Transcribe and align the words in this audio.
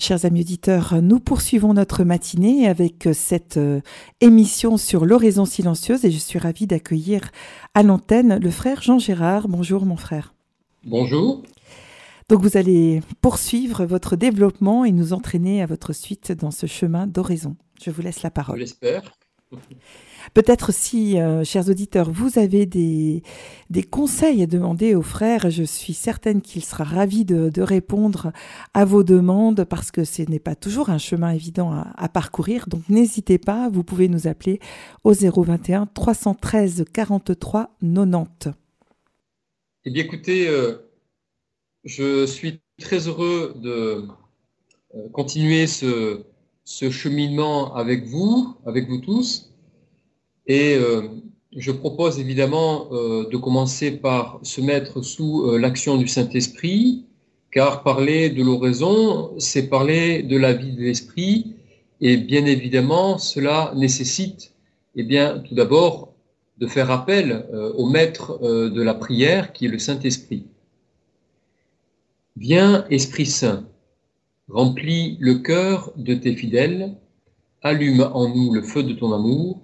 Chers 0.00 0.24
amis 0.24 0.42
auditeurs, 0.42 1.02
nous 1.02 1.18
poursuivons 1.18 1.74
notre 1.74 2.04
matinée 2.04 2.68
avec 2.68 3.08
cette 3.12 3.56
euh, 3.56 3.80
émission 4.20 4.76
sur 4.76 5.04
l'oraison 5.04 5.44
silencieuse 5.44 6.04
et 6.04 6.12
je 6.12 6.18
suis 6.18 6.38
ravie 6.38 6.68
d'accueillir 6.68 7.32
à 7.74 7.82
l'antenne 7.82 8.38
le 8.38 8.50
frère 8.52 8.80
Jean 8.80 9.00
Gérard. 9.00 9.48
Bonjour 9.48 9.84
mon 9.84 9.96
frère. 9.96 10.34
Bonjour. 10.84 11.42
Donc 12.28 12.42
vous 12.42 12.56
allez 12.56 13.02
poursuivre 13.20 13.84
votre 13.86 14.14
développement 14.14 14.84
et 14.84 14.92
nous 14.92 15.12
entraîner 15.12 15.62
à 15.62 15.66
votre 15.66 15.92
suite 15.92 16.30
dans 16.30 16.52
ce 16.52 16.66
chemin 16.66 17.08
d'oraison. 17.08 17.56
Je 17.82 17.90
vous 17.90 18.00
laisse 18.00 18.22
la 18.22 18.30
parole. 18.30 18.64
Peut-être 20.34 20.72
si, 20.72 21.18
euh, 21.18 21.42
chers 21.42 21.68
auditeurs, 21.68 22.10
vous 22.10 22.38
avez 22.38 22.66
des, 22.66 23.22
des 23.70 23.82
conseils 23.82 24.42
à 24.42 24.46
demander 24.46 24.94
au 24.94 25.02
frère, 25.02 25.50
je 25.50 25.62
suis 25.62 25.94
certaine 25.94 26.42
qu'il 26.42 26.64
sera 26.64 26.84
ravi 26.84 27.24
de, 27.24 27.62
répondre 27.62 28.32
à 28.74 28.84
vos 28.84 29.02
demandes 29.02 29.64
parce 29.64 29.90
que 29.90 30.04
ce 30.04 30.22
n'est 30.22 30.38
pas 30.38 30.54
toujours 30.54 30.90
un 30.90 30.98
chemin 30.98 31.30
évident 31.30 31.72
à, 31.72 31.92
à 31.96 32.08
parcourir. 32.08 32.68
Donc 32.68 32.82
n'hésitez 32.88 33.38
pas, 33.38 33.68
vous 33.68 33.84
pouvez 33.84 34.08
nous 34.08 34.26
appeler 34.26 34.60
au 35.02 35.12
021 35.12 35.86
313 35.86 36.84
43 36.92 37.76
90. 37.80 38.52
Eh 39.84 39.90
bien 39.90 40.04
écoutez, 40.04 40.48
euh, 40.48 40.76
je 41.84 42.26
suis 42.26 42.60
très 42.78 43.08
heureux 43.08 43.54
de 43.56 44.04
euh, 44.94 45.08
continuer 45.10 45.66
ce, 45.66 46.22
ce 46.68 46.90
cheminement 46.90 47.74
avec 47.76 48.04
vous, 48.04 48.54
avec 48.66 48.90
vous 48.90 48.98
tous. 48.98 49.50
Et 50.46 50.74
euh, 50.74 51.08
je 51.56 51.72
propose 51.72 52.18
évidemment 52.20 52.88
euh, 52.92 53.26
de 53.26 53.38
commencer 53.38 53.90
par 53.90 54.38
se 54.42 54.60
mettre 54.60 55.00
sous 55.00 55.46
euh, 55.46 55.58
l'action 55.58 55.96
du 55.96 56.06
Saint-Esprit, 56.06 57.06
car 57.50 57.82
parler 57.82 58.28
de 58.28 58.42
l'oraison, 58.42 59.32
c'est 59.38 59.70
parler 59.70 60.22
de 60.22 60.36
la 60.36 60.52
vie 60.52 60.72
de 60.72 60.82
l'Esprit, 60.82 61.54
et 62.02 62.18
bien 62.18 62.44
évidemment, 62.44 63.16
cela 63.16 63.72
nécessite, 63.74 64.52
eh 64.94 65.04
bien, 65.04 65.38
tout 65.38 65.54
d'abord, 65.54 66.12
de 66.58 66.66
faire 66.66 66.90
appel 66.90 67.46
au 67.76 67.88
maître 67.88 68.40
de 68.42 68.82
la 68.82 68.94
prière, 68.94 69.52
qui 69.52 69.66
est 69.66 69.68
le 69.68 69.78
Saint-Esprit. 69.78 70.44
Viens, 72.36 72.84
Esprit 72.90 73.26
Saint, 73.26 73.64
remplis 74.48 75.16
le 75.20 75.36
cœur 75.36 75.92
de 75.96 76.14
tes 76.14 76.34
fidèles, 76.34 76.96
allume 77.62 78.08
en 78.12 78.28
nous 78.28 78.52
le 78.52 78.62
feu 78.62 78.82
de 78.82 78.92
ton 78.92 79.12
amour, 79.12 79.62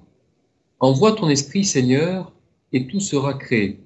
Envoie 0.81 1.13
ton 1.13 1.31
esprit, 1.31 1.65
Seigneur, 1.65 2.33
et 2.73 2.87
tout 2.87 3.01
sera 3.01 3.33
créé, 3.33 3.81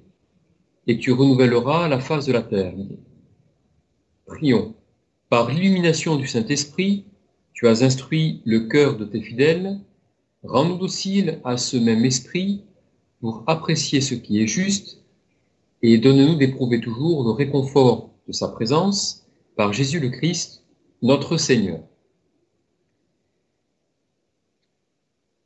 et 0.85 0.97
tu 0.97 1.13
renouvelleras 1.13 1.87
la 1.87 1.99
face 1.99 2.25
de 2.25 2.33
la 2.33 2.41
terre. 2.41 2.73
Prions. 4.25 4.75
Par 5.29 5.49
l'illumination 5.49 6.17
du 6.17 6.27
Saint-Esprit, 6.27 7.05
tu 7.53 7.69
as 7.69 7.83
instruit 7.83 8.41
le 8.43 8.67
cœur 8.67 8.97
de 8.97 9.05
tes 9.05 9.21
fidèles. 9.21 9.79
Rends-nous 10.43 10.77
dociles 10.77 11.39
à 11.45 11.55
ce 11.55 11.77
même 11.77 12.03
esprit 12.03 12.65
pour 13.21 13.43
apprécier 13.47 14.01
ce 14.01 14.15
qui 14.15 14.41
est 14.41 14.47
juste 14.47 15.01
et 15.81 15.99
donne-nous 15.99 16.35
d'éprouver 16.35 16.81
toujours 16.81 17.23
le 17.23 17.31
réconfort 17.31 18.09
de 18.27 18.33
sa 18.33 18.49
présence 18.49 19.25
par 19.55 19.71
Jésus 19.71 20.01
le 20.01 20.09
Christ, 20.09 20.65
notre 21.01 21.37
Seigneur. 21.37 21.79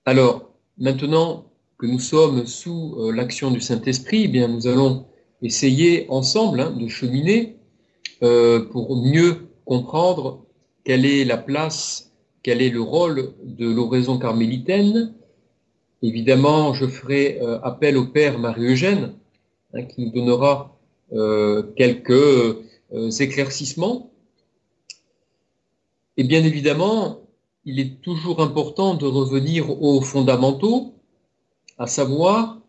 Alors, 0.05 0.53
Maintenant 0.79 1.45
que 1.77 1.85
nous 1.85 1.99
sommes 1.99 2.47
sous 2.47 2.95
euh, 2.97 3.11
l'action 3.11 3.51
du 3.51 3.61
Saint-Esprit, 3.61 4.23
eh 4.23 4.27
bien 4.27 4.47
nous 4.47 4.65
allons 4.65 5.05
essayer 5.43 6.07
ensemble 6.09 6.61
hein, 6.61 6.71
de 6.71 6.87
cheminer 6.87 7.57
euh, 8.23 8.65
pour 8.71 8.95
mieux 8.95 9.49
comprendre 9.65 10.43
quelle 10.83 11.05
est 11.05 11.25
la 11.25 11.37
place, 11.37 12.11
quel 12.41 12.59
est 12.61 12.71
le 12.71 12.81
rôle 12.81 13.33
de 13.43 13.69
l'oraison 13.69 14.17
carmélitaine. 14.17 15.13
Évidemment, 16.01 16.73
je 16.73 16.87
ferai 16.87 17.39
euh, 17.41 17.59
appel 17.61 17.95
au 17.95 18.05
Père 18.05 18.39
Marie-Eugène, 18.39 19.13
hein, 19.73 19.83
qui 19.83 20.05
nous 20.05 20.11
donnera 20.11 20.71
quelques 21.75 22.57
éclaircissements. 23.19 24.09
Et 26.17 26.23
bien 26.23 26.43
évidemment, 26.43 27.21
il 27.65 27.79
est 27.79 28.01
toujours 28.01 28.41
important 28.41 28.93
de 28.93 29.05
revenir 29.05 29.81
aux 29.81 30.01
fondamentaux, 30.01 30.93
à 31.77 31.87
savoir 31.87 32.59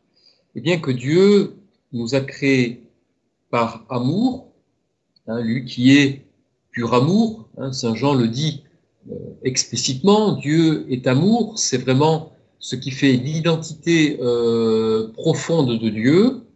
eh 0.55 0.61
bien, 0.61 0.79
que 0.79 0.91
Dieu 0.91 1.57
nous 1.93 2.15
a 2.15 2.21
créés 2.21 2.83
par 3.51 3.85
amour, 3.89 4.49
hein, 5.27 5.41
lui 5.43 5.65
qui 5.65 5.97
est 5.97 6.25
pur 6.71 6.95
amour, 6.95 7.49
hein, 7.59 7.73
Saint 7.73 7.95
Jean 7.95 8.15
le 8.15 8.29
dit 8.29 8.65
euh, 9.11 9.15
explicitement, 9.43 10.33
Dieu 10.33 10.87
est 10.91 11.07
amour, 11.07 11.59
c'est 11.59 11.79
vraiment 11.79 12.33
ce 12.59 12.77
qui 12.77 12.91
fait 12.91 13.13
l'identité 13.13 14.19
euh, 14.23 15.09
profonde 15.13 15.79
de 15.79 15.89
Dieu. 15.91 16.47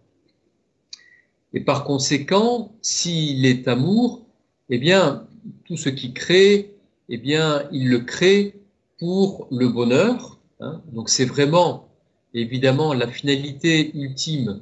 Et 1.53 1.61
par 1.61 1.85
conséquent, 1.85 2.73
s'il 2.81 3.45
est 3.45 3.69
amour, 3.69 4.25
eh 4.71 4.79
bien, 4.79 5.27
tout 5.65 5.77
ce 5.77 5.89
qui 5.89 6.15
crée 6.15 6.78
eh 7.09 7.19
bien, 7.19 7.65
il 7.73 7.89
le 7.89 8.01
crée 8.01 8.55
pour 8.99 9.49
le 9.51 9.69
bonheur. 9.69 10.39
Hein. 10.61 10.83
Donc 10.93 11.09
c'est 11.09 11.25
vraiment, 11.25 11.89
évidemment, 12.35 12.93
la 12.93 13.09
finalité 13.09 13.97
ultime 13.97 14.61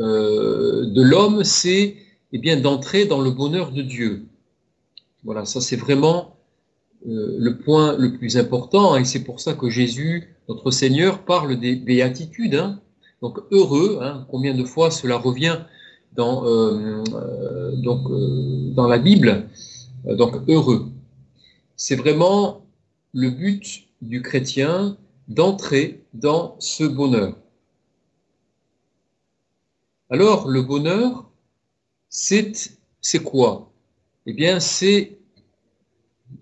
euh, 0.00 0.86
de 0.86 1.02
l'homme, 1.02 1.44
c'est 1.44 1.96
eh 2.32 2.38
bien 2.38 2.58
d'entrer 2.58 3.04
dans 3.04 3.20
le 3.20 3.30
bonheur 3.30 3.70
de 3.70 3.82
Dieu. 3.82 4.26
Voilà, 5.24 5.44
ça 5.44 5.60
c'est 5.60 5.76
vraiment 5.76 6.36
euh, 7.06 7.36
le 7.38 7.58
point 7.58 7.96
le 7.96 8.16
plus 8.16 8.36
important, 8.36 8.94
hein, 8.94 9.00
et 9.00 9.04
c'est 9.04 9.22
pour 9.22 9.40
ça 9.40 9.54
que 9.54 9.70
Jésus, 9.70 10.34
notre 10.48 10.70
Seigneur, 10.70 11.24
parle 11.24 11.58
des 11.58 11.76
béatitudes. 11.76 12.56
Hein. 12.56 12.80
Donc 13.22 13.38
heureux, 13.50 14.00
combien 14.30 14.54
de 14.54 14.64
fois 14.64 14.90
cela 14.90 15.16
revient 15.16 15.60
dans, 16.14 16.44
euh, 16.46 17.02
la 18.76 18.98
Bible. 18.98 19.48
donc 20.04 20.34
heureux 20.48 20.93
c'est 21.76 21.96
vraiment 21.96 22.66
le 23.12 23.30
but 23.30 23.88
du 24.02 24.22
chrétien 24.22 24.98
d'entrer 25.28 26.04
dans 26.12 26.56
ce 26.58 26.84
bonheur. 26.84 27.36
Alors, 30.10 30.48
le 30.48 30.62
bonheur, 30.62 31.30
c'est 32.08 32.52
quoi? 33.24 33.72
Eh 34.26 34.32
bien, 34.32 34.60
c'est, 34.60 35.18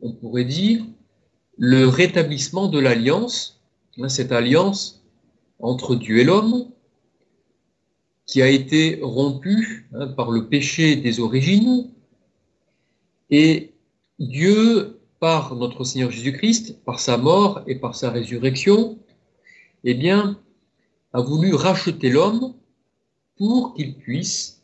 on 0.02 0.12
pourrait 0.12 0.44
dire, 0.44 0.84
le 1.56 1.86
rétablissement 1.86 2.68
de 2.68 2.78
l'alliance, 2.78 3.62
hein, 3.98 4.08
cette 4.08 4.32
alliance 4.32 5.04
entre 5.60 5.94
Dieu 5.94 6.18
et 6.18 6.24
l'homme, 6.24 6.70
qui 8.26 8.42
a 8.42 8.48
été 8.48 8.98
rompue 9.02 9.88
hein, 9.94 10.08
par 10.08 10.30
le 10.30 10.48
péché 10.48 10.96
des 10.96 11.20
origines, 11.20 11.90
et 13.30 13.72
Dieu 14.18 15.01
par 15.22 15.54
notre 15.54 15.84
Seigneur 15.84 16.10
Jésus-Christ, 16.10 16.82
par 16.84 16.98
sa 16.98 17.16
mort 17.16 17.62
et 17.68 17.76
par 17.76 17.94
sa 17.94 18.10
résurrection, 18.10 18.98
eh 19.84 19.94
bien, 19.94 20.36
a 21.12 21.20
voulu 21.20 21.54
racheter 21.54 22.10
l'homme 22.10 22.54
pour 23.36 23.74
qu'il 23.74 23.94
puisse 23.94 24.62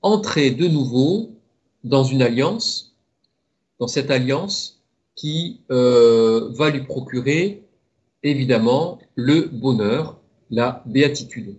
entrer 0.00 0.52
de 0.52 0.66
nouveau 0.66 1.32
dans 1.84 2.02
une 2.02 2.22
alliance, 2.22 2.96
dans 3.78 3.88
cette 3.88 4.10
alliance 4.10 4.82
qui 5.16 5.60
euh, 5.70 6.48
va 6.54 6.70
lui 6.70 6.84
procurer 6.84 7.62
évidemment 8.22 9.00
le 9.16 9.50
bonheur, 9.52 10.18
la 10.50 10.82
béatitude. 10.86 11.56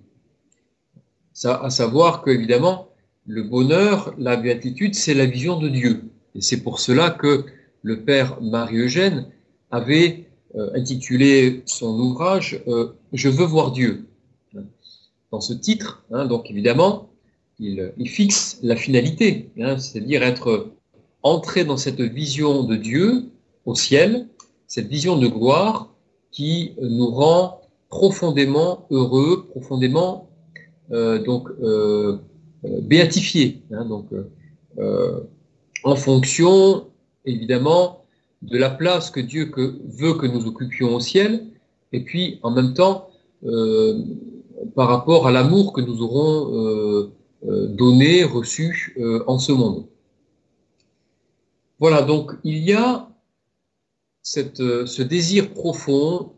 Ça, 1.31 1.61
à 1.61 1.69
savoir 1.69 2.23
que 2.23 2.31
évidemment 2.31 2.87
le 3.27 3.43
bonheur, 3.43 4.15
la 4.17 4.35
béatitude, 4.35 4.95
c'est 4.95 5.13
la 5.13 5.27
vision 5.27 5.59
de 5.59 5.69
Dieu. 5.69 6.05
Et 6.33 6.41
c'est 6.41 6.63
pour 6.63 6.79
cela 6.79 7.11
que 7.11 7.45
le 7.83 8.01
père 8.01 8.41
Marie-Eugène 8.41 9.27
avait 9.71 10.27
euh, 10.55 10.69
intitulé 10.75 11.63
son 11.65 11.97
ouvrage 11.99 12.61
euh, 12.67 12.93
Je 13.13 13.29
veux 13.29 13.45
voir 13.45 13.71
Dieu. 13.71 14.05
Dans 15.31 15.39
ce 15.39 15.53
titre, 15.53 16.03
hein, 16.11 16.25
donc 16.25 16.51
évidemment, 16.51 17.09
il, 17.57 17.93
fixe 18.05 18.59
la 18.61 18.75
finalité, 18.75 19.49
hein, 19.59 19.77
c'est-à-dire 19.77 20.23
être 20.23 20.71
entré 21.23 21.63
dans 21.63 21.77
cette 21.77 22.01
vision 22.01 22.63
de 22.63 22.75
Dieu 22.75 23.29
au 23.65 23.75
ciel, 23.75 24.27
cette 24.67 24.87
vision 24.87 25.17
de 25.17 25.27
gloire 25.27 25.93
qui 26.31 26.73
nous 26.81 27.09
rend 27.11 27.61
profondément 27.87 28.87
heureux, 28.89 29.47
profondément 29.51 30.27
euh, 30.91 31.23
donc 31.23 31.47
béatifiés, 32.63 33.61
hein, 33.71 33.85
donc 33.85 34.07
en 35.83 35.95
fonction 35.95 36.90
évidemment 37.25 38.03
de 38.41 38.57
la 38.57 38.69
place 38.69 39.11
que 39.11 39.19
Dieu 39.19 39.51
veut 39.55 40.13
que 40.15 40.25
nous 40.25 40.47
occupions 40.47 40.95
au 40.95 40.99
ciel, 40.99 41.47
et 41.91 42.03
puis 42.03 42.39
en 42.43 42.51
même 42.51 42.73
temps 42.73 43.09
euh, 43.45 44.03
par 44.75 44.87
rapport 44.87 45.27
à 45.27 45.31
l'amour 45.31 45.73
que 45.73 45.81
nous 45.81 46.01
aurons 46.01 46.53
euh, 46.55 47.11
euh, 47.47 47.67
donné, 47.67 48.23
reçu 48.23 48.95
en 49.25 49.39
ce 49.39 49.51
monde. 49.51 49.87
Voilà, 51.79 52.03
donc 52.03 52.33
il 52.43 52.59
y 52.59 52.73
a 52.73 53.09
ce 54.21 55.01
désir 55.01 55.51
profond 55.51 56.33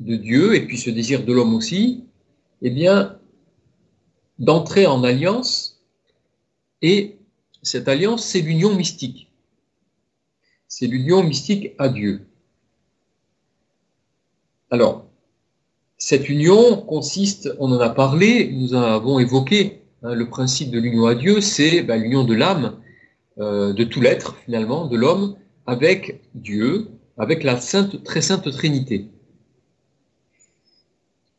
de 0.00 0.16
Dieu 0.16 0.56
et 0.56 0.66
puis 0.66 0.76
ce 0.76 0.90
désir 0.90 1.24
de 1.24 1.32
l'homme 1.32 1.54
aussi, 1.54 2.04
eh 2.62 2.70
bien, 2.70 3.16
d'entrer 4.40 4.86
en 4.86 5.04
alliance 5.04 5.80
et 6.82 7.16
cette 7.62 7.88
alliance, 7.88 8.24
c'est 8.24 8.40
l'union 8.40 8.74
mystique. 8.74 9.27
C'est 10.68 10.86
l'union 10.86 11.22
mystique 11.22 11.74
à 11.78 11.88
Dieu. 11.88 12.26
Alors, 14.70 15.06
cette 15.96 16.28
union 16.28 16.76
consiste, 16.76 17.52
on 17.58 17.72
en 17.72 17.80
a 17.80 17.88
parlé, 17.88 18.52
nous 18.52 18.74
avons 18.74 19.18
évoqué, 19.18 19.80
hein, 20.02 20.14
le 20.14 20.28
principe 20.28 20.70
de 20.70 20.78
l'union 20.78 21.06
à 21.06 21.14
Dieu, 21.14 21.40
c'est 21.40 21.82
ben, 21.82 22.00
l'union 22.00 22.22
de 22.22 22.34
l'âme, 22.34 22.76
euh, 23.38 23.72
de 23.72 23.82
tout 23.82 24.00
l'être 24.00 24.36
finalement, 24.44 24.86
de 24.86 24.96
l'homme, 24.96 25.36
avec 25.66 26.20
Dieu, 26.34 26.88
avec 27.16 27.42
la 27.44 27.56
très 27.56 28.20
sainte 28.20 28.50
Trinité. 28.50 29.08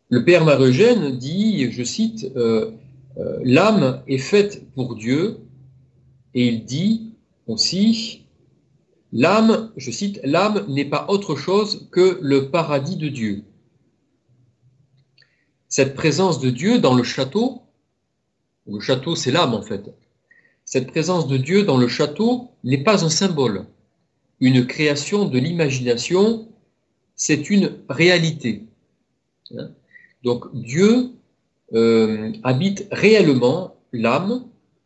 Le 0.09 0.25
Père 0.25 0.43
Marie-Eugène 0.43 1.17
dit, 1.17 1.71
je 1.71 1.83
cite, 1.83 2.31
euh, 2.35 2.71
euh, 3.19 3.39
l'âme 3.43 4.01
est 4.07 4.17
faite 4.17 4.63
pour 4.73 4.95
Dieu, 4.95 5.37
et 6.33 6.47
il 6.47 6.65
dit 6.65 7.13
aussi, 7.45 8.25
l'âme, 9.11 9.71
je 9.77 9.91
cite, 9.91 10.19
l'âme 10.23 10.65
n'est 10.67 10.89
pas 10.89 11.05
autre 11.09 11.35
chose 11.35 11.87
que 11.91 12.19
le 12.21 12.49
paradis 12.49 12.95
de 12.95 13.09
Dieu. 13.09 13.43
Cette 15.67 15.95
présence 15.95 16.39
de 16.39 16.49
Dieu 16.49 16.79
dans 16.79 16.95
le 16.95 17.03
château, 17.03 17.61
le 18.67 18.79
château 18.79 19.15
c'est 19.15 19.31
l'âme 19.31 19.53
en 19.53 19.61
fait, 19.61 19.83
cette 20.65 20.87
présence 20.87 21.27
de 21.27 21.37
Dieu 21.37 21.63
dans 21.63 21.77
le 21.77 21.87
château 21.87 22.49
n'est 22.63 22.83
pas 22.83 23.03
un 23.03 23.09
symbole, 23.09 23.65
une 24.39 24.65
création 24.67 25.25
de 25.25 25.39
l'imagination, 25.39 26.47
c'est 27.15 27.49
une 27.49 27.71
réalité. 27.89 28.67
Hein? 29.57 29.71
Donc 30.23 30.45
Dieu 30.53 31.11
euh, 31.73 32.31
habite 32.43 32.87
réellement 32.91 33.75
l'âme. 33.91 34.45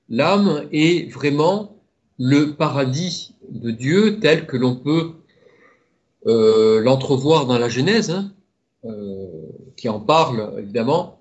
L'âme 0.09 0.67
est 0.71 1.11
vraiment 1.11 1.77
le 2.17 2.55
paradis 2.55 3.32
de 3.49 3.71
Dieu 3.71 4.19
tel 4.19 4.45
que 4.45 4.57
l'on 4.57 4.75
peut 4.75 5.11
euh, 6.27 6.81
l'entrevoir 6.81 7.45
dans 7.45 7.57
la 7.57 7.69
Genèse, 7.69 8.11
hein, 8.11 8.31
euh, 8.85 9.27
qui 9.75 9.89
en 9.89 9.99
parle 9.99 10.53
évidemment. 10.59 11.19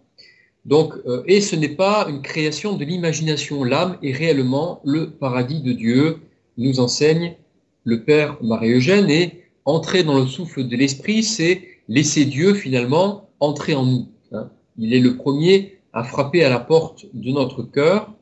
Donc, 0.65 0.95
et 1.27 1.41
ce 1.41 1.57
n'est 1.57 1.69
pas 1.69 2.07
une 2.09 2.23
création 2.23 2.77
de 2.77 2.85
l'imagination. 2.85 3.65
L'âme 3.65 3.99
est 4.01 4.13
réellement 4.13 4.81
le 4.85 5.11
paradis 5.11 5.61
de 5.61 5.73
Dieu, 5.73 6.19
nous 6.57 6.79
enseigne 6.79 7.35
le 7.83 8.05
Père 8.05 8.39
Marie-Eugène. 8.43 9.11
Et 9.11 9.43
entrer 9.65 10.03
dans 10.03 10.19
le 10.19 10.27
souffle 10.27 10.67
de 10.67 10.77
l'Esprit, 10.77 11.23
c'est 11.23 11.63
laisser 11.89 12.25
Dieu 12.25 12.55
finalement 12.55 13.29
entrer 13.41 13.75
en 13.75 13.85
nous. 13.85 14.09
Hein. 14.33 14.51
Il 14.79 14.95
est 14.95 15.01
le 15.01 15.17
premier 15.17 15.79
à 15.93 16.05
frapper 16.05 16.45
à 16.45 16.49
la 16.49 16.59
porte 16.59 17.07
de 17.13 17.31
notre 17.31 17.63
cœur 17.63 18.13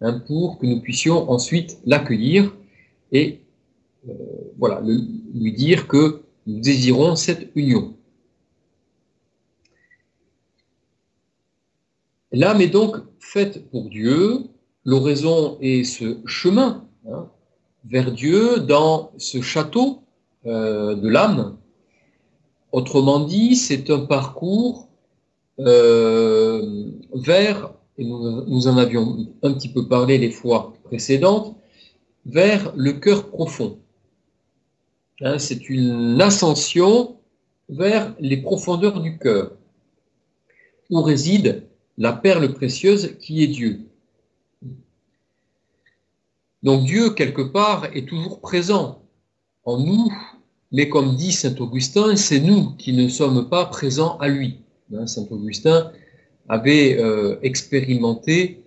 hein, 0.00 0.20
pour 0.26 0.58
que 0.58 0.66
nous 0.66 0.80
puissions 0.80 1.30
ensuite 1.30 1.78
l'accueillir 1.86 2.52
et 3.14 3.40
euh, 4.08 4.12
voilà, 4.58 4.82
lui 4.82 5.52
dire 5.52 5.88
que 5.88 6.22
nous 6.46 6.60
désirons 6.60 7.16
cette 7.16 7.50
union. 7.54 7.94
L'âme 12.32 12.60
est 12.60 12.68
donc 12.68 12.96
faite 13.20 13.70
pour 13.70 13.88
Dieu, 13.88 14.40
l'oraison 14.84 15.56
est 15.60 15.84
ce 15.84 16.18
chemin 16.26 16.84
hein, 17.08 17.28
vers 17.84 18.12
Dieu 18.12 18.58
dans 18.58 19.12
ce 19.18 19.40
château 19.40 20.02
euh, 20.44 20.94
de 20.96 21.08
l'âme. 21.08 21.56
Autrement 22.72 23.20
dit, 23.20 23.54
c'est 23.54 23.88
un 23.90 24.00
parcours 24.00 24.88
euh, 25.60 26.90
vers, 27.14 27.72
et 27.96 28.04
nous, 28.04 28.66
en 28.66 28.76
avions 28.76 29.28
un 29.42 29.52
petit 29.52 29.68
peu 29.68 29.86
parlé 29.86 30.18
les 30.18 30.30
fois 30.30 30.74
précédentes, 30.82 31.56
vers 32.26 32.72
le 32.76 32.92
cœur 32.92 33.28
profond. 33.28 33.78
Hein, 35.20 35.38
c'est 35.38 35.68
une 35.68 36.20
ascension 36.20 37.18
vers 37.68 38.14
les 38.18 38.38
profondeurs 38.38 39.00
du 39.00 39.18
cœur, 39.18 39.52
où 40.90 41.02
réside 41.02 41.66
la 41.96 42.12
perle 42.12 42.52
précieuse 42.52 43.16
qui 43.20 43.42
est 43.42 43.48
Dieu. 43.48 43.80
Donc 46.62 46.84
Dieu, 46.84 47.10
quelque 47.10 47.42
part, 47.42 47.86
est 47.94 48.08
toujours 48.08 48.40
présent 48.40 49.02
en 49.64 49.78
nous, 49.78 50.12
mais 50.72 50.88
comme 50.88 51.14
dit 51.14 51.32
Saint 51.32 51.54
Augustin, 51.56 52.16
c'est 52.16 52.40
nous 52.40 52.72
qui 52.76 52.92
ne 52.92 53.08
sommes 53.08 53.48
pas 53.48 53.66
présents 53.66 54.18
à 54.18 54.28
lui. 54.28 54.60
Hein, 54.94 55.06
Saint 55.06 55.26
Augustin 55.30 55.92
avait 56.48 56.98
euh, 56.98 57.38
expérimenté 57.42 58.63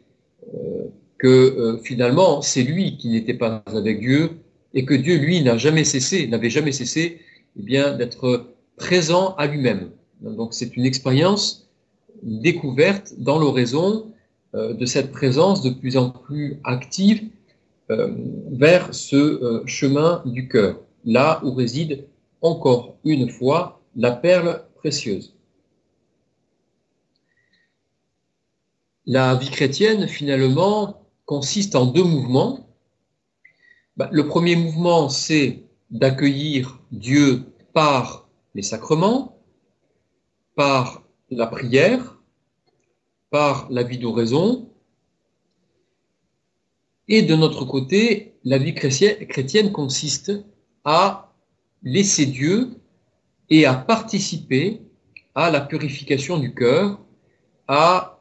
que 1.18 1.28
euh, 1.28 1.78
finalement 1.84 2.42
c'est 2.42 2.64
lui 2.64 2.98
qui 2.98 3.10
n'était 3.10 3.34
pas 3.34 3.64
avec 3.66 4.00
Dieu 4.00 4.31
et 4.74 4.86
que 4.86 4.94
Dieu 4.94 5.18
lui 5.18 5.42
n'a 5.42 5.58
jamais 5.58 5.84
cessé, 5.84 6.28
n'avait 6.28 6.50
jamais 6.50 6.72
cessé 6.72 7.19
eh 7.58 7.64
bien 7.64 7.94
d'être 7.96 8.48
présent 8.75 9.36
à 9.38 9.48
lui-même. 9.48 9.90
Donc 10.22 10.54
c'est 10.54 10.75
une 10.78 10.86
expérience, 10.86 11.69
une 12.24 12.42
découverte 12.42 13.14
dans 13.18 13.40
l'oraison 13.40 14.12
de 14.54 14.86
cette 14.86 15.12
présence 15.12 15.62
de 15.62 15.69
plus 15.69 15.98
en 15.98 16.10
plus 16.10 16.60
active 16.64 17.24
vers 17.90 18.94
ce 18.94 19.62
chemin 19.66 20.24
du 20.25 20.48
cœur, 20.48 20.80
là 21.06 21.42
où 21.44 21.54
réside 21.54 22.06
encore 22.42 22.98
une 23.04 23.30
fois 23.30 23.81
la 23.96 24.12
perle 24.12 24.62
précieuse. 24.75 25.34
La 29.06 29.36
vie 29.36 29.50
chrétienne, 29.50 30.08
finalement, 30.08 31.06
consiste 31.27 31.75
en 31.75 31.85
deux 31.85 32.03
mouvements. 32.03 32.68
Bah, 33.97 34.09
le 34.12 34.27
premier 34.27 34.56
mouvement, 34.56 35.09
c'est 35.09 35.65
d'accueillir 35.91 36.79
Dieu 36.91 37.44
par 37.74 38.27
les 38.56 38.63
sacrements, 38.63 39.38
par 40.56 41.03
la 41.29 41.45
prière, 41.45 42.18
par 43.29 43.68
la 43.69 43.83
vie 43.83 44.00
d'oraison. 44.00 44.71
Et 47.09 47.21
de 47.21 47.35
notre 47.35 47.65
côté, 47.65 48.35
la 48.44 48.57
vie 48.57 48.73
chrétienne 48.73 49.71
consiste 49.71 50.31
à 50.85 51.33
laisser 51.83 52.25
Dieu 52.25 52.69
et 53.50 53.66
à 53.66 53.75
participer 53.75 54.81
à 55.35 55.52
la 55.52 55.59
purification 55.59 56.37
du 56.37 56.56
cœur, 56.56 56.99
à 57.68 58.17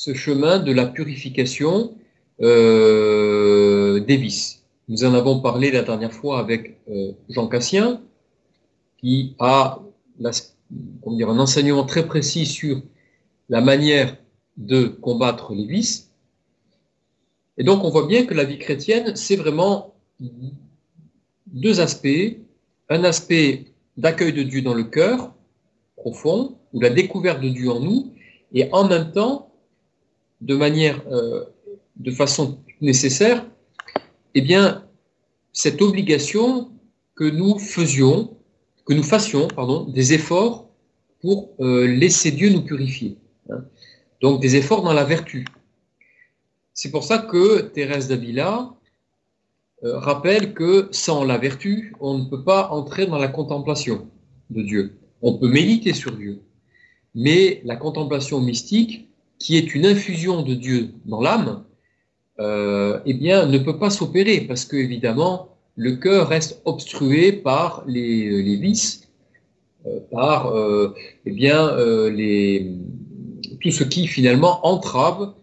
ce 0.00 0.14
chemin 0.14 0.60
de 0.60 0.70
la 0.70 0.86
purification 0.86 1.92
euh, 2.40 3.98
des 3.98 4.16
vices. 4.16 4.62
Nous 4.88 5.04
en 5.04 5.12
avons 5.12 5.40
parlé 5.40 5.72
la 5.72 5.82
dernière 5.82 6.12
fois 6.12 6.38
avec 6.38 6.78
euh, 6.88 7.10
Jean 7.28 7.48
Cassien, 7.48 8.00
qui 8.98 9.34
a 9.40 9.80
dire, 10.20 11.30
un 11.30 11.38
enseignement 11.40 11.84
très 11.84 12.06
précis 12.06 12.46
sur 12.46 12.80
la 13.48 13.60
manière 13.60 14.16
de 14.56 14.84
combattre 14.86 15.52
les 15.52 15.66
vices. 15.66 16.12
Et 17.56 17.64
donc 17.64 17.82
on 17.82 17.90
voit 17.90 18.06
bien 18.06 18.24
que 18.24 18.34
la 18.34 18.44
vie 18.44 18.58
chrétienne, 18.58 19.16
c'est 19.16 19.36
vraiment 19.36 19.94
deux 21.48 21.80
aspects. 21.80 22.36
Un 22.88 23.02
aspect 23.02 23.64
d'accueil 23.96 24.32
de 24.32 24.44
Dieu 24.44 24.62
dans 24.62 24.74
le 24.74 24.84
cœur 24.84 25.34
profond, 25.96 26.56
ou 26.72 26.80
la 26.80 26.90
découverte 26.90 27.40
de 27.40 27.48
Dieu 27.48 27.68
en 27.68 27.80
nous, 27.80 28.14
et 28.52 28.68
en 28.70 28.86
même 28.86 29.10
temps 29.10 29.47
de 30.40 30.56
manière, 30.56 31.02
euh, 31.10 31.44
de 31.96 32.10
façon 32.10 32.58
nécessaire, 32.80 33.46
eh 34.34 34.40
bien, 34.40 34.84
cette 35.52 35.82
obligation 35.82 36.70
que 37.14 37.24
nous 37.24 37.58
faisions, 37.58 38.36
que 38.86 38.94
nous 38.94 39.02
fassions, 39.02 39.48
pardon, 39.48 39.84
des 39.84 40.12
efforts 40.12 40.68
pour 41.20 41.50
euh, 41.60 41.86
laisser 41.86 42.30
Dieu 42.30 42.50
nous 42.50 42.62
purifier. 42.62 43.18
Hein. 43.50 43.64
Donc 44.20 44.40
des 44.40 44.56
efforts 44.56 44.82
dans 44.82 44.92
la 44.92 45.04
vertu. 45.04 45.44
C'est 46.74 46.90
pour 46.90 47.04
ça 47.04 47.18
que 47.18 47.60
Thérèse 47.60 48.08
d'Avila 48.08 48.74
euh, 49.84 49.98
rappelle 49.98 50.54
que 50.54 50.88
sans 50.92 51.24
la 51.24 51.38
vertu, 51.38 51.94
on 52.00 52.18
ne 52.18 52.24
peut 52.24 52.44
pas 52.44 52.68
entrer 52.70 53.06
dans 53.06 53.18
la 53.18 53.28
contemplation 53.28 54.08
de 54.50 54.62
Dieu. 54.62 54.98
On 55.22 55.38
peut 55.38 55.48
méditer 55.48 55.92
sur 55.92 56.12
Dieu. 56.12 56.42
Mais 57.14 57.60
la 57.64 57.76
contemplation 57.76 58.40
mystique, 58.40 59.08
qui 59.38 59.56
est 59.56 59.74
une 59.74 59.86
infusion 59.86 60.42
de 60.42 60.54
Dieu 60.54 60.90
dans 61.04 61.20
l'âme, 61.20 61.64
euh, 62.40 63.00
eh 63.06 63.14
bien, 63.14 63.46
ne 63.46 63.58
peut 63.58 63.78
pas 63.78 63.90
s'opérer 63.90 64.40
parce 64.42 64.64
que, 64.64 64.76
évidemment, 64.76 65.56
le 65.76 65.96
cœur 65.96 66.28
reste 66.28 66.60
obstrué 66.64 67.32
par 67.32 67.84
les, 67.86 68.42
les 68.42 68.56
vices, 68.56 69.08
euh, 69.86 70.00
par 70.10 70.48
euh, 70.48 70.94
eh 71.24 71.30
bien, 71.30 71.68
euh, 71.68 72.10
les, 72.10 72.72
tout 73.60 73.70
ce 73.70 73.84
qui 73.84 74.06
finalement 74.06 74.66
entrave, 74.66 75.34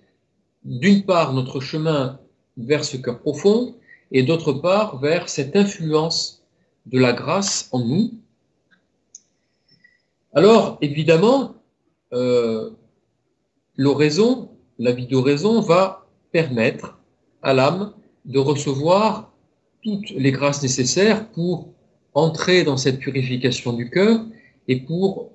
d'une 0.64 1.04
part, 1.04 1.34
notre 1.34 1.60
chemin 1.60 2.20
vers 2.58 2.84
ce 2.84 2.98
cœur 2.98 3.20
profond, 3.20 3.76
et 4.12 4.24
d'autre 4.24 4.54
part, 4.54 5.00
vers 5.00 5.30
cette 5.30 5.56
influence 5.56 6.44
de 6.86 7.00
la 7.00 7.14
grâce 7.14 7.70
en 7.72 7.80
nous. 7.80 8.12
Alors, 10.34 10.78
évidemment, 10.82 11.56
euh, 12.14 12.72
l'oraison, 13.78 14.50
la 14.80 14.92
vie 14.92 15.08
d'oraison 15.08 15.62
va 15.62 16.08
permettre 16.32 17.00
à 17.42 17.54
l'âme 17.54 17.94
de 18.26 18.40
recevoir 18.40 19.32
toutes 19.84 20.10
les 20.12 20.32
grâces 20.32 20.62
nécessaires 20.64 21.30
pour 21.30 21.70
entrer 22.14 22.64
dans 22.64 22.78
cette 22.78 23.00
purification 23.00 23.74
du 23.74 23.90
cœur 23.90 24.26
et 24.68 24.78
pour 24.82 25.32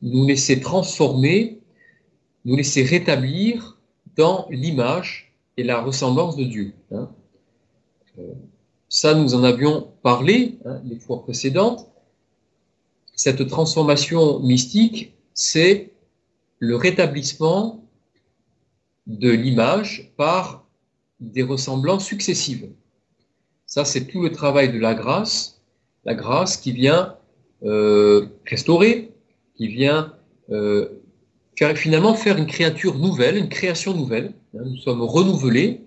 nous 0.00 0.26
laisser 0.26 0.60
transformer, 0.60 1.60
nous 2.44 2.56
laisser 2.56 2.82
rétablir 2.82 3.78
dans 4.16 4.46
l'image 4.50 5.34
et 5.56 5.62
la 5.62 5.80
ressemblance 5.80 6.36
de 6.36 6.44
Dieu. 6.44 6.72
Hein. 6.92 7.10
Euh, 8.18 8.32
ça, 8.88 9.14
nous 9.14 9.34
en 9.34 9.44
avions 9.44 9.88
parlé 10.02 10.58
hein, 10.64 10.80
les 10.84 10.98
fois 10.98 11.22
précédentes. 11.22 11.86
Cette 13.14 13.46
transformation 13.46 14.40
mystique, 14.40 15.14
c'est 15.34 15.89
le 16.60 16.76
rétablissement 16.76 17.82
de 19.06 19.30
l'image 19.30 20.12
par 20.16 20.66
des 21.18 21.42
ressemblances 21.42 22.06
successives. 22.06 22.68
Ça, 23.66 23.84
c'est 23.84 24.06
tout 24.06 24.22
le 24.22 24.30
travail 24.30 24.72
de 24.72 24.78
la 24.78 24.94
grâce, 24.94 25.62
la 26.04 26.14
grâce 26.14 26.56
qui 26.56 26.72
vient 26.72 27.16
euh, 27.64 28.26
restaurer, 28.46 29.12
qui 29.56 29.68
vient 29.68 30.14
euh, 30.50 30.88
finalement 31.74 32.14
faire 32.14 32.36
une 32.36 32.46
créature 32.46 32.98
nouvelle, 32.98 33.36
une 33.36 33.48
création 33.48 33.94
nouvelle. 33.94 34.32
Hein, 34.54 34.62
nous 34.64 34.76
sommes 34.76 35.02
renouvelés, 35.02 35.80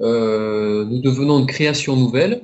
euh, 0.00 0.84
nous 0.84 1.00
devenons 1.00 1.38
une 1.40 1.46
création 1.46 1.96
nouvelle. 1.96 2.42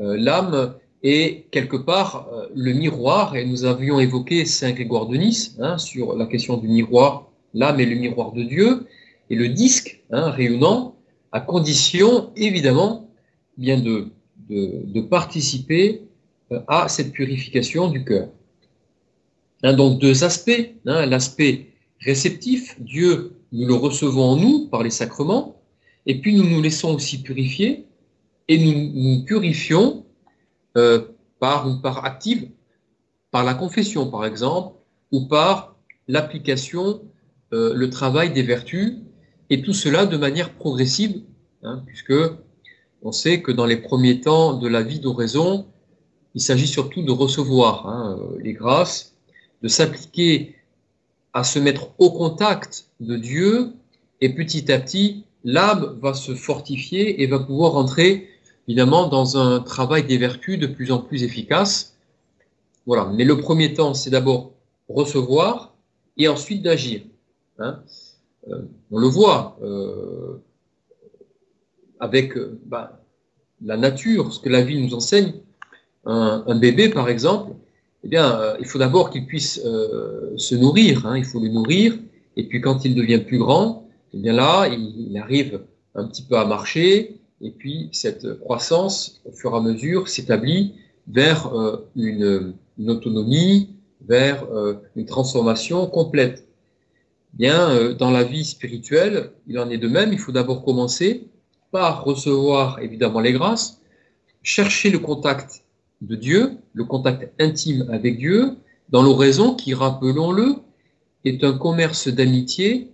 L'âme 0.00 0.76
est 1.02 1.46
quelque 1.50 1.76
part 1.76 2.28
le 2.54 2.72
miroir, 2.72 3.36
et 3.36 3.44
nous 3.44 3.64
avions 3.64 4.00
évoqué 4.00 4.44
Saint 4.44 4.72
Grégoire 4.72 5.06
de 5.06 5.16
Nice 5.16 5.56
hein, 5.60 5.78
sur 5.78 6.16
la 6.16 6.26
question 6.26 6.56
du 6.56 6.68
miroir. 6.68 7.28
L'âme 7.54 7.80
est 7.80 7.86
le 7.86 7.96
miroir 7.96 8.32
de 8.32 8.42
Dieu, 8.42 8.86
et 9.30 9.36
le 9.36 9.48
disque 9.48 10.02
hein, 10.10 10.30
réunant, 10.30 10.96
à 11.32 11.40
condition 11.40 12.30
évidemment 12.36 13.08
bien 13.56 13.78
de, 13.78 14.08
de 14.48 15.00
participer 15.00 16.02
euh, 16.52 16.60
à 16.68 16.88
cette 16.88 17.12
purification 17.12 17.88
du 17.88 18.04
cœur. 18.04 18.28
Hein, 19.62 19.74
donc 19.74 20.00
deux 20.00 20.24
aspects. 20.24 20.74
L'aspect 20.84 21.66
réceptif, 22.00 22.80
Dieu, 22.80 23.36
nous 23.52 23.66
le 23.66 23.74
recevons 23.74 24.22
en 24.22 24.36
nous 24.36 24.68
par 24.68 24.82
les 24.82 24.90
sacrements, 24.90 25.56
et 26.06 26.20
puis 26.20 26.34
nous 26.34 26.44
nous 26.44 26.62
laissons 26.62 26.94
aussi 26.94 27.22
purifier, 27.22 27.84
et 28.48 28.58
nous 28.58 28.90
nous 28.94 29.24
purifions 29.24 30.04
euh, 30.78 31.00
par 31.40 31.68
une 31.68 31.80
part 31.80 32.04
active, 32.04 32.48
par 33.32 33.44
la 33.44 33.54
confession 33.54 34.10
par 34.10 34.24
exemple, 34.24 34.76
ou 35.12 35.26
par 35.26 35.76
l'application, 36.06 37.02
euh, 37.52 37.72
le 37.74 37.90
travail 37.90 38.32
des 38.32 38.42
vertus, 38.42 38.94
et 39.50 39.62
tout 39.62 39.72
cela 39.72 40.06
de 40.06 40.16
manière 40.16 40.50
progressive, 40.54 41.22
hein, 41.64 41.82
puisque 41.86 42.14
on 43.02 43.12
sait 43.12 43.42
que 43.42 43.50
dans 43.50 43.66
les 43.66 43.78
premiers 43.78 44.20
temps 44.20 44.54
de 44.54 44.68
la 44.68 44.82
vie 44.82 45.00
d'oraison, 45.00 45.66
il 46.34 46.40
s'agit 46.40 46.68
surtout 46.68 47.02
de 47.02 47.10
recevoir 47.10 47.88
hein, 47.88 48.18
les 48.38 48.52
grâces, 48.52 49.16
de 49.62 49.68
s'appliquer 49.68 50.54
à 51.32 51.42
se 51.42 51.58
mettre 51.58 51.90
au 51.98 52.10
contact 52.12 52.86
de 53.00 53.16
Dieu, 53.16 53.72
et 54.20 54.28
petit 54.34 54.70
à 54.70 54.78
petit, 54.78 55.24
l'âme 55.44 55.98
va 56.00 56.14
se 56.14 56.34
fortifier 56.34 57.22
et 57.22 57.26
va 57.26 57.40
pouvoir 57.40 57.76
entrer 57.76 58.28
évidemment 58.68 59.08
dans 59.08 59.36
un 59.38 59.60
travail 59.60 60.04
des 60.04 60.18
vertus 60.18 60.58
de 60.58 60.66
plus 60.66 60.92
en 60.92 60.98
plus 60.98 61.24
efficace. 61.24 61.96
Voilà. 62.86 63.10
Mais 63.14 63.24
le 63.24 63.38
premier 63.38 63.74
temps, 63.74 63.94
c'est 63.94 64.10
d'abord 64.10 64.52
recevoir 64.88 65.74
et 66.18 66.28
ensuite 66.28 66.62
d'agir. 66.62 67.00
Hein. 67.58 67.80
Euh, 68.50 68.62
on 68.90 68.98
le 68.98 69.08
voit 69.08 69.58
euh, 69.62 70.40
avec 71.98 72.36
euh, 72.36 72.58
bah, 72.66 73.02
la 73.64 73.76
nature, 73.76 74.32
ce 74.32 74.40
que 74.40 74.48
la 74.48 74.62
vie 74.62 74.80
nous 74.80 74.94
enseigne 74.94 75.34
un, 76.04 76.58
bébé, 76.58 76.88
par 76.88 77.10
exemple, 77.10 77.52
eh 78.02 78.08
bien, 78.08 78.56
il 78.60 78.64
faut 78.64 78.78
d'abord 78.78 79.10
qu'il 79.10 79.26
puisse 79.26 79.60
se 79.60 80.54
nourrir. 80.54 81.04
Hein, 81.04 81.18
il 81.18 81.24
faut 81.24 81.38
le 81.38 81.48
nourrir. 81.48 81.98
Et 82.36 82.44
puis, 82.44 82.62
quand 82.62 82.86
il 82.86 82.94
devient 82.94 83.18
plus 83.18 83.36
grand, 83.36 83.86
eh 84.14 84.18
bien 84.18 84.32
là, 84.32 84.68
il, 84.68 85.18
arrive 85.18 85.60
un 85.94 86.06
petit 86.06 86.22
peu 86.22 86.38
à 86.38 86.46
marcher. 86.46 87.17
Et 87.40 87.50
puis, 87.50 87.88
cette 87.92 88.38
croissance, 88.40 89.20
au 89.24 89.32
fur 89.32 89.52
et 89.52 89.56
à 89.56 89.60
mesure, 89.60 90.08
s'établit 90.08 90.74
vers 91.06 91.54
euh, 91.54 91.88
une, 91.96 92.54
autonomie, 92.86 93.70
vers 94.06 94.46
une 94.94 95.06
transformation 95.06 95.86
complète. 95.86 96.46
Bien, 97.34 97.92
dans 97.92 98.10
la 98.10 98.22
vie 98.22 98.44
spirituelle, 98.44 99.32
il 99.48 99.58
en 99.58 99.68
est 99.70 99.78
de 99.78 99.88
même. 99.88 100.12
Il 100.12 100.18
faut 100.18 100.32
d'abord 100.32 100.64
commencer 100.64 101.26
par 101.70 102.04
recevoir 102.04 102.78
évidemment 102.80 103.20
les 103.20 103.32
grâces, 103.32 103.80
chercher 104.42 104.90
le 104.90 104.98
contact 104.98 105.64
de 106.00 106.14
Dieu, 106.16 106.52
le 106.74 106.84
contact 106.84 107.32
intime 107.40 107.88
avec 107.90 108.18
Dieu, 108.18 108.56
dans 108.88 109.02
l'oraison 109.02 109.54
qui, 109.54 109.74
rappelons-le, 109.74 110.54
est 111.24 111.44
un 111.44 111.58
commerce 111.58 112.08
d'amitié 112.08 112.90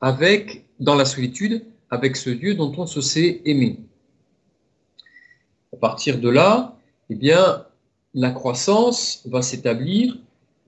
avec, 0.00 0.64
dans 0.80 0.94
la 0.94 1.04
solitude, 1.04 1.64
avec 1.90 2.16
ce 2.16 2.30
Dieu 2.30 2.54
dont 2.54 2.72
on 2.76 2.86
se 2.86 3.00
sait 3.00 3.42
aimer. 3.44 3.78
À 5.72 5.76
partir 5.76 6.18
de 6.18 6.28
là, 6.28 6.76
eh 7.10 7.14
bien, 7.14 7.66
la 8.14 8.30
croissance 8.30 9.22
va 9.26 9.42
s'établir 9.42 10.18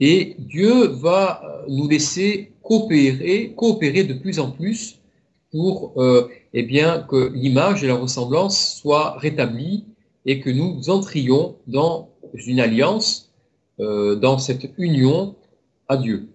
et 0.01 0.37
Dieu 0.39 0.89
va 0.89 1.65
nous 1.69 1.89
laisser 1.89 2.53
coopérer, 2.63 3.55
coopérer 3.57 4.05
de 4.05 4.15
plus 4.15 4.39
en 4.39 4.51
plus 4.51 4.99
pour 5.51 5.93
euh, 5.97 6.29
eh 6.53 6.63
bien, 6.63 7.03
que 7.03 7.33
l'image 7.33 7.85
et 7.85 7.87
la 7.87 7.95
ressemblance 7.95 8.77
soient 8.77 9.17
rétablies 9.19 9.85
et 10.27 10.41
que 10.41 10.51
nous 10.51 10.91
entrions 10.91 11.57
dans 11.67 12.11
une 12.35 12.61
alliance, 12.61 13.31
euh, 13.81 14.17
dans 14.17 14.39
cette 14.39 14.69
union 14.77 15.37
à 15.89 15.97
Dieu. 15.97 16.29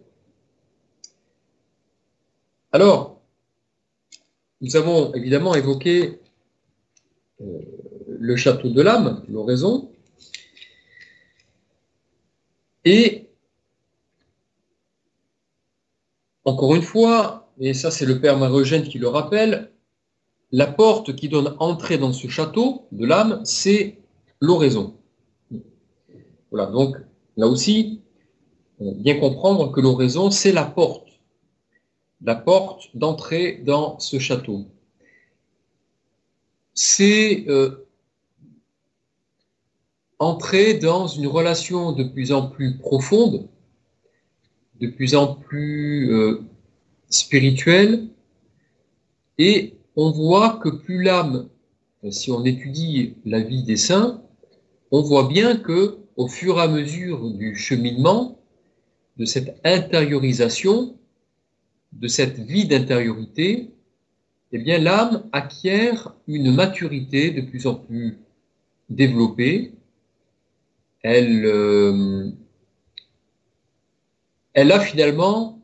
Alors, 2.71 3.20
nous 4.61 4.75
avons 4.75 5.13
évidemment 5.13 5.55
évoqué 5.55 6.19
euh, 7.41 7.45
le 8.07 8.35
château 8.35 8.69
de 8.69 8.81
l'âme, 8.81 9.23
l'oraison, 9.27 9.91
et 12.85 13.27
encore 16.45 16.75
une 16.75 16.81
fois, 16.81 17.51
et 17.59 17.73
ça 17.73 17.91
c'est 17.91 18.05
le 18.05 18.19
Père 18.19 18.37
Marogène 18.37 18.83
qui 18.83 18.99
le 18.99 19.07
rappelle, 19.07 19.71
la 20.51 20.67
porte 20.67 21.15
qui 21.15 21.29
donne 21.29 21.55
entrée 21.59 21.97
dans 21.97 22.13
ce 22.13 22.27
château 22.27 22.87
de 22.91 23.05
l'âme, 23.05 23.41
c'est 23.45 23.97
l'oraison. 24.39 24.97
Voilà, 26.51 26.69
donc 26.69 26.97
là 27.37 27.47
aussi, 27.47 28.01
bien 28.79 29.19
comprendre 29.19 29.71
que 29.71 29.79
l'oraison, 29.79 30.29
c'est 30.31 30.51
la 30.51 30.65
porte, 30.65 31.07
la 32.23 32.35
porte 32.35 32.89
d'entrée 32.95 33.61
dans 33.65 33.99
ce 33.99 34.19
château. 34.19 34.65
C'est 36.73 37.45
euh, 37.47 37.87
entrer 40.19 40.75
dans 40.75 41.07
une 41.07 41.27
relation 41.27 41.91
de 41.91 42.03
plus 42.03 42.31
en 42.31 42.47
plus 42.47 42.77
profonde, 42.77 43.47
de 44.79 44.87
plus 44.87 45.15
en 45.15 45.35
plus 45.35 46.13
euh, 46.13 46.41
spirituelle, 47.09 48.07
et 49.37 49.75
on 49.95 50.11
voit 50.11 50.59
que 50.61 50.69
plus 50.69 51.03
l'âme, 51.03 51.49
si 52.09 52.31
on 52.31 52.45
étudie 52.45 53.15
la 53.25 53.41
vie 53.41 53.63
des 53.63 53.77
saints, 53.77 54.21
on 54.91 55.01
voit 55.01 55.27
bien 55.27 55.57
que 55.57 55.97
au 56.15 56.27
fur 56.27 56.57
et 56.59 56.61
à 56.61 56.67
mesure 56.67 57.31
du 57.31 57.55
cheminement, 57.55 58.37
de 59.17 59.25
cette 59.25 59.59
intériorisation, 59.63 60.97
de 61.93 62.07
cette 62.07 62.39
vie 62.39 62.65
d'intériorité, 62.65 63.71
eh 64.51 64.57
bien 64.57 64.79
l'âme 64.79 65.23
acquiert 65.31 66.13
une 66.27 66.53
maturité 66.53 67.31
de 67.31 67.41
plus 67.41 67.67
en 67.67 67.75
plus 67.75 68.17
développée. 68.89 69.73
Elle, 71.03 71.45
euh, 71.45 72.29
elle 74.53 74.71
a 74.71 74.79
finalement 74.79 75.59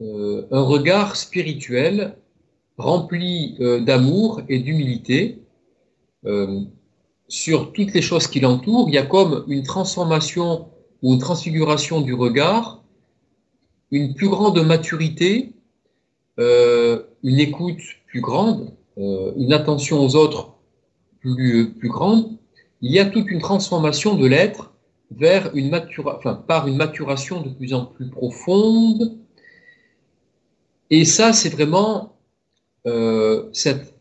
euh, 0.00 0.46
un 0.50 0.62
regard 0.62 1.16
spirituel 1.16 2.16
rempli 2.76 3.56
euh, 3.60 3.80
d'amour 3.80 4.42
et 4.48 4.58
d'humilité 4.58 5.40
sur 7.28 7.74
toutes 7.74 7.92
les 7.92 8.00
choses 8.00 8.26
qui 8.28 8.40
l'entourent. 8.40 8.88
Il 8.88 8.94
y 8.94 8.98
a 8.98 9.04
comme 9.04 9.44
une 9.46 9.62
transformation 9.62 10.68
ou 11.02 11.12
une 11.12 11.18
transfiguration 11.18 12.00
du 12.00 12.14
regard, 12.14 12.82
une 13.90 14.14
plus 14.14 14.30
grande 14.30 14.58
maturité, 14.64 15.53
une 16.38 17.38
écoute 17.40 17.80
plus 18.06 18.20
grande, 18.20 18.72
une 18.96 19.52
attention 19.52 20.04
aux 20.04 20.16
autres 20.16 20.54
plus, 21.20 21.74
plus 21.74 21.88
grande. 21.88 22.36
il 22.82 22.92
y 22.92 22.98
a 22.98 23.06
toute 23.06 23.30
une 23.30 23.40
transformation 23.40 24.14
de 24.14 24.26
l'être 24.26 24.74
vers 25.10 25.54
une 25.54 25.74
enfin, 26.06 26.34
par 26.34 26.66
une 26.66 26.76
maturation 26.76 27.40
de 27.40 27.48
plus 27.50 27.74
en 27.74 27.86
plus 27.86 28.08
profonde. 28.08 29.18
Et 30.90 31.04
ça, 31.04 31.32
c'est 31.32 31.50
vraiment 31.50 32.16
euh, 32.86 33.48
cette, 33.52 33.94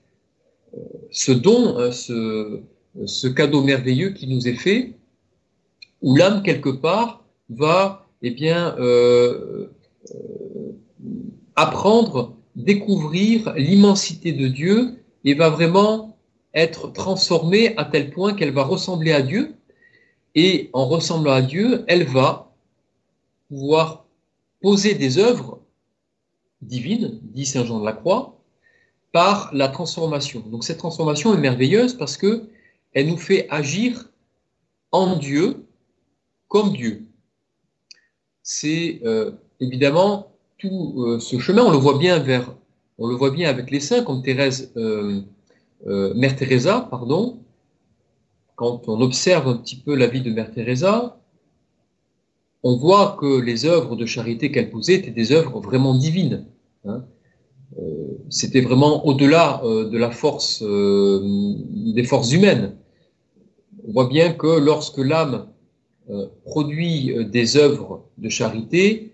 euh, 0.75 0.79
ce 1.11 1.31
don, 1.31 1.77
hein, 1.79 1.91
ce, 1.91 3.27
cadeau 3.27 3.63
merveilleux 3.63 4.09
qui 4.09 4.27
nous 4.27 4.47
est 4.47 4.55
fait, 4.55 4.93
où 6.01 6.15
l'âme, 6.15 6.43
quelque 6.43 6.69
part, 6.69 7.23
va 7.49 8.07
eh 8.21 8.31
bien, 8.31 8.75
euh, 8.79 9.67
euh 10.13 10.42
apprendre, 11.55 12.35
découvrir 12.55 13.53
l'immensité 13.53 14.31
de 14.31 14.47
Dieu 14.47 15.03
et 15.23 15.33
va 15.33 15.49
vraiment 15.49 16.17
être 16.53 16.91
transformée 16.91 17.75
à 17.77 17.85
tel 17.85 18.11
point 18.11 18.33
qu'elle 18.33 18.53
va 18.53 18.63
ressembler 18.63 19.11
à 19.11 19.21
Dieu. 19.21 19.55
Et 20.35 20.69
en 20.73 20.87
ressemblant 20.87 21.33
à 21.33 21.41
Dieu, 21.41 21.83
elle 21.87 22.05
va 22.05 22.51
pouvoir 23.49 24.05
poser 24.61 24.95
des 24.95 25.17
œuvres 25.17 25.59
divines, 26.61 27.19
dit 27.21 27.45
Saint 27.45 27.65
Jean 27.65 27.79
de 27.79 27.85
la 27.85 27.93
Croix, 27.93 28.39
par 29.11 29.53
la 29.53 29.67
transformation. 29.67 30.39
Donc 30.41 30.63
cette 30.63 30.79
transformation 30.79 31.33
est 31.33 31.37
merveilleuse 31.39 31.95
parce 31.95 32.17
que 32.17 32.49
elle 32.93 33.07
nous 33.07 33.17
fait 33.17 33.47
agir 33.49 34.09
en 34.91 35.15
Dieu 35.15 35.65
comme 36.47 36.73
Dieu. 36.73 37.07
C'est 38.41 39.01
euh, 39.05 39.31
évidemment 39.59 40.32
euh, 40.65 41.19
ce 41.19 41.39
chemin, 41.39 41.63
on 41.63 41.71
le 41.71 41.77
voit 41.77 41.97
bien 41.97 42.19
vers, 42.19 42.55
on 42.97 43.07
le 43.07 43.15
voit 43.15 43.31
bien 43.31 43.49
avec 43.49 43.71
les 43.71 43.79
saints 43.79 44.03
comme 44.03 44.21
Thérèse, 44.21 44.71
euh, 44.77 45.21
Mère 45.85 46.35
Teresa, 46.35 46.87
pardon. 46.89 47.39
Quand 48.55 48.87
on 48.87 49.01
observe 49.01 49.47
un 49.47 49.57
petit 49.57 49.75
peu 49.75 49.95
la 49.95 50.07
vie 50.07 50.21
de 50.21 50.31
Mère 50.31 50.51
Teresa, 50.51 51.19
on 52.61 52.77
voit 52.77 53.17
que 53.19 53.41
les 53.41 53.65
œuvres 53.65 53.95
de 53.95 54.05
charité 54.05 54.51
qu'elle 54.51 54.69
posait 54.69 54.93
étaient 54.93 55.11
des 55.11 55.31
œuvres 55.31 55.59
vraiment 55.59 55.95
divines. 55.95 56.45
Hein. 56.85 57.03
C'était 58.29 58.61
vraiment 58.61 59.05
au-delà 59.07 59.61
de 59.63 59.97
la 59.97 60.11
force, 60.11 60.63
des 60.63 62.03
forces 62.03 62.31
humaines. 62.31 62.75
On 63.87 63.91
voit 63.91 64.07
bien 64.07 64.31
que 64.31 64.59
lorsque 64.59 64.99
l'âme 64.99 65.47
produit 66.45 67.13
des 67.25 67.57
œuvres 67.57 68.05
de 68.19 68.29
charité, 68.29 69.12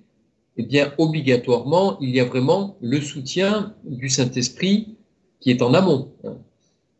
eh 0.60 0.64
bien, 0.64 0.94
obligatoirement, 0.98 1.98
il 2.02 2.10
y 2.10 2.20
a 2.20 2.26
vraiment 2.26 2.76
le 2.82 3.00
soutien 3.00 3.74
du 3.86 4.10
Saint-Esprit 4.10 4.98
qui 5.40 5.52
est 5.52 5.62
en 5.62 5.74
amont. 5.74 6.12
Hein. 6.26 6.36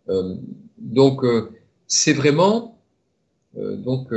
Euh, 0.08 0.36
donc, 0.78 1.26
euh, 1.26 1.52
c'est 1.86 2.14
vraiment, 2.14 2.80
euh, 3.58 3.76
donc, 3.76 4.14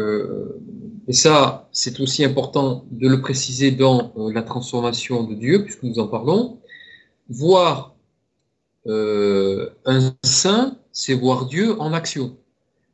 et 1.09 1.13
ça, 1.13 1.69
c'est 1.73 1.99
aussi 1.99 2.25
important 2.25 2.85
de 2.93 3.09
le 3.09 3.21
préciser 3.21 3.73
dans 3.73 4.13
la 4.17 4.43
transformation 4.43 5.25
de 5.25 5.35
Dieu, 5.35 5.65
puisque 5.65 5.83
nous 5.83 5.99
en 5.99 6.07
parlons. 6.07 6.61
Voir 7.29 7.97
un 8.87 10.15
saint, 10.23 10.77
c'est 10.93 11.15
voir 11.15 11.47
Dieu 11.47 11.81
en 11.81 11.93
action. 11.93 12.37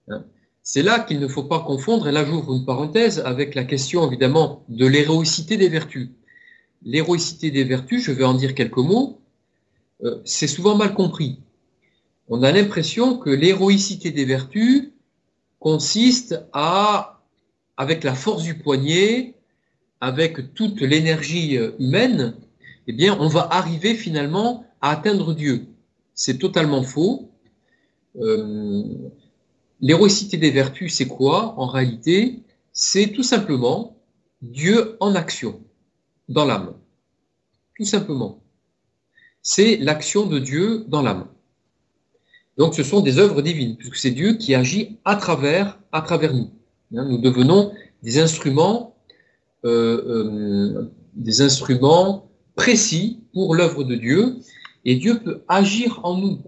Hein. 0.08 0.24
C'est 0.62 0.82
là 0.82 0.98
qu'il 0.98 1.20
ne 1.20 1.28
faut 1.28 1.44
pas 1.44 1.60
confondre, 1.60 2.08
et 2.08 2.12
là 2.12 2.24
j'ouvre 2.24 2.54
une 2.54 2.64
parenthèse 2.64 3.18
avec 3.20 3.54
la 3.54 3.64
question 3.64 4.06
évidemment 4.06 4.64
de 4.70 4.86
l'héroïcité 4.86 5.58
des 5.58 5.68
vertus 5.68 6.08
l'héroïcité 6.82 7.50
des 7.50 7.64
vertus, 7.64 8.02
je 8.02 8.12
vais 8.12 8.24
en 8.24 8.34
dire 8.34 8.54
quelques 8.54 8.76
mots, 8.76 9.20
euh, 10.04 10.20
c'est 10.24 10.46
souvent 10.46 10.76
mal 10.76 10.94
compris. 10.94 11.38
On 12.28 12.42
a 12.42 12.52
l'impression 12.52 13.16
que 13.16 13.30
l'héroïcité 13.30 14.10
des 14.10 14.24
vertus 14.24 14.90
consiste 15.58 16.40
à, 16.52 17.20
avec 17.76 18.04
la 18.04 18.14
force 18.14 18.42
du 18.42 18.54
poignet, 18.58 19.34
avec 20.00 20.54
toute 20.54 20.80
l'énergie 20.80 21.56
euh, 21.56 21.72
humaine, 21.78 22.34
eh 22.86 22.92
bien, 22.92 23.16
on 23.20 23.28
va 23.28 23.48
arriver 23.50 23.94
finalement 23.94 24.64
à 24.80 24.90
atteindre 24.90 25.34
Dieu. 25.34 25.66
C'est 26.14 26.38
totalement 26.38 26.82
faux. 26.82 27.30
Euh, 28.16 28.82
l'héroïcité 29.80 30.36
des 30.36 30.50
vertus, 30.50 30.94
c'est 30.94 31.08
quoi 31.08 31.54
En 31.58 31.66
réalité, 31.66 32.40
c'est 32.72 33.08
tout 33.08 33.22
simplement 33.22 33.96
Dieu 34.42 34.96
en 35.00 35.14
action 35.14 35.60
dans 36.28 36.44
l'âme. 36.44 36.74
Tout 37.76 37.84
simplement. 37.84 38.40
C'est 39.42 39.76
l'action 39.76 40.26
de 40.26 40.38
Dieu 40.38 40.84
dans 40.88 41.02
l'âme. 41.02 41.26
Donc 42.56 42.74
ce 42.74 42.82
sont 42.82 43.00
des 43.00 43.18
œuvres 43.18 43.40
divines, 43.40 43.76
puisque 43.76 43.96
c'est 43.96 44.10
Dieu 44.10 44.34
qui 44.34 44.54
agit 44.54 44.98
à 45.04 45.14
travers, 45.14 45.78
à 45.92 46.02
travers 46.02 46.34
nous. 46.34 46.50
Hein, 46.96 47.06
nous 47.08 47.18
devenons 47.18 47.72
des 48.02 48.18
instruments, 48.18 48.96
euh, 49.64 50.02
euh, 50.06 50.92
des 51.14 51.40
instruments 51.40 52.28
précis 52.56 53.20
pour 53.32 53.54
l'œuvre 53.54 53.84
de 53.84 53.94
Dieu, 53.94 54.38
et 54.84 54.96
Dieu 54.96 55.20
peut 55.20 55.42
agir 55.46 56.00
en 56.02 56.16
nous. 56.16 56.40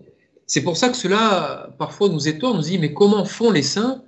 C'est 0.47 0.62
pour 0.62 0.77
ça 0.77 0.88
que 0.88 0.97
cela 0.97 1.73
parfois 1.79 2.09
nous 2.09 2.27
étonne, 2.27 2.51
on 2.51 2.57
nous 2.57 2.62
dit 2.62 2.79
mais 2.79 2.93
comment 2.93 3.25
font 3.25 3.53
les 3.53 3.62
saints? 3.62 4.03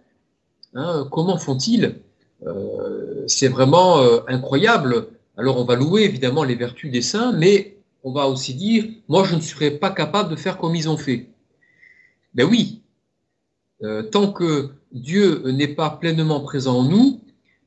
Hein, 0.75 1.07
Comment 1.13 1.39
font-ils? 1.39 2.01
Euh, 2.45 3.25
C'est 3.29 3.49
vraiment 3.49 4.01
incroyable 4.27 5.07
alors 5.37 5.59
on 5.59 5.65
va 5.65 5.77
louer 5.77 6.03
évidemment 6.03 6.45
les 6.45 6.55
vertus 6.55 6.91
des 6.91 7.03
saints, 7.03 7.33
mais 7.33 7.77
on 8.05 8.13
va 8.13 8.27
aussi 8.29 8.55
dire, 8.55 8.85
moi 9.09 9.25
je 9.25 9.35
ne 9.35 9.41
serais 9.41 9.71
pas 9.71 9.91
capable 9.91 10.31
de 10.31 10.37
faire 10.37 10.59
comme 10.59 10.75
ils 10.75 10.89
ont 10.89 10.97
fait. 10.97 11.29
Ben 12.35 12.45
oui, 12.45 12.83
euh, 13.83 14.03
tant 14.03 14.33
que 14.33 14.71
Dieu 14.93 15.43
n'est 15.51 15.69
pas 15.69 15.91
pleinement 15.91 16.41
présent 16.41 16.79
en 16.79 16.85
nous, 16.85 17.21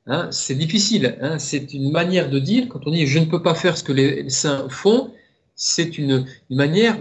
hein, 0.08 0.30
c'est 0.32 0.56
difficile. 0.56 1.18
Hein. 1.22 1.40
c'est 1.40 1.74
une 1.74 1.92
manière 1.92 2.30
de 2.30 2.40
dire, 2.40 2.68
quand 2.70 2.86
on 2.86 2.92
dit 2.92 3.08
je 3.08 3.20
ne 3.20 3.26
peux 3.26 3.42
pas 3.42 3.56
faire 3.56 3.78
ce 3.78 3.84
que 3.84 3.94
les 3.94 4.30
saints 4.30 4.68
font, 4.70 5.12
c'est 5.56 5.98
une, 5.98 6.26
manière 6.50 6.98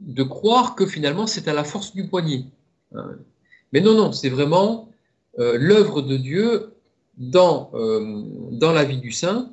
de 0.00 0.22
croire 0.22 0.74
que 0.76 0.86
finalement 0.86 1.26
c'est 1.26 1.48
à 1.48 1.54
la 1.54 1.64
force 1.64 1.94
du 1.94 2.06
poignet. 2.06 2.44
Hein. 2.94 3.16
Mais 3.72 3.80
non, 3.80 3.94
non, 3.94 4.12
c'est 4.12 4.30
vraiment 4.30 4.88
euh, 5.38 5.58
l'œuvre 5.58 6.00
de 6.00 6.16
Dieu 6.16 6.72
euh, 7.34 8.22
dans 8.52 8.72
la 8.72 8.84
vie 8.84 8.98
du 8.98 9.10
saint 9.10 9.50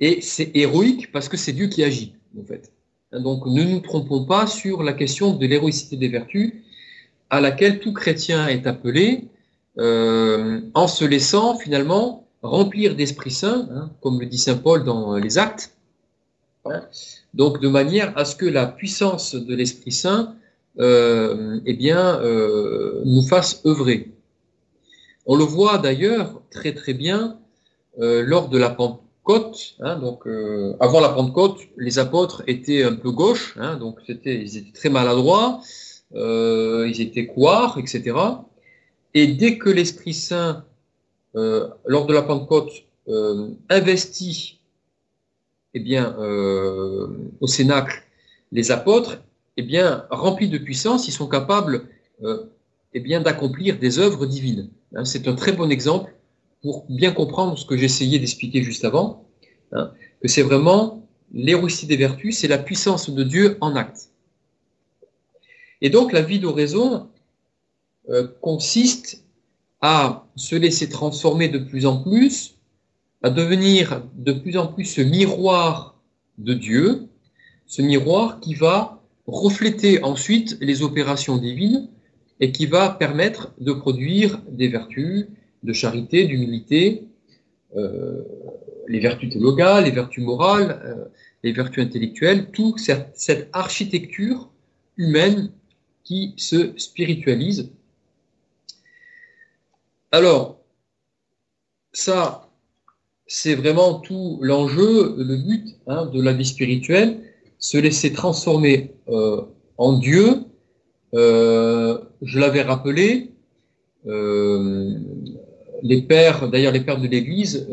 et 0.00 0.20
c'est 0.20 0.50
héroïque 0.54 1.12
parce 1.12 1.28
que 1.28 1.36
c'est 1.36 1.52
Dieu 1.52 1.68
qui 1.68 1.82
agit, 1.82 2.14
en 2.38 2.44
fait. 2.44 2.72
Donc 3.12 3.46
ne 3.46 3.62
nous 3.62 3.80
trompons 3.80 4.24
pas 4.24 4.46
sur 4.46 4.82
la 4.82 4.92
question 4.92 5.32
de 5.32 5.46
l'héroïcité 5.46 5.96
des 5.96 6.08
vertus 6.08 6.54
à 7.30 7.40
laquelle 7.40 7.80
tout 7.80 7.92
chrétien 7.92 8.48
est 8.48 8.66
appelé 8.66 9.24
euh, 9.78 10.60
en 10.74 10.88
se 10.88 11.04
laissant 11.04 11.56
finalement 11.56 12.26
remplir 12.42 12.94
d'Esprit 12.94 13.30
Saint, 13.30 13.68
hein, 13.72 13.90
comme 14.00 14.20
le 14.20 14.26
dit 14.26 14.38
Saint 14.38 14.56
Paul 14.56 14.84
dans 14.84 15.16
les 15.16 15.38
actes, 15.38 15.76
hein. 16.64 16.82
donc 17.34 17.60
de 17.60 17.68
manière 17.68 18.16
à 18.16 18.24
ce 18.24 18.36
que 18.36 18.46
la 18.46 18.66
puissance 18.66 19.34
de 19.34 19.54
l'Esprit 19.54 19.92
Saint 19.92 20.34
euh, 20.78 21.60
eh 21.64 21.74
bien, 21.74 22.20
euh, 22.20 23.02
nous 23.04 23.22
fasse 23.22 23.62
œuvrer. 23.66 24.12
On 25.26 25.36
le 25.36 25.44
voit 25.44 25.78
d'ailleurs 25.78 26.40
très 26.50 26.72
très 26.72 26.94
bien 26.94 27.38
lors 27.98 28.50
de 28.50 28.58
la 28.58 28.68
Hein, 29.28 29.96
donc, 29.96 30.26
euh, 30.26 30.76
avant 30.78 31.00
la 31.00 31.08
Pentecôte, 31.08 31.58
les 31.76 31.98
apôtres 31.98 32.42
étaient 32.46 32.84
un 32.84 32.94
peu 32.94 33.10
gauches, 33.10 33.54
hein, 33.58 33.76
donc 33.76 33.98
c'était, 34.06 34.40
ils 34.40 34.56
étaient 34.56 34.72
très 34.72 34.88
maladroits, 34.88 35.60
euh, 36.14 36.86
ils 36.88 37.00
étaient 37.00 37.26
couards, 37.26 37.76
etc. 37.78 38.16
Et 39.14 39.26
dès 39.26 39.58
que 39.58 39.68
l'Esprit 39.68 40.14
Saint, 40.14 40.64
euh, 41.34 41.68
lors 41.86 42.06
de 42.06 42.14
la 42.14 42.22
Pentecôte, 42.22 42.70
investit 43.68 44.58
eh 45.74 45.78
bien, 45.78 46.16
au 47.40 47.46
Cénacle 47.46 48.02
les 48.50 48.72
apôtres, 48.72 49.20
eh 49.56 49.62
bien, 49.62 50.06
remplis 50.10 50.48
de 50.48 50.58
puissance, 50.58 51.06
ils 51.06 51.12
sont 51.12 51.28
capables 51.28 51.86
eh 52.94 53.00
bien, 53.00 53.20
d'accomplir 53.20 53.78
des 53.78 54.00
œuvres 54.00 54.26
divines. 54.26 54.70
Hein, 54.96 55.04
c'est 55.04 55.28
un 55.28 55.36
très 55.36 55.52
bon 55.52 55.70
exemple 55.70 56.15
pour 56.66 56.84
bien 56.88 57.12
comprendre 57.12 57.56
ce 57.56 57.64
que 57.64 57.76
j'essayais 57.76 58.18
d'expliquer 58.18 58.60
juste 58.60 58.84
avant, 58.84 59.24
hein, 59.70 59.92
que 60.20 60.26
c'est 60.26 60.42
vraiment 60.42 61.06
l'héroïcité 61.32 61.86
des 61.86 61.96
vertus, 61.96 62.38
c'est 62.38 62.48
la 62.48 62.58
puissance 62.58 63.08
de 63.08 63.22
Dieu 63.22 63.56
en 63.60 63.76
acte. 63.76 64.10
Et 65.80 65.90
donc 65.90 66.10
la 66.10 66.22
vie 66.22 66.40
d'oraison 66.40 67.08
euh, 68.08 68.26
consiste 68.40 69.22
à 69.80 70.26
se 70.34 70.56
laisser 70.56 70.88
transformer 70.88 71.48
de 71.48 71.60
plus 71.60 71.86
en 71.86 72.02
plus, 72.02 72.56
à 73.22 73.30
devenir 73.30 74.02
de 74.16 74.32
plus 74.32 74.56
en 74.56 74.66
plus 74.66 74.86
ce 74.86 75.02
miroir 75.02 76.00
de 76.38 76.52
Dieu, 76.52 77.06
ce 77.66 77.80
miroir 77.80 78.40
qui 78.40 78.54
va 78.54 79.00
refléter 79.28 80.02
ensuite 80.02 80.58
les 80.60 80.82
opérations 80.82 81.36
divines 81.36 81.88
et 82.40 82.50
qui 82.50 82.66
va 82.66 82.90
permettre 82.90 83.52
de 83.60 83.72
produire 83.72 84.40
des 84.50 84.66
vertus, 84.66 85.28
de 85.62 85.72
charité, 85.72 86.26
d'humilité, 86.26 87.06
euh, 87.76 88.22
les 88.88 89.00
vertus 89.00 89.30
théologales, 89.30 89.84
les 89.84 89.90
vertus 89.90 90.22
morales, 90.22 90.80
euh, 90.84 91.04
les 91.42 91.52
vertus 91.52 91.82
intellectuelles, 91.82 92.50
toute 92.52 92.78
cette, 92.78 93.48
architecture 93.52 94.48
humaine 94.96 95.50
qui 96.04 96.34
se 96.36 96.72
spiritualise. 96.78 97.70
Alors, 100.12 100.60
ça, 101.92 102.48
c'est 103.26 103.56
vraiment 103.56 103.98
tout 103.98 104.38
l'enjeu, 104.40 105.16
le 105.18 105.36
but 105.36 105.76
hein, 105.88 106.06
de 106.06 106.22
la 106.22 106.32
vie 106.32 106.46
spirituelle, 106.46 107.20
se 107.58 107.76
laisser 107.76 108.12
transformer 108.12 108.92
euh, 109.08 109.42
en 109.78 109.98
Dieu. 109.98 110.44
Je 111.12 112.38
l'avais 112.38 112.62
rappelé, 112.62 113.32
les 115.82 116.02
pères, 116.02 116.48
d'ailleurs 116.48 116.72
les 116.72 116.80
pères 116.80 117.00
de 117.00 117.06
l'Église, 117.06 117.68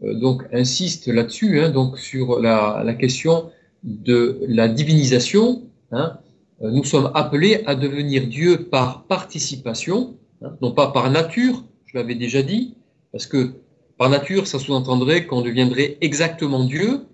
donc 0.00 0.44
insistent 0.52 1.08
là-dessus, 1.08 1.60
hein, 1.60 1.70
donc 1.70 1.98
sur 1.98 2.40
la, 2.40 2.94
question 2.94 3.50
de 3.82 4.40
la 4.46 4.68
divinisation. 4.68 5.62
Hein. 5.92 6.18
Nous 6.60 6.84
sommes 6.84 7.10
appelés 7.14 7.62
à 7.66 7.74
devenir 7.74 8.26
Dieu 8.26 8.64
par 8.64 9.04
participation, 9.04 10.16
hein, 10.42 10.56
non 10.62 10.72
pas 10.72 10.88
par 10.88 11.10
nature, 11.10 11.64
je 11.86 11.96
l'avais 11.96 12.14
déjà 12.14 12.42
dit, 12.42 12.74
parce 13.12 13.26
que 13.26 13.52
par 13.96 14.10
nature, 14.10 14.46
ça 14.46 14.58
sous-entendrait 14.58 15.26
qu'on 15.26 15.42
deviendrait 15.42 15.98
exactement 16.00 16.64
Dieu, 16.64 17.06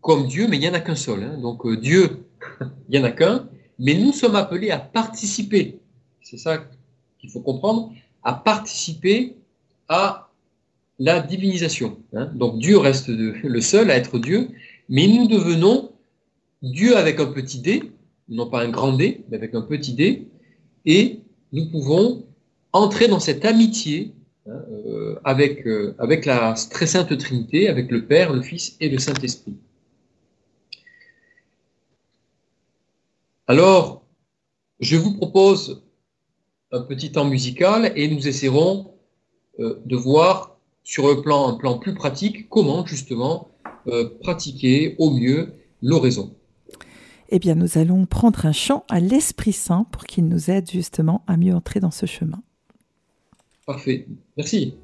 comme 0.00 0.26
Dieu, 0.26 0.48
mais 0.48 0.56
il 0.56 0.60
n'y 0.60 0.68
en 0.68 0.74
a 0.74 0.80
qu'un 0.80 0.96
seul. 0.96 1.22
Hein. 1.22 1.38
Donc 1.40 1.64
euh, 1.64 1.76
Dieu, 1.76 2.24
il 2.60 2.90
n'y 2.90 2.98
en 2.98 3.04
a 3.04 3.12
qu'un, 3.12 3.48
mais 3.78 3.94
nous 3.94 4.12
sommes 4.12 4.34
appelés 4.34 4.70
à 4.70 4.78
participer. 4.78 5.78
C'est 6.20 6.38
ça 6.38 6.64
qu'il 7.20 7.30
faut 7.30 7.40
comprendre, 7.40 7.92
à 8.24 8.34
participer 8.34 9.36
à 9.92 10.30
la 10.98 11.20
divinisation. 11.20 11.98
Hein. 12.14 12.30
Donc 12.34 12.58
Dieu 12.58 12.78
reste 12.78 13.08
le 13.08 13.60
seul 13.60 13.90
à 13.90 13.96
être 13.96 14.18
Dieu, 14.18 14.48
mais 14.88 15.06
nous 15.06 15.26
devenons 15.28 15.92
Dieu 16.62 16.96
avec 16.96 17.20
un 17.20 17.26
petit 17.26 17.60
d, 17.60 17.92
non 18.28 18.48
pas 18.48 18.62
un 18.62 18.70
grand 18.70 18.92
d, 18.92 19.24
mais 19.28 19.36
avec 19.36 19.54
un 19.54 19.62
petit 19.62 19.94
d, 19.94 20.28
et 20.86 21.20
nous 21.52 21.68
pouvons 21.70 22.24
entrer 22.72 23.08
dans 23.08 23.20
cette 23.20 23.44
amitié 23.44 24.14
hein, 24.46 24.52
euh, 24.86 25.18
avec, 25.24 25.66
euh, 25.66 25.94
avec 25.98 26.24
la 26.24 26.54
très 26.70 26.86
sainte 26.86 27.16
Trinité, 27.18 27.68
avec 27.68 27.90
le 27.90 28.06
Père, 28.06 28.32
le 28.32 28.42
Fils 28.42 28.76
et 28.80 28.88
le 28.88 28.98
Saint-Esprit. 28.98 29.56
Alors, 33.46 34.04
je 34.80 34.96
vous 34.96 35.14
propose 35.14 35.82
un 36.70 36.80
petit 36.80 37.12
temps 37.12 37.26
musical 37.26 37.92
et 37.96 38.08
nous 38.08 38.26
essaierons 38.26 38.91
de 39.84 39.96
voir 39.96 40.56
sur 40.84 41.08
le 41.08 41.22
plan, 41.22 41.48
un 41.48 41.54
plan 41.54 41.78
plus 41.78 41.94
pratique 41.94 42.48
comment 42.48 42.84
justement 42.86 43.48
euh, 43.88 44.10
pratiquer 44.20 44.94
au 44.98 45.10
mieux 45.10 45.54
l'oraison. 45.80 46.34
Eh 47.28 47.38
bien, 47.38 47.54
nous 47.54 47.78
allons 47.78 48.04
prendre 48.04 48.44
un 48.44 48.52
chant 48.52 48.84
à 48.90 49.00
l'Esprit 49.00 49.52
Saint 49.52 49.84
pour 49.90 50.04
qu'il 50.04 50.28
nous 50.28 50.50
aide 50.50 50.70
justement 50.70 51.24
à 51.26 51.36
mieux 51.36 51.54
entrer 51.54 51.80
dans 51.80 51.90
ce 51.90 52.06
chemin. 52.06 52.42
Parfait. 53.66 54.06
Merci. 54.36 54.74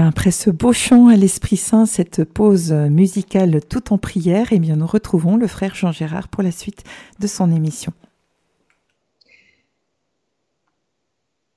Après 0.00 0.30
ce 0.30 0.50
beau 0.50 0.72
chant 0.72 1.08
à 1.08 1.16
l'Esprit 1.16 1.56
Saint, 1.56 1.86
cette 1.86 2.24
pause 2.24 2.72
musicale 2.72 3.60
tout 3.68 3.92
en 3.92 3.98
prière, 3.98 4.48
eh 4.50 4.58
bien, 4.58 4.76
nous 4.76 4.86
retrouvons 4.86 5.36
le 5.36 5.46
frère 5.46 5.74
Jean 5.74 5.92
Gérard 5.92 6.28
pour 6.28 6.42
la 6.42 6.52
suite 6.52 6.84
de 7.20 7.26
son 7.26 7.50
émission. 7.50 7.92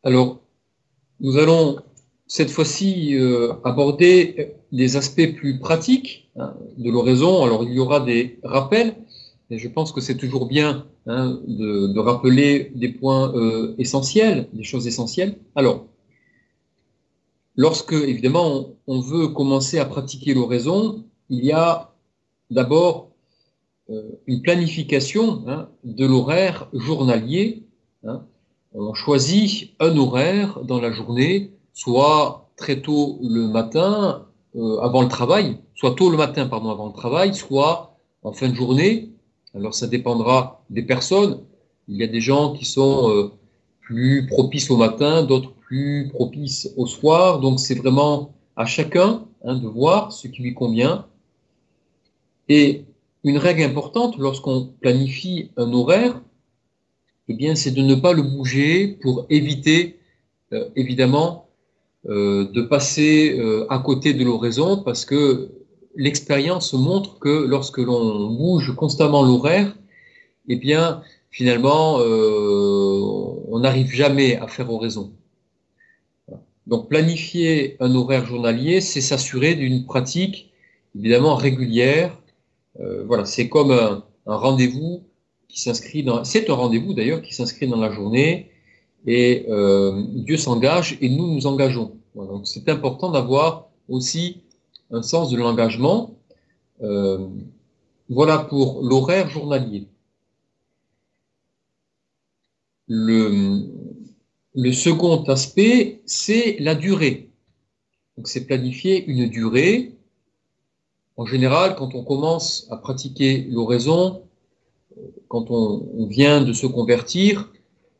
Alors, 0.03 0.41
nous 1.19 1.37
allons 1.37 1.77
cette 2.27 2.51
fois-ci 2.51 3.15
euh, 3.15 3.53
aborder 3.63 4.53
des 4.71 4.97
aspects 4.97 5.35
plus 5.35 5.59
pratiques 5.59 6.29
hein, 6.37 6.53
de 6.77 6.91
l'oraison. 6.91 7.43
Alors, 7.43 7.63
il 7.63 7.73
y 7.73 7.79
aura 7.79 7.99
des 7.99 8.39
rappels, 8.43 8.95
et 9.49 9.57
je 9.57 9.67
pense 9.67 9.91
que 9.91 10.01
c'est 10.01 10.17
toujours 10.17 10.47
bien 10.47 10.85
hein, 11.07 11.39
de, 11.47 11.99
rappeler 11.99 12.71
des 12.75 12.89
points 12.89 13.33
euh, 13.35 13.75
essentiels, 13.77 14.47
des 14.53 14.63
choses 14.63 14.87
essentielles. 14.87 15.37
Alors, 15.55 15.85
lorsque, 17.55 17.93
évidemment, 17.93 18.69
on, 18.87 18.99
veut 18.99 19.29
commencer 19.29 19.79
à 19.79 19.85
pratiquer 19.85 20.33
l'oraison, 20.33 21.03
il 21.29 21.43
y 21.43 21.51
a 21.51 21.91
d'abord 22.51 23.09
euh, 23.89 24.11
une 24.27 24.41
planification 24.41 25.43
hein, 25.47 25.69
de 25.83 26.05
l'horaire 26.05 26.69
journalier 26.73 27.63
on 28.75 28.93
choisit 28.93 29.71
un 29.79 29.97
horaire 29.97 30.59
dans 30.63 30.81
la 30.81 30.91
journée, 30.91 31.51
soit 31.73 32.49
très 32.57 32.81
tôt 32.81 33.19
le 33.23 33.47
matin, 33.47 34.25
euh, 34.55 34.79
avant 34.79 35.01
le 35.01 35.07
travail, 35.07 35.57
soit 35.75 35.95
tôt 35.95 36.09
le 36.09 36.17
matin, 36.17 36.45
pardon, 36.47 36.69
avant 36.69 36.87
le 36.87 36.93
travail, 36.93 37.33
soit 37.33 37.97
en 38.23 38.33
fin 38.33 38.49
de 38.49 38.55
journée. 38.55 39.11
Alors 39.53 39.73
ça 39.73 39.87
dépendra 39.87 40.63
des 40.69 40.83
personnes. 40.83 41.39
Il 41.87 41.95
y 41.95 42.03
a 42.03 42.07
des 42.07 42.19
gens 42.19 42.53
qui 42.53 42.65
sont 42.65 43.09
euh, 43.11 43.31
plus 43.81 44.27
propices 44.27 44.69
au 44.69 44.77
matin, 44.77 45.23
d'autres 45.23 45.51
plus 45.65 46.09
propices 46.13 46.71
au 46.77 46.85
soir. 46.85 47.39
Donc 47.39 47.59
c'est 47.59 47.75
vraiment 47.75 48.33
à 48.55 48.65
chacun 48.65 49.25
hein, 49.43 49.55
de 49.55 49.67
voir 49.67 50.11
ce 50.11 50.27
qui 50.27 50.41
lui 50.41 50.53
convient. 50.53 51.05
Et 52.47 52.85
une 53.23 53.37
règle 53.37 53.63
importante 53.63 54.17
lorsqu'on 54.17 54.69
planifie 54.81 55.49
un 55.57 55.73
horaire, 55.73 56.21
eh 57.27 57.33
bien, 57.33 57.55
c'est 57.55 57.71
de 57.71 57.81
ne 57.81 57.95
pas 57.95 58.13
le 58.13 58.21
bouger 58.21 58.99
pour 59.01 59.25
éviter, 59.29 59.97
euh, 60.53 60.69
évidemment, 60.75 61.47
euh, 62.07 62.47
de 62.51 62.61
passer 62.61 63.35
euh, 63.39 63.65
à 63.71 63.79
côté 63.79 64.13
de 64.13 64.23
l'oraison, 64.23 64.77
parce 64.83 65.05
que 65.05 65.49
l'expérience 65.95 66.73
montre 66.73 67.17
que 67.17 67.45
lorsque 67.47 67.79
l'on 67.79 68.29
bouge 68.29 68.75
constamment 68.75 69.23
l'horaire, 69.23 69.75
eh 70.47 70.55
bien, 70.55 71.01
finalement, 71.31 71.95
on 71.95 73.59
n'arrive 73.59 73.89
jamais 73.91 74.37
à 74.37 74.47
faire 74.47 74.71
oraison. 74.71 75.11
Donc, 76.67 76.89
planifier 76.89 77.77
un 77.79 77.93
horaire 77.95 78.25
journalier, 78.25 78.81
c'est 78.81 79.01
s'assurer 79.01 79.55
d'une 79.55 79.85
pratique, 79.85 80.51
évidemment, 80.97 81.35
régulière. 81.35 82.17
voilà, 83.05 83.25
c'est 83.25 83.49
comme 83.49 83.71
un 83.71 84.35
rendez-vous 84.35 85.03
s'inscrit 85.55 86.03
dans. 86.03 86.23
C'est 86.23 86.49
un 86.49 86.53
rendez-vous 86.53 86.93
d'ailleurs 86.93 87.21
qui 87.21 87.33
s'inscrit 87.33 87.67
dans 87.67 87.79
la 87.79 87.91
journée 87.91 88.51
et 89.07 89.45
euh, 89.49 90.03
Dieu 90.09 90.37
s'engage 90.37 90.97
et 91.01 91.09
nous 91.09 91.33
nous 91.33 91.47
engageons. 91.47 91.95
donc 92.15 92.47
c'est 92.47 92.67
important 92.69 93.11
d'avoir 93.11 93.69
aussi 93.87 94.41
un 94.91 95.01
sens 95.01 95.29
de 95.31 95.37
l'engagement. 95.37 96.15
Euh, 96.81 97.27
voilà 98.09 98.37
pour 98.39 98.83
l'horaire 98.83 99.29
journalier. 99.29 99.87
Le 104.55 104.71
second 104.71 105.23
aspect, 105.25 106.01
c'est 106.05 106.57
la 106.59 106.75
durée. 106.75 107.29
Donc 108.15 108.27
c'est 108.27 108.45
planifier 108.45 109.05
une 109.05 109.27
durée. 109.27 109.95
En 111.17 111.25
général, 111.25 111.75
quand 111.75 111.93
on 111.93 112.03
commence 112.03 112.67
à 112.71 112.77
pratiquer 112.77 113.47
l'oraison, 113.49 114.23
quand 115.27 115.51
on, 115.51 116.05
vient 116.07 116.41
de 116.41 116.53
se 116.53 116.67
convertir, 116.67 117.51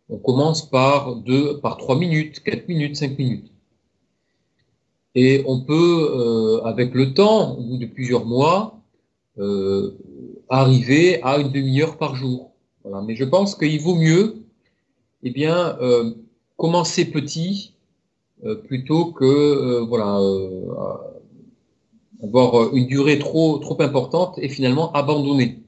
on 0.10 0.18
commence 0.18 0.70
par 0.70 1.16
deux, 1.18 1.60
par 1.60 1.78
trois 1.78 1.98
minutes, 1.98 2.42
quatre 2.42 2.68
minutes, 2.70 2.96
cinq 2.96 3.18
minutes. 3.18 3.52
Et 5.16 5.44
on 5.46 5.62
peut, 5.62 6.10
euh, 6.14 6.64
avec 6.64 6.94
le 6.94 7.14
temps, 7.14 7.58
au 7.58 7.64
bout 7.64 7.78
de 7.78 7.86
plusieurs 7.86 8.26
mois, 8.26 8.80
euh, 9.40 9.98
arriver 10.48 11.22
à 11.24 11.38
une 11.38 11.52
demi-heure 11.52 11.98
par 11.98 12.16
jour. 12.16 12.52
Mais 13.06 13.16
je 13.16 13.26
pense 13.26 13.56
qu'il 13.56 13.82
vaut 13.82 13.96
mieux, 13.96 14.36
eh 15.24 15.32
bien, 15.32 15.78
euh, 15.82 16.14
commencer 16.58 17.06
petit 17.12 17.74
plutôt 18.68 19.12
que, 19.12 19.80
voilà, 19.88 20.20
avoir 22.24 22.74
une 22.76 22.88
durée 22.88 23.20
trop, 23.20 23.58
trop 23.58 23.82
importante 23.82 24.38
et 24.40 24.50
finalement 24.50 24.92
abandonner. 24.94 25.60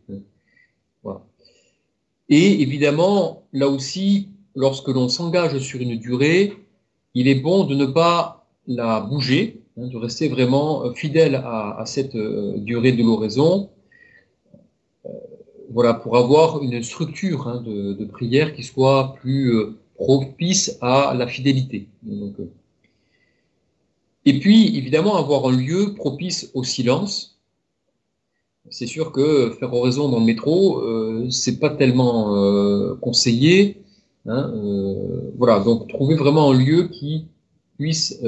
Et 2.29 2.61
évidemment, 2.61 3.43
là 3.53 3.69
aussi, 3.69 4.29
lorsque 4.55 4.89
l'on 4.89 5.07
s'engage 5.07 5.59
sur 5.59 5.79
une 5.79 5.97
durée, 5.97 6.53
il 7.13 7.27
est 7.27 7.35
bon 7.35 7.63
de 7.63 7.73
ne 7.73 7.85
pas 7.85 8.45
la 8.67 8.99
bouger, 8.99 9.61
hein, 9.77 9.87
de 9.87 9.97
rester 9.97 10.27
vraiment 10.27 10.83
euh, 10.83 10.93
fidèle 10.93 11.35
à, 11.35 11.83
cette 11.85 12.15
euh, 12.15 12.57
durée 12.57 12.91
de 12.91 13.01
l'oraison, 13.01 13.69
euh, 15.05 15.09
voilà, 15.71 15.93
pour 15.93 16.17
avoir 16.17 16.61
une 16.61 16.83
structure 16.83 17.47
hein, 17.47 17.63
de, 17.65 18.05
prière 18.05 18.53
qui 18.53 18.63
soit 18.63 19.15
plus 19.21 19.53
propice 19.97 20.77
à 20.81 21.13
la 21.17 21.27
fidélité. 21.27 21.87
et 24.25 24.39
puis, 24.39 24.77
évidemment, 24.77 25.17
avoir 25.17 25.47
un 25.47 25.57
lieu 25.57 25.93
propice 25.95 26.51
au 26.53 26.63
silence, 26.63 27.37
c'est 28.69 28.87
sûr 28.87 29.11
que 29.11 29.51
faire 29.59 29.73
oraison 29.73 30.09
dans 30.09 30.19
le 30.19 30.25
métro, 30.25 30.79
euh, 30.79 31.29
c'est 31.29 31.59
pas 31.59 31.69
tellement 31.69 32.35
euh, 32.35 32.95
conseillé. 32.95 33.81
Hein, 34.25 34.51
euh, 34.55 35.31
voilà, 35.37 35.59
donc 35.59 35.87
trouver 35.87 36.15
vraiment 36.15 36.51
un 36.51 36.57
lieu 36.57 36.89
qui 36.89 37.27
puisse 37.77 38.21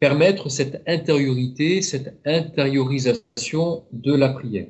permettre 0.00 0.48
cette 0.48 0.82
intériorité, 0.86 1.82
cette 1.82 2.18
intériorisation 2.24 3.84
de 3.92 4.12
la 4.14 4.30
prière. 4.30 4.68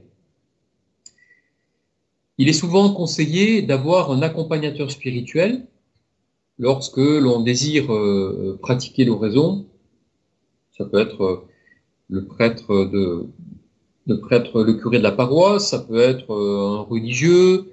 Il 2.39 2.49
est 2.49 2.53
souvent 2.53 2.93
conseillé 2.93 3.63
d'avoir 3.63 4.11
un 4.11 4.21
accompagnateur 4.21 4.91
spirituel 4.91 5.67
lorsque 6.59 6.99
l'on 6.99 7.40
désire 7.40 7.87
pratiquer 8.61 9.05
l'oraison. 9.05 9.66
Ça 10.77 10.85
peut 10.85 10.99
être 10.99 11.47
le 12.09 12.25
prêtre 12.27 12.85
de, 12.85 13.27
le 14.07 14.21
prêtre, 14.21 14.62
le 14.62 14.75
curé 14.75 14.99
de 14.99 15.03
la 15.03 15.12
paroisse, 15.12 15.69
ça 15.69 15.81
peut 15.81 15.99
être 15.99 16.33
euh, 16.33 16.79
un 16.79 16.83
religieux, 16.83 17.73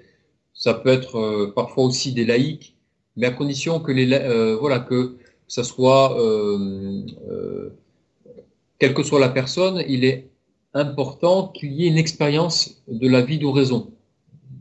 ça 0.54 0.74
peut 0.74 0.90
être 0.90 1.18
euh, 1.18 1.54
parfois 1.56 1.86
aussi 1.86 2.14
des 2.14 2.26
laïcs, 2.26 2.76
mais 3.16 3.28
à 3.28 3.32
condition 3.32 3.80
que 3.80 3.92
les 3.92 4.12
euh, 4.12 4.58
ça 5.48 5.64
soit 5.64 6.18
quelle 8.80 8.94
que 8.94 9.04
soit 9.04 9.20
la 9.20 9.30
personne, 9.30 9.84
il 9.88 10.04
est 10.04 10.30
important 10.74 11.48
qu'il 11.48 11.74
y 11.74 11.86
ait 11.86 11.90
une 11.90 11.98
expérience 11.98 12.82
de 12.88 13.08
la 13.08 13.22
vie 13.22 13.38
d'oraison. 13.38 13.92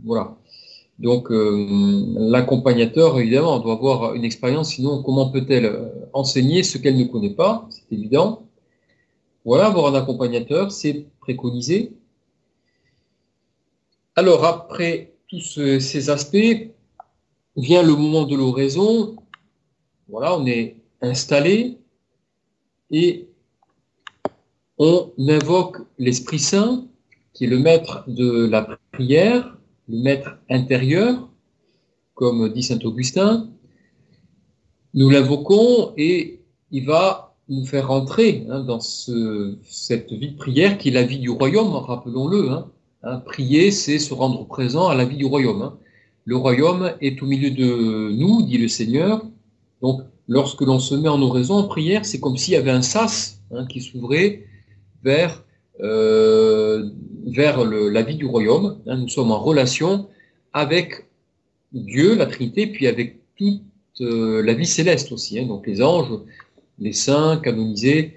Voilà. 0.04 0.36
Donc 1.02 1.28
l'accompagnateur, 1.30 3.18
évidemment, 3.18 3.58
doit 3.58 3.74
avoir 3.74 4.14
une 4.14 4.24
expérience, 4.24 4.74
sinon 4.74 5.02
comment 5.02 5.30
peut-elle 5.30 5.92
enseigner 6.12 6.62
ce 6.62 6.78
qu'elle 6.78 6.96
ne 6.96 7.04
connaît 7.04 7.34
pas? 7.34 7.66
C'est 7.70 7.92
évident. 7.92 8.44
Voilà, 9.44 9.66
avoir 9.66 9.92
un 9.92 9.98
accompagnateur, 9.98 10.70
c'est 10.70 11.06
préconisé. 11.20 11.92
Alors, 14.14 14.44
après 14.44 15.12
tous 15.28 15.58
ces 15.80 16.10
aspects, 16.10 16.70
vient 17.56 17.82
le 17.82 17.96
moment 17.96 18.24
de 18.24 18.36
l'oraison. 18.36 19.16
Voilà, 20.08 20.38
on 20.38 20.46
est 20.46 20.76
installé 21.00 21.78
et 22.90 23.26
on 24.78 25.10
invoque 25.18 25.78
l'Esprit 25.98 26.38
Saint, 26.38 26.86
qui 27.32 27.44
est 27.44 27.48
le 27.48 27.58
maître 27.58 28.04
de 28.06 28.46
la 28.46 28.78
prière, 28.92 29.56
le 29.92 29.98
maître 29.98 30.38
intérieur, 30.48 31.28
comme 32.14 32.52
dit 32.52 32.62
Saint 32.62 32.80
Augustin. 32.80 33.48
Nous 34.94 35.10
l'invoquons 35.10 35.92
et 35.96 36.40
il 36.70 36.86
va 36.86 37.36
nous 37.48 37.66
faire 37.66 37.88
rentrer 37.88 38.46
hein, 38.48 38.60
dans 38.60 38.80
cette 38.80 40.12
vie 40.12 40.32
de 40.32 40.36
prière 40.36 40.78
qui 40.78 40.88
est 40.88 40.92
la 40.92 41.02
vie 41.02 41.18
du 41.18 41.28
royaume, 41.28 41.72
rappelons-le. 41.72 42.50
Hein. 42.50 42.66
Hein, 43.02 43.18
prier, 43.18 43.70
c'est 43.70 43.98
se 43.98 44.14
rendre 44.14 44.46
présent 44.46 44.88
à 44.88 44.94
la 44.94 45.04
vie 45.04 45.16
du 45.16 45.26
royaume. 45.26 45.72
Le 46.24 46.36
royaume 46.36 46.92
est 47.00 47.20
au 47.20 47.26
milieu 47.26 47.50
de 47.50 48.12
nous, 48.12 48.42
dit 48.42 48.58
le 48.58 48.68
Seigneur. 48.68 49.22
Donc, 49.82 50.02
lorsque 50.28 50.62
l'on 50.62 50.78
se 50.78 50.94
met 50.94 51.08
en 51.08 51.20
oraison, 51.20 51.56
en 51.56 51.64
prière, 51.68 52.06
c'est 52.06 52.20
comme 52.20 52.36
s'il 52.36 52.54
y 52.54 52.56
avait 52.56 52.70
un 52.70 52.82
sas 52.82 53.42
qui 53.68 53.82
s'ouvrait 53.82 54.46
vers, 55.02 55.44
euh, 55.80 56.90
vers 57.26 57.64
la 57.64 58.02
vie 58.02 58.16
du 58.16 58.26
royaume. 58.26 58.78
nous 58.86 59.08
sommes 59.08 59.30
en 59.30 59.38
relation 59.38 60.06
avec 60.52 61.06
Dieu, 61.72 62.16
la 62.16 62.26
Trinité, 62.26 62.66
puis 62.66 62.86
avec 62.86 63.18
toute 63.36 63.62
euh, 64.00 64.42
la 64.42 64.54
vie 64.54 64.66
céleste 64.66 65.12
aussi. 65.12 65.44
donc 65.46 65.66
les 65.66 65.82
anges, 65.82 66.10
les 66.78 66.92
saints 66.92 67.40
canonisés, 67.42 68.16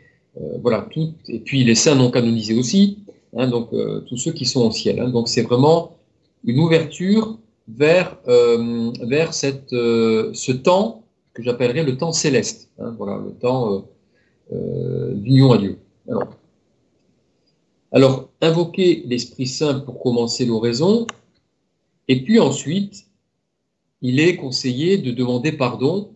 voilà, 0.61 0.85
tout, 0.91 1.13
et 1.29 1.39
puis 1.39 1.63
les 1.63 1.75
saints 1.75 1.95
non 1.95 2.11
canonisés 2.11 2.57
aussi, 2.57 2.99
hein, 3.37 3.47
donc 3.47 3.69
tous 4.07 4.17
ceux 4.17 4.33
qui 4.33 4.45
sont 4.45 4.67
au 4.67 4.71
ciel. 4.71 4.99
Hein. 4.99 5.09
donc 5.09 5.29
c'est 5.29 5.43
vraiment 5.43 5.95
une 6.43 6.59
ouverture 6.59 7.37
vers, 7.69 8.17
ce 8.25 10.51
temps 10.51 11.03
que 11.33 11.41
j'appellerais 11.41 11.83
le 11.83 11.95
temps 11.95 12.11
céleste, 12.11 12.69
hein, 12.79 12.93
voilà, 12.97 13.21
le 13.23 13.31
temps 13.31 13.85
d'union 14.51 15.53
à 15.53 15.57
Dieu. 15.57 15.77
Alors, 17.95 18.29
invoquer 18.41 19.03
l'Esprit 19.08 19.47
Saint 19.47 19.79
pour 19.79 20.01
commencer 20.01 20.45
l'oraison, 20.45 21.08
et 22.10 22.23
puis 22.23 22.41
ensuite, 22.41 23.05
il 24.01 24.19
est 24.19 24.36
conseillé 24.36 24.97
de 24.97 25.12
demander 25.12 25.53
pardon 25.53 26.10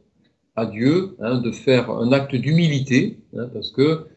à 0.58 0.65
Dieu, 0.65 1.15
hein, 1.22 1.39
de 1.39 1.52
faire 1.52 1.89
un 1.89 2.12
acte 2.12 2.36
d'humilité, 2.36 3.20
hein, 3.34 3.48
parce 3.54 3.72
que, 3.72 4.08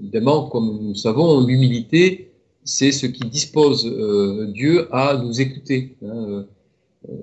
évidemment, 0.00 0.48
comme 0.48 0.76
nous 0.82 0.96
savons, 0.96 1.46
l'humilité, 1.46 2.32
c'est 2.64 2.90
ce 2.90 3.06
qui 3.06 3.28
dispose 3.28 3.86
euh, 3.86 4.50
Dieu 4.52 4.92
à 4.92 5.16
nous 5.22 5.40
écouter. 5.40 5.94
Hein, 6.04 6.46
euh, 7.08 7.14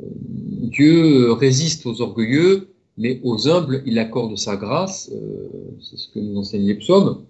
Dieu 0.71 1.33
résiste 1.33 1.85
aux 1.85 1.99
orgueilleux, 1.99 2.69
mais 2.97 3.19
aux 3.25 3.49
humbles, 3.49 3.83
il 3.85 3.99
accorde 3.99 4.37
sa 4.37 4.55
grâce, 4.55 5.11
euh, 5.13 5.49
c'est 5.81 5.97
ce 5.97 6.07
que 6.07 6.19
nous 6.19 6.39
enseignent 6.39 6.65
les 6.65 6.75
psaumes. 6.75 7.25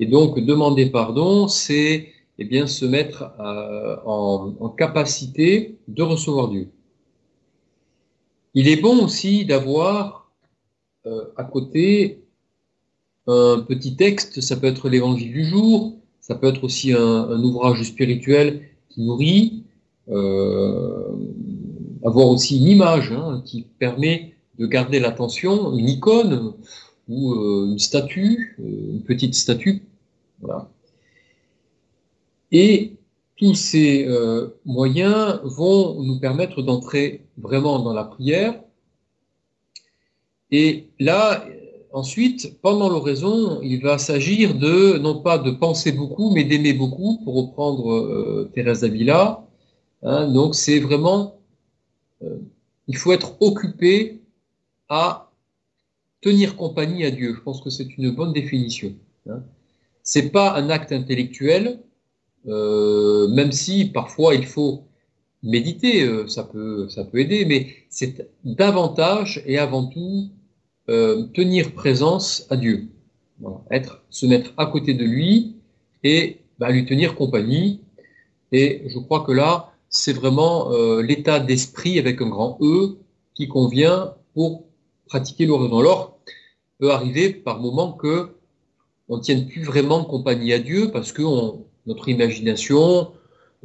Et 0.00 0.06
donc, 0.06 0.38
demander 0.38 0.86
pardon, 0.86 1.48
c'est 1.48 2.08
eh 2.38 2.44
bien, 2.44 2.66
se 2.66 2.84
mettre 2.84 3.32
euh, 3.40 3.96
en, 4.04 4.68
capacité 4.70 5.78
de 5.86 6.02
recevoir 6.02 6.48
Dieu. 6.48 6.68
Il 8.54 8.68
est 8.68 8.80
bon 8.80 9.04
aussi 9.04 9.44
d'avoir 9.44 10.30
euh, 11.06 11.26
à 11.36 11.44
côté 11.44 12.24
un 13.26 13.60
petit 13.66 13.96
texte, 13.96 14.40
ça 14.40 14.56
peut 14.56 14.66
être 14.66 14.88
l'évangile 14.88 15.32
du 15.32 15.44
jour, 15.44 15.96
ça 16.20 16.34
peut 16.34 16.48
être 16.48 16.64
aussi 16.64 16.92
un, 16.92 17.42
ouvrage 17.42 17.82
spirituel 17.82 18.62
qui 18.90 19.02
nourrit, 19.02 19.64
euh, 20.10 21.16
avoir 22.04 22.28
aussi 22.28 22.58
une 22.58 22.68
image 22.68 23.12
hein, 23.12 23.42
qui 23.44 23.62
permet 23.78 24.34
de 24.58 24.66
garder 24.66 25.00
l'attention, 25.00 25.76
une 25.76 25.88
icône, 25.88 26.52
ou 27.08 27.32
euh, 27.32 27.66
une 27.72 27.78
statue, 27.78 28.56
euh, 28.60 28.92
une 28.92 29.02
petite 29.02 29.34
statue. 29.34 29.82
Voilà. 30.40 30.68
Et 32.52 32.96
tous 33.36 33.54
ces 33.54 34.06
euh, 34.06 34.48
moyens 34.64 35.40
vont 35.42 36.02
nous 36.02 36.18
permettre 36.20 36.62
d'entrer 36.62 37.24
vraiment 37.36 37.80
dans 37.80 37.92
la 37.92 38.04
prière. 38.04 38.60
Et 40.50 40.86
là, 41.00 41.44
ensuite, 41.92 42.60
pendant 42.60 42.88
l'oraison, 42.88 43.60
il 43.62 43.82
va 43.82 43.98
s'agir 43.98 44.54
de, 44.54 44.98
non 44.98 45.20
pas 45.20 45.38
de 45.38 45.50
penser 45.50 45.90
beaucoup, 45.90 46.30
mais 46.30 46.44
d'aimer 46.44 46.74
beaucoup, 46.74 47.18
pour 47.24 47.34
reprendre 47.34 48.48
Thérèse 48.54 48.82
d'Avila. 48.82 49.44
Hein, 50.02 50.30
donc 50.30 50.54
c'est 50.54 50.78
vraiment, 50.78 51.38
il 52.86 52.96
faut 52.96 53.10
être 53.10 53.34
occupé 53.40 54.20
à 54.88 55.23
tenir 56.24 56.56
compagnie 56.56 57.04
à 57.04 57.10
Dieu. 57.10 57.34
Je 57.36 57.40
pense 57.40 57.60
que 57.60 57.68
c'est 57.68 57.98
une 57.98 58.10
bonne 58.10 58.32
définition. 58.32 58.94
Hein. 59.28 59.42
C'est 60.02 60.30
pas 60.30 60.56
un 60.56 60.70
acte 60.70 60.90
intellectuel, 60.90 61.80
euh, 62.48 63.28
même 63.28 63.52
si 63.52 63.84
parfois 63.84 64.34
il 64.34 64.46
faut 64.46 64.84
méditer, 65.42 66.02
euh, 66.02 66.26
ça 66.26 66.44
peut, 66.44 66.88
ça 66.88 67.04
peut 67.04 67.18
aider, 67.18 67.44
mais 67.44 67.68
c'est 67.90 68.26
davantage 68.42 69.42
et 69.44 69.58
avant 69.58 69.84
tout 69.84 70.30
euh, 70.88 71.24
tenir 71.34 71.72
présence 71.74 72.46
à 72.48 72.56
Dieu. 72.56 72.88
être, 73.70 74.02
se 74.08 74.24
mettre 74.24 74.54
à 74.56 74.64
côté 74.64 74.94
de 74.94 75.04
lui 75.04 75.56
et 76.04 76.38
bah, 76.58 76.70
lui 76.70 76.86
tenir 76.86 77.16
compagnie. 77.16 77.80
Et 78.50 78.84
je 78.86 78.98
crois 78.98 79.20
que 79.24 79.32
là, 79.32 79.74
c'est 79.90 80.14
vraiment 80.14 80.70
l'état 81.00 81.38
d'esprit 81.38 81.98
avec 81.98 82.20
un 82.20 82.28
grand 82.28 82.58
E 82.60 82.96
qui 83.34 83.46
convient 83.46 84.14
pour 84.34 84.64
pratiquer 85.06 85.46
l'oraison. 85.46 85.78
Alors, 85.78 86.13
peut 86.84 86.90
arriver 86.90 87.30
par 87.30 87.60
moment 87.60 87.92
que 87.92 88.34
on 89.08 89.18
tienne 89.18 89.46
plus 89.46 89.62
vraiment 89.62 90.04
compagnie 90.04 90.52
à 90.52 90.58
Dieu 90.58 90.90
parce 90.92 91.12
que 91.12 91.22
notre 91.86 92.10
imagination 92.10 93.12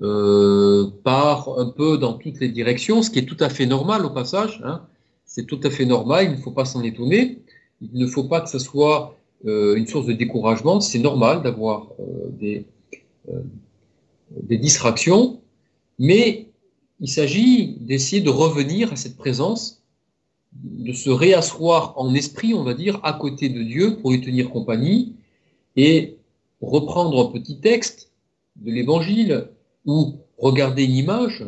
euh, 0.02 0.88
part 1.04 1.60
un 1.60 1.66
peu 1.66 1.98
dans 1.98 2.14
toutes 2.14 2.40
les 2.40 2.48
directions, 2.48 3.02
ce 3.02 3.10
qui 3.10 3.20
est 3.20 3.26
tout 3.26 3.42
à 3.42 3.50
fait 3.50 3.66
normal 3.66 4.06
au 4.06 4.10
passage. 4.10 4.62
Hein. 4.64 4.84
C'est 5.26 5.46
tout 5.46 5.60
à 5.64 5.70
fait 5.70 5.84
normal, 5.84 6.28
il 6.30 6.32
ne 6.38 6.42
faut 6.42 6.52
pas 6.52 6.64
s'en 6.64 6.82
étonner. 6.82 7.42
Il 7.82 8.00
ne 8.00 8.08
faut 8.08 8.24
pas 8.24 8.40
que 8.40 8.50
ce 8.50 8.58
soit 8.58 9.18
euh, 9.46 9.76
une 9.76 9.86
source 9.86 10.06
de 10.06 10.14
découragement. 10.14 10.80
C'est 10.80 11.00
normal 11.00 11.44
d'avoir 11.44 11.88
euh, 12.00 12.30
des, 12.40 12.66
des 14.50 14.58
distractions, 14.58 15.42
mais 15.98 16.48
il 17.02 17.10
s'agit 17.10 17.76
d'essayer 17.82 18.22
de 18.22 18.30
revenir 18.30 18.94
à 18.94 18.96
cette 18.96 19.18
présence 19.18 19.79
de 20.54 20.94
se 20.94 21.10
réasseoir 21.10 21.94
en 21.98 22.14
esprit, 22.14 22.54
on 22.54 22.64
va 22.64 22.74
dire, 22.74 23.00
à 23.04 23.14
côté 23.14 23.50
de 23.50 23.62
Dieu 23.62 23.98
pour 23.98 24.12
lui 24.12 24.22
tenir 24.22 24.50
compagnie 24.50 25.16
et 25.76 26.18
reprendre 26.62 27.28
un 27.28 27.32
petit 27.32 27.60
texte 27.60 28.12
de 28.56 28.72
l'évangile 28.72 29.50
ou 29.86 30.16
regarder 30.38 30.84
une 30.84 30.96
image 30.96 31.46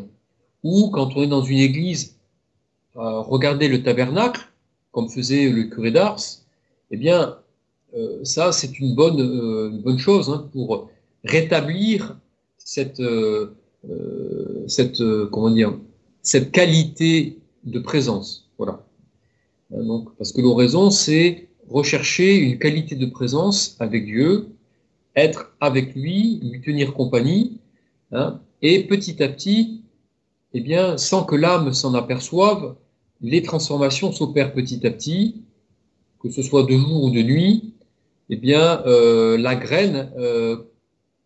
ou 0.64 0.90
quand 0.92 1.16
on 1.16 1.24
est 1.24 1.28
dans 1.28 1.44
une 1.44 1.58
église, 1.58 2.18
euh, 2.96 3.22
regarder 3.22 3.68
le 3.68 3.84
tabernacle, 3.84 4.42
comme 4.92 5.10
faisait 5.10 5.50
le 5.50 5.64
curé 5.64 5.92
d'Ars, 5.92 6.20
eh 6.92 6.98
bien, 6.98 7.38
euh, 7.96 8.24
ça, 8.24 8.52
c'est 8.52 8.80
une 8.80 8.96
bonne, 8.96 9.22
euh, 9.22 9.70
bonne 9.84 9.98
chose 9.98 10.30
hein, 10.30 10.50
pour 10.52 10.90
rétablir 11.24 12.18
cette, 12.58 13.02
cette, 14.68 15.04
comment 15.32 15.52
dire, 15.52 15.78
cette 16.22 16.52
qualité 16.52 17.40
de 17.64 17.80
présence. 17.80 18.50
Voilà. 18.58 18.84
Euh, 19.74 19.84
donc, 19.84 20.16
parce 20.18 20.32
que 20.32 20.42
l'oraison, 20.42 20.90
c'est 20.90 21.48
rechercher 21.70 22.36
une 22.36 22.60
qualité 22.60 22.96
de 22.96 23.06
présence 23.06 23.76
avec 23.80 24.06
Dieu, 24.06 24.50
être 25.16 25.54
avec 25.60 25.96
lui, 25.96 26.40
lui 26.44 26.62
tenir 26.62 26.94
compagnie, 26.94 27.60
hein, 28.12 28.40
et 28.62 28.84
petit 28.84 29.22
à 29.24 29.30
petit, 29.30 29.82
eh 30.54 30.62
bien, 30.62 30.98
sans 30.98 31.24
que 31.24 31.36
l'âme 31.36 31.74
s'en 31.74 31.94
aperçoive, 31.94 32.76
les 33.22 33.42
transformations 33.42 34.12
s'opèrent 34.12 34.54
petit 34.54 34.86
à 34.86 34.92
petit, 34.92 35.44
que 36.20 36.30
ce 36.30 36.42
soit 36.42 36.64
de 36.64 36.78
jour 36.78 37.04
ou 37.06 37.10
de 37.10 37.22
nuit, 37.22 37.74
eh 38.30 38.36
bien, 38.36 38.82
euh, 38.86 39.38
la 39.38 39.56
graine 39.56 40.12
euh, 40.18 40.58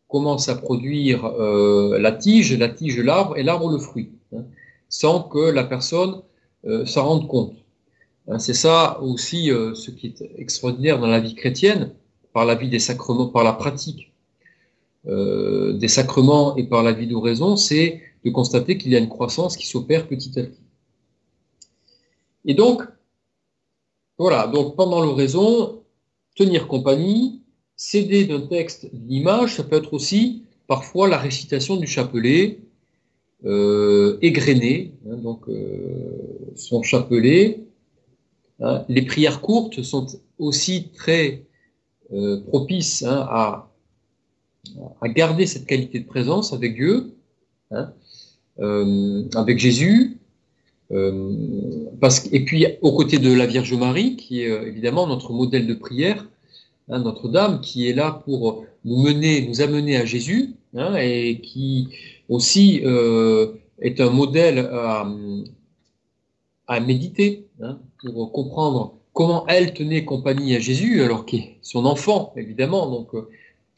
commence 0.07 0.49
à 0.49 0.55
produire 0.55 1.27
la 1.27 2.11
tige, 2.11 2.53
la 2.57 2.69
tige 2.69 2.99
l'arbre, 2.99 3.37
et 3.37 3.43
l'arbre 3.43 3.69
le 3.69 3.79
fruit, 3.79 4.11
hein, 4.33 4.43
sans 4.87 5.21
que 5.21 5.39
la 5.39 5.63
personne 5.63 6.21
s'en 6.85 7.05
rende 7.05 7.27
compte. 7.27 7.64
Hein, 8.27 8.39
c'est 8.39 8.53
ça 8.53 8.99
aussi 9.01 9.51
euh, 9.51 9.75
ce 9.75 9.91
qui 9.91 10.07
est 10.07 10.31
extraordinaire 10.37 10.99
dans 10.99 11.07
la 11.07 11.19
vie 11.19 11.35
chrétienne, 11.35 11.91
par 12.33 12.45
la 12.45 12.55
vie 12.55 12.69
des 12.69 12.79
sacrements, 12.79 13.27
par 13.27 13.43
la 13.43 13.53
pratique 13.53 14.11
euh, 15.07 15.73
des 15.73 15.87
sacrements 15.87 16.55
et 16.55 16.63
par 16.63 16.81
la 16.81 16.91
vie 16.91 17.07
d'oraison, 17.07 17.55
c'est 17.55 18.01
de 18.23 18.29
constater 18.31 18.77
qu'il 18.77 18.91
y 18.91 18.95
a 18.95 18.99
une 18.99 19.09
croissance 19.09 19.55
qui 19.55 19.67
s'opère 19.67 20.07
petit 20.07 20.39
à 20.39 20.43
petit. 20.43 20.59
Et 22.45 22.55
donc, 22.55 22.81
voilà, 24.17 24.47
donc 24.47 24.75
pendant 24.75 25.01
l'oraison, 25.01 25.83
tenir 26.35 26.67
compagnie, 26.67 27.41
céder 27.75 28.25
d'un 28.25 28.41
texte 28.41 28.89
d'image, 28.93 29.55
ça 29.55 29.63
peut 29.63 29.75
être 29.75 29.93
aussi 29.93 30.43
parfois 30.67 31.07
la 31.07 31.19
récitation 31.19 31.77
du 31.77 31.85
chapelet, 31.85 32.59
euh, 33.45 34.17
égrener, 34.23 34.93
hein, 35.07 35.17
donc 35.17 35.45
son 36.55 36.81
chapelet, 36.81 37.65
Hein, 38.61 38.85
les 38.87 39.01
prières 39.01 39.41
courtes 39.41 39.81
sont 39.83 40.07
aussi 40.39 40.89
très 40.93 41.43
euh, 42.13 42.41
propices 42.47 43.03
hein, 43.03 43.27
à, 43.29 43.71
garder 45.03 45.45
cette 45.45 45.65
qualité 45.65 45.99
de 45.99 46.05
présence 46.07 46.53
avec 46.53 46.75
Dieu, 46.75 47.13
hein, 47.71 47.91
euh, 48.59 49.23
avec 49.35 49.59
Jésus, 49.59 50.17
euh, 50.91 51.33
et 52.31 52.45
puis 52.45 52.65
aux 52.81 52.93
côtés 52.93 53.19
de 53.19 53.31
la 53.31 53.45
Vierge 53.45 53.73
Marie, 53.73 54.15
qui 54.15 54.41
est 54.41 54.67
évidemment 54.67 55.05
notre 55.07 55.33
modèle 55.33 55.67
de 55.67 55.73
prière, 55.73 56.27
Notre-Dame, 56.87 57.61
qui 57.61 57.89
est 57.89 57.93
là 57.93 58.21
pour 58.25 58.63
nous 58.83 59.01
mener, 59.01 59.47
nous 59.47 59.61
amener 59.61 59.97
à 59.97 60.05
Jésus, 60.05 60.53
et 60.99 61.39
qui 61.41 61.87
aussi 62.29 62.83
est 63.79 64.01
un 64.01 64.09
modèle 64.09 64.69
à 66.67 66.79
méditer 66.79 67.44
hein, 67.61 67.79
pour 68.01 68.31
comprendre 68.31 68.95
comment 69.13 69.45
elle 69.47 69.73
tenait 69.73 70.05
compagnie 70.05 70.55
à 70.55 70.59
Jésus, 70.59 71.01
alors 71.01 71.25
qu'il 71.25 71.39
est 71.39 71.57
son 71.61 71.85
enfant, 71.85 72.33
évidemment. 72.35 72.89
Donc 72.89 73.13
euh, 73.13 73.29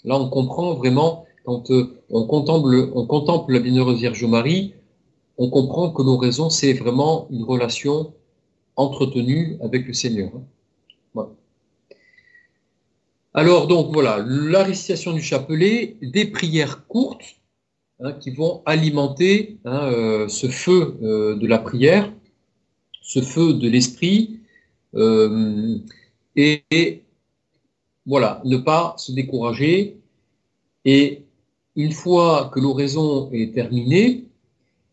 là, 0.03 0.19
on 0.19 0.30
comprend 0.30 0.73
vraiment, 0.73 1.25
quand 1.45 1.71
euh, 1.71 1.97
on, 2.09 2.25
contemple, 2.25 2.91
on 2.93 3.05
contemple 3.05 3.53
la 3.53 3.59
bienheureuse 3.59 3.99
Vierge 3.99 4.23
Marie, 4.25 4.73
on 5.38 5.49
comprend 5.49 5.91
que 5.91 6.01
l'oraison, 6.01 6.49
c'est 6.49 6.73
vraiment 6.73 7.28
une 7.30 7.43
relation 7.43 8.13
entretenue 8.75 9.57
avec 9.61 9.86
le 9.88 9.93
Seigneur. 9.93 10.32
Hein. 10.36 10.43
Alors 13.38 13.67
donc 13.67 13.93
voilà, 13.93 14.17
la 14.28 14.63
récitation 14.63 15.13
du 15.13 15.21
chapelet, 15.21 15.97
des 16.01 16.25
prières 16.25 16.88
courtes 16.88 17.36
hein, 17.99 18.13
qui 18.13 18.32
vont 18.32 18.63
alimenter 18.65 19.59
euh, 19.67 20.28
ce 20.28 20.47
feu 20.47 20.97
euh, 21.03 21.36
de 21.36 21.45
la 21.45 21.59
prière, 21.59 22.11
ce 23.07 23.21
feu 23.21 23.53
de 23.53 23.69
l'esprit, 23.69 24.41
euh, 24.95 25.77
et, 26.35 27.03
voilà, 28.05 28.41
ne 28.43 28.57
pas 28.57 28.95
se 28.97 29.13
décourager. 29.13 29.97
Et 30.83 31.23
une 31.75 31.93
fois 31.93 32.51
que 32.53 32.59
l'oraison 32.59 33.31
est 33.31 33.53
terminée, 33.53 34.25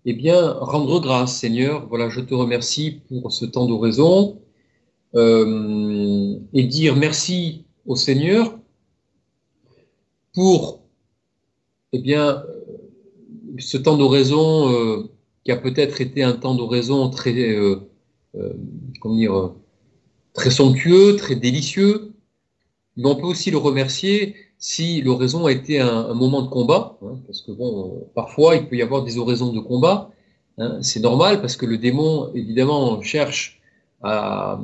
eh 0.04 0.12
bien, 0.12 0.52
rendre 0.52 1.00
grâce, 1.00 1.38
Seigneur. 1.38 1.86
Voilà, 1.88 2.08
je 2.08 2.20
te 2.20 2.34
remercie 2.34 3.00
pour 3.08 3.32
ce 3.32 3.44
temps 3.46 3.66
d'oraison. 3.66 4.38
et 5.16 6.62
dire 6.64 6.96
merci 6.96 7.64
au 7.86 7.96
Seigneur 7.96 8.58
pour 10.32 10.84
eh 11.92 12.00
bien, 12.00 12.42
ce 13.58 13.76
temps 13.76 13.96
d'oraison 13.96 14.72
euh, 14.72 15.10
qui 15.44 15.52
a 15.52 15.56
peut-être 15.56 16.00
été 16.00 16.22
un 16.22 16.32
temps 16.32 16.54
d'oraison 16.54 17.08
très, 17.08 17.32
euh, 17.38 17.76
euh, 17.76 17.88
comment 19.00 19.16
dire, 19.16 19.52
très 20.32 20.50
somptueux, 20.50 21.16
très 21.16 21.36
délicieux, 21.36 22.12
mais 22.96 23.06
on 23.06 23.16
peut 23.16 23.26
aussi 23.26 23.50
le 23.50 23.58
remercier 23.58 24.36
si 24.58 25.02
l'oraison 25.02 25.46
a 25.46 25.52
été 25.52 25.80
un, 25.80 26.14
moment 26.14 26.42
de 26.42 26.48
combat, 26.48 26.96
hein, 27.02 27.18
parce 27.26 27.42
que 27.42 27.52
bon, 27.52 28.06
parfois 28.14 28.56
il 28.56 28.66
peut 28.66 28.76
y 28.76 28.82
avoir 28.82 29.04
des 29.04 29.18
oraisons 29.18 29.52
de 29.52 29.60
combat, 29.60 30.10
hein, 30.58 30.78
c'est 30.80 31.00
normal 31.00 31.40
parce 31.40 31.56
que 31.56 31.66
le 31.66 31.76
démon 31.76 32.30
évidemment 32.34 33.02
cherche 33.02 33.60
à, 34.02 34.60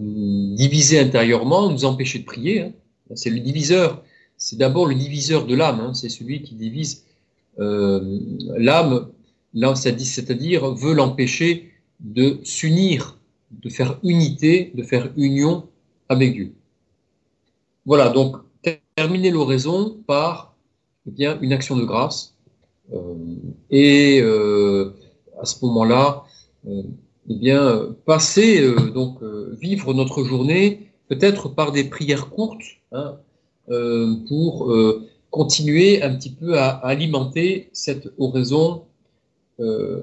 diviser 0.00 0.98
intérieurement, 0.98 1.70
nous 1.70 1.84
empêcher 1.84 2.18
de 2.18 2.24
prier. 2.24 2.60
Hein. 2.60 2.72
C'est 3.14 3.30
le 3.30 3.40
diviseur. 3.40 4.02
C'est 4.36 4.56
d'abord 4.56 4.86
le 4.86 4.94
diviseur 4.94 5.46
de 5.46 5.54
l'âme. 5.54 5.94
C'est 5.94 6.08
celui 6.08 6.42
qui 6.42 6.56
divise 6.56 7.04
euh, 7.58 8.18
l'âme, 8.56 9.08
c'est-à-dire 9.54 10.74
veut 10.74 10.92
l'empêcher 10.94 11.70
de 12.00 12.38
s'unir, 12.44 13.18
de 13.50 13.68
faire 13.68 13.98
unité, 14.02 14.72
de 14.74 14.82
faire 14.82 15.10
union 15.16 15.68
avec 16.08 16.34
Dieu. 16.34 16.52
Voilà, 17.84 18.08
donc 18.08 18.36
terminer 18.96 19.30
l'oraison 19.30 19.96
par 20.06 20.54
eh 21.06 21.10
bien, 21.10 21.38
une 21.40 21.52
action 21.52 21.76
de 21.76 21.84
grâce. 21.84 22.34
Euh, 22.92 23.14
et 23.70 24.20
euh, 24.20 24.94
à 25.40 25.44
ce 25.44 25.64
moment-là, 25.64 26.24
eh 27.28 27.34
bien, 27.34 27.94
passer, 28.04 28.60
euh, 28.60 28.90
donc, 28.90 29.22
euh, 29.22 29.56
vivre 29.60 29.94
notre 29.94 30.24
journée 30.24 30.90
peut-être 31.08 31.48
par 31.48 31.72
des 31.72 31.84
prières 31.84 32.30
courtes 32.30 32.64
hein, 32.92 33.16
euh, 33.70 34.14
pour 34.28 34.72
continuer 35.30 36.02
un 36.02 36.14
petit 36.14 36.30
peu 36.30 36.58
à, 36.58 36.68
alimenter 36.68 37.68
cette 37.72 38.08
oraison, 38.18 38.84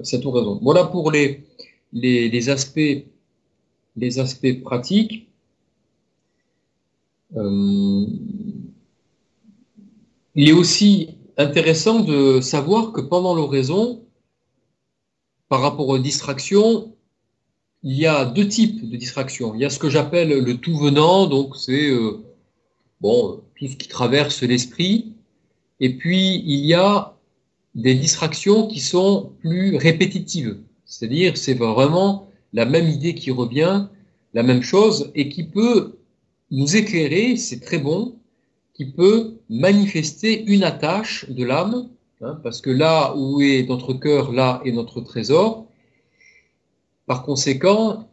cette 0.02 0.26
oraison. 0.26 0.58
Voilà 0.62 0.84
pour 0.84 1.10
les, 1.10 1.44
les, 1.94 2.48
aspects, 2.50 3.06
pratiques. 4.62 5.28
il 10.36 10.48
est 10.48 10.52
aussi 10.52 11.16
intéressant 11.36 12.00
de 12.00 12.40
savoir 12.40 12.92
que 12.92 13.00
pendant 13.00 13.34
l'oraison, 13.34 14.04
par 15.48 15.60
rapport 15.60 15.88
aux 15.88 15.98
distractions, 15.98 16.94
il 17.82 17.96
y 17.96 18.06
a 18.06 18.24
deux 18.24 18.48
types 18.48 18.88
de 18.88 18.96
distractions. 18.96 19.54
Il 19.54 19.60
y 19.60 19.64
a 19.64 19.70
ce 19.70 19.78
que 19.78 19.90
j'appelle 19.90 20.30
le 20.42 20.56
tout 20.56 20.76
venant, 20.76 21.26
donc 21.26 21.56
c'est 21.56 21.90
euh, 21.90 22.24
tout 23.02 23.42
ce 23.60 23.76
qui 23.76 23.88
traverse 23.88 24.42
l'esprit. 24.42 25.14
Et 25.80 25.96
puis, 25.96 26.42
il 26.46 26.64
y 26.64 26.74
a 26.74 27.14
des 27.74 27.94
distractions 27.94 28.66
qui 28.66 28.80
sont 28.80 29.32
plus 29.40 29.76
répétitives. 29.76 30.58
C'est-à-dire, 30.86 31.36
c'est 31.36 31.54
vraiment 31.54 32.28
la 32.52 32.64
même 32.64 32.88
idée 32.88 33.14
qui 33.14 33.30
revient, 33.30 33.86
la 34.32 34.42
même 34.42 34.62
chose, 34.62 35.10
et 35.14 35.28
qui 35.28 35.44
peut 35.44 35.96
nous 36.50 36.76
éclairer, 36.76 37.36
c'est 37.36 37.60
très 37.60 37.78
bon, 37.78 38.16
qui 38.74 38.86
peut 38.86 39.34
manifester 39.48 40.44
une 40.44 40.64
attache 40.64 41.28
de 41.30 41.44
l'âme, 41.44 41.88
hein, 42.20 42.38
parce 42.42 42.60
que 42.60 42.70
là 42.70 43.14
où 43.16 43.40
est 43.40 43.66
notre 43.68 43.94
cœur, 43.94 44.32
là 44.32 44.60
est 44.64 44.72
notre 44.72 45.00
trésor, 45.00 45.66
par 47.06 47.22
conséquent, 47.22 48.08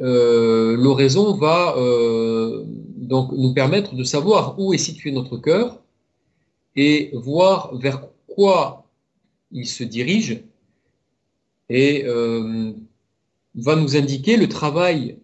euh, 0.00 0.76
l'oraison 0.76 1.34
va 1.34 1.74
euh, 1.76 2.64
donc 2.96 3.32
nous 3.32 3.52
permettre 3.52 3.94
de 3.94 4.04
savoir 4.04 4.58
où 4.58 4.72
est 4.72 4.78
situé 4.78 5.12
notre 5.12 5.36
cœur 5.36 5.82
et 6.76 7.10
voir 7.12 7.76
vers 7.76 8.06
quoi 8.26 8.86
il 9.52 9.66
se 9.66 9.84
dirige 9.84 10.42
et 11.70 12.04
euh, 12.04 12.72
va 13.54 13.76
nous 13.76 13.96
indiquer 13.96 14.36
le 14.36 14.48
travail 14.48 15.16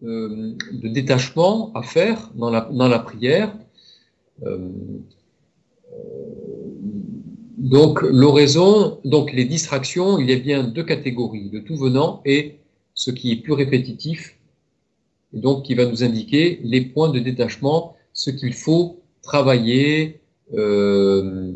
de 0.00 0.88
détachement 0.88 1.72
à 1.74 1.82
faire 1.82 2.30
dans 2.36 2.50
la, 2.50 2.60
dans 2.72 2.86
la 2.86 3.00
prière. 3.00 3.52
Donc 7.58 8.02
l'oraison, 8.02 9.00
donc 9.04 9.32
les 9.32 9.44
distractions, 9.44 10.18
il 10.20 10.30
y 10.30 10.32
a 10.32 10.38
bien 10.38 10.62
deux 10.62 10.84
catégories, 10.84 11.50
le 11.52 11.64
tout 11.64 11.76
venant 11.76 12.22
et 12.24 12.58
ce 12.94 13.10
qui 13.10 13.32
est 13.32 13.36
plus 13.36 13.52
répétitif, 13.52 14.38
et 15.34 15.38
donc 15.38 15.64
qui 15.64 15.74
va 15.74 15.84
nous 15.86 16.04
indiquer 16.04 16.60
les 16.62 16.82
points 16.82 17.10
de 17.10 17.18
détachement, 17.18 17.96
ce 18.12 18.30
qu'il 18.30 18.54
faut 18.54 19.00
travailler 19.22 20.20
euh, 20.54 21.52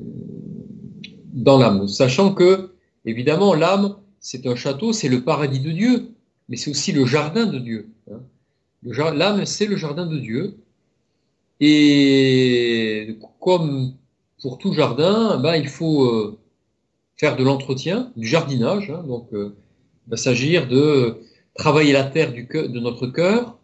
dans 1.33 1.59
l'âme, 1.59 1.87
sachant 1.87 2.35
que 2.35 2.73
évidemment 3.05 3.55
l'âme 3.55 3.97
c'est 4.23 4.47
un 4.47 4.57
château, 4.57 4.95
c'est 4.95 5.09
le 5.09 5.23
paradis 5.23 5.61
de 5.61 5.73
Dieu, 5.73 6.09
mais 6.49 6.57
c'est 6.57 6.71
aussi 6.71 6.93
le 6.93 7.05
jardin 7.05 7.45
de 7.45 7.59
Dieu. 7.59 7.89
Hein. 8.11 8.21
L'âme 9.15 9.45
c'est 9.45 9.67
le 9.67 9.77
jardin 9.77 10.07
de 10.07 10.19
Dieu, 10.19 10.57
et 11.61 13.19
comme 13.41 13.95
pour 14.41 14.59
tout 14.59 14.73
jardin, 14.73 15.39
ben, 15.39 15.55
il 15.55 15.69
faut 15.69 16.05
euh, 16.05 16.39
faire 17.17 17.37
de 17.37 17.45
l'entretien, 17.45 18.11
du 18.17 18.27
jardinage. 18.27 18.91
Hein. 18.91 19.05
donc, 19.07 19.29
euh, 19.33 19.55
il 20.07 20.11
va 20.11 20.17
s'agir 20.17 20.67
de 20.67 21.21
travailler 21.55 21.93
la 21.93 22.03
terre 22.03 22.33
de 22.33 22.81
notre 22.81 23.07
cœur, 23.07 23.57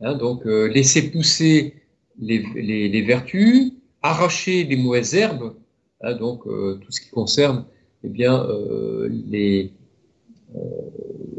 hein. 0.00 0.14
donc 0.14 0.46
euh, 0.46 0.66
laisser 0.66 1.10
pousser 1.10 1.74
les, 2.20 3.02
vertus, 3.02 3.72
arracher 4.02 4.62
les 4.62 4.76
mauvaises 4.76 5.14
herbes, 5.14 5.54
donc 6.18 6.44
tout 6.44 6.90
ce 6.90 7.00
qui 7.00 7.10
concerne 7.10 7.64
eh 8.04 8.08
bien, 8.08 8.46
les, 9.08 9.72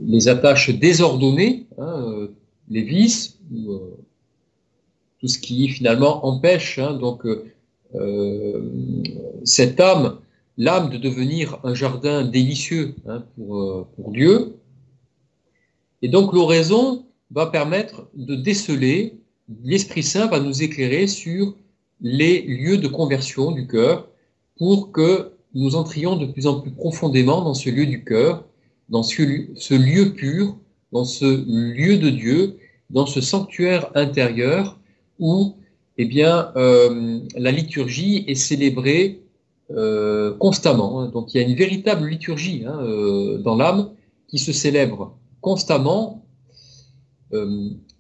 les 0.04 0.28
attaches 0.28 0.70
désordonnées, 0.70 1.68
les 2.70 2.82
vices, 2.84 3.40
tout 5.20 5.28
ce 5.28 5.38
qui 5.38 5.70
finalement 5.70 6.26
empêche 6.26 6.80
donc 6.80 7.26
euh, 7.96 8.72
cette 9.44 9.80
âme, 9.80 10.20
l'âme 10.58 10.90
de 10.90 10.98
devenir 10.98 11.60
un 11.64 11.74
jardin 11.74 12.24
délicieux 12.24 12.96
hein, 13.08 13.24
euh, 13.40 13.84
pour 13.96 14.12
Dieu. 14.12 14.56
Et 16.02 16.08
donc 16.08 16.34
l'oraison 16.34 17.06
va 17.32 17.48
permettre 17.48 18.08
de 18.16 18.36
déceler, 18.36 19.20
l'Esprit 19.64 20.04
Saint 20.04 20.28
va 20.28 20.40
nous 20.40 20.64
éclairer 20.64 21.08
sur 21.08 21.56
les 22.02 22.42
lieux 22.42 22.78
de 22.78 22.88
conversion 22.88 23.52
du 23.52 23.68
cœur 23.68 24.08
pour 24.58 24.92
que 24.92 25.34
nous 25.54 25.76
entrions 25.76 26.16
de 26.16 26.26
plus 26.26 26.48
en 26.48 26.62
plus 26.62 26.72
profondément 26.72 27.42
dans 27.42 27.54
ce 27.54 27.70
lieu 27.70 27.86
du 27.86 28.04
cœur, 28.04 28.46
dans 28.92 29.04
ce, 29.04 29.74
lieu 29.74 30.14
pur, 30.14 30.58
dans 30.92 31.06
ce 31.06 31.26
lieu 31.26 31.98
de 31.98 32.10
Dieu, 32.10 32.58
dans 32.90 33.06
ce 33.06 33.22
sanctuaire 33.22 33.90
intérieur 33.96 34.78
où 35.18 35.56
eh 35.98 36.06
bien, 36.06 36.52
euh, 36.56 37.20
la 37.36 37.52
liturgie 37.52 38.26
est 38.28 38.36
célébrée 38.36 39.22
euh, 39.72 40.36
constamment. 40.38 41.00
Hein. 41.00 41.08
Donc, 41.08 41.34
il 41.34 41.42
y 41.42 41.44
a 41.44 41.48
une 41.48 41.56
véritable 41.56 42.08
liturgie 42.08 42.64
hein, 42.68 42.80
euh, 42.82 43.38
dans 43.38 43.56
l'âme 43.56 43.92
qui 44.28 44.38
se 44.38 44.52
célèbre 44.52 45.18
constamment. 45.40 46.24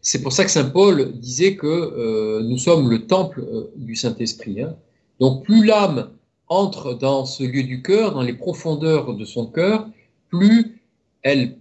c'est 0.01 0.21
pour 0.21 0.33
ça 0.33 0.43
que 0.43 0.51
saint 0.51 0.69
Paul 0.69 1.13
disait 1.13 1.55
que 1.55 2.41
nous 2.41 2.57
sommes 2.57 2.89
le 2.89 3.07
temple 3.07 3.41
du 3.75 3.95
Saint-Esprit. 3.95 4.61
Hein. 4.61 4.75
Donc, 5.19 5.43
plus 5.43 5.65
l'âme 5.65 6.09
entre 6.47 6.93
dans 6.93 7.25
ce 7.25 7.43
lieu 7.43 7.63
du 7.63 7.81
cœur, 7.81 8.13
dans 8.13 8.21
les 8.21 8.33
profondeurs 8.33 9.15
de 9.15 9.25
son 9.25 9.45
cœur, 9.47 9.87
plus 10.29 10.80
elle, 11.23 11.57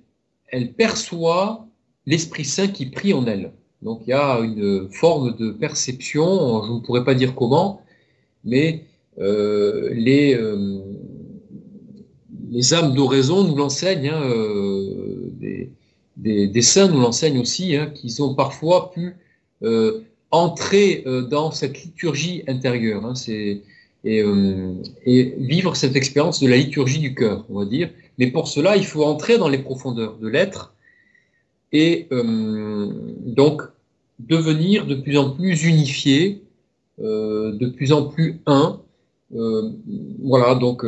elle 0.48 0.72
perçoit 0.72 1.66
l'Esprit 2.06 2.44
Saint 2.44 2.68
qui 2.68 2.86
prie 2.86 3.12
en 3.12 3.26
elle. 3.26 3.52
Donc 3.82 4.02
il 4.06 4.10
y 4.10 4.12
a 4.12 4.38
une 4.40 4.88
forme 4.90 5.36
de 5.36 5.50
perception, 5.50 6.64
je 6.64 6.72
ne 6.72 6.80
pourrais 6.80 7.04
pas 7.04 7.14
dire 7.14 7.34
comment, 7.34 7.82
mais 8.44 8.84
euh, 9.18 9.90
les, 9.92 10.34
euh, 10.34 10.80
les 12.50 12.74
âmes 12.74 12.94
d'oraison 12.94 13.44
nous 13.44 13.56
l'enseignent, 13.56 14.08
hein, 14.08 14.22
euh, 14.22 15.30
des, 16.16 16.46
des, 16.48 16.62
saints 16.62 16.88
nous 16.88 17.00
l'enseignent 17.00 17.38
aussi, 17.38 17.76
hein, 17.76 17.86
qu'ils 17.86 18.22
ont 18.22 18.34
parfois 18.34 18.92
pu 18.92 19.16
entrer 20.30 21.04
dans 21.28 21.50
cette 21.50 21.82
liturgie 21.82 22.42
intérieure. 22.46 23.04
Hein, 23.04 23.14
et, 23.26 23.62
et, 24.04 25.34
vivre 25.38 25.76
cette 25.76 25.96
expérience 25.96 26.40
de 26.40 26.48
la 26.48 26.56
liturgie 26.56 26.98
du 26.98 27.14
cœur, 27.14 27.44
on 27.50 27.58
va 27.58 27.64
dire. 27.66 27.90
Mais 28.20 28.28
pour 28.28 28.46
cela, 28.46 28.76
il 28.76 28.86
faut 28.86 29.02
entrer 29.04 29.36
dans 29.36 29.48
les 29.48 29.58
profondeurs 29.58 30.16
de 30.18 30.28
l'être 30.28 30.74
et 31.72 32.06
donc 32.10 33.62
devenir 34.18 34.86
de 34.86 34.94
plus 34.94 35.16
en 35.16 35.30
plus 35.30 35.64
unifié, 35.64 36.42
de 36.98 37.66
plus 37.68 37.92
en 37.92 38.06
plus 38.06 38.40
un. 38.46 38.80
voilà, 39.30 40.54
donc 40.54 40.84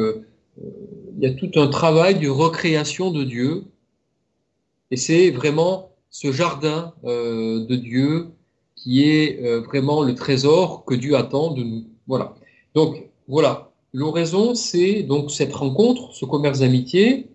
il 1.17 1.23
y 1.23 1.27
a 1.27 1.33
tout 1.33 1.51
un 1.57 1.69
travail 1.69 2.19
de 2.19 2.29
recréation 2.29 3.11
de 3.11 3.25
Dieu. 3.25 3.65
Et 4.91 4.97
c'est 4.97 5.31
vraiment 5.31 5.91
ce 6.11 6.31
jardin 6.33 6.93
euh, 7.05 7.65
de 7.67 7.77
Dieu 7.77 8.29
qui 8.77 9.05
est 9.09 9.43
euh, 9.43 9.61
vraiment 9.61 10.03
le 10.03 10.15
trésor 10.15 10.85
que 10.85 10.95
Dieu 10.95 11.17
attend 11.17 11.53
de 11.53 11.63
nous. 11.63 11.85
Voilà. 12.07 12.35
Donc, 12.75 13.11
voilà. 13.29 13.72
L'oraison, 13.93 14.55
c'est 14.55 15.03
donc 15.03 15.31
cette 15.31 15.53
rencontre, 15.53 16.15
ce 16.15 16.25
commerce 16.25 16.61
d'amitié 16.61 17.29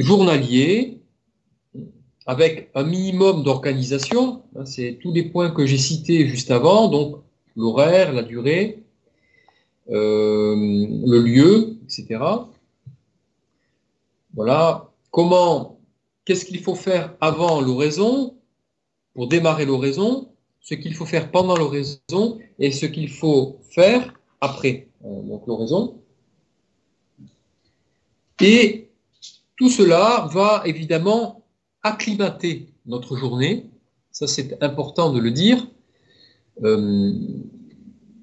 journalier, 0.00 1.00
avec 2.26 2.70
un 2.74 2.84
minimum 2.84 3.42
d'organisation. 3.42 4.42
Hein, 4.56 4.64
c'est 4.64 4.98
tous 5.00 5.12
les 5.12 5.24
points 5.24 5.50
que 5.50 5.66
j'ai 5.66 5.78
cités 5.78 6.26
juste 6.28 6.50
avant, 6.50 6.88
donc 6.88 7.16
l'horaire, 7.56 8.12
la 8.12 8.22
durée, 8.22 8.82
euh, 9.90 10.54
le 10.56 11.20
lieu, 11.20 11.76
etc. 11.84 12.22
Voilà. 14.34 14.90
Comment, 15.10 15.80
qu'est-ce 16.24 16.44
qu'il 16.44 16.60
faut 16.60 16.76
faire 16.76 17.16
avant 17.20 17.60
l'oraison, 17.60 18.36
pour 19.14 19.26
démarrer 19.26 19.66
l'oraison, 19.66 20.28
ce 20.60 20.74
qu'il 20.74 20.94
faut 20.94 21.06
faire 21.06 21.30
pendant 21.30 21.56
l'oraison 21.56 22.38
et 22.58 22.70
ce 22.70 22.86
qu'il 22.86 23.10
faut 23.10 23.58
faire 23.70 24.14
après 24.40 24.88
euh, 25.04 25.38
l'oraison. 25.46 26.00
Et 28.40 28.88
tout 29.56 29.68
cela 29.68 30.28
va 30.32 30.62
évidemment 30.64 31.44
acclimater 31.82 32.68
notre 32.86 33.16
journée. 33.16 33.66
Ça, 34.12 34.26
c'est 34.26 34.62
important 34.62 35.12
de 35.12 35.20
le 35.20 35.30
dire. 35.30 35.66
Euh, 36.62 37.12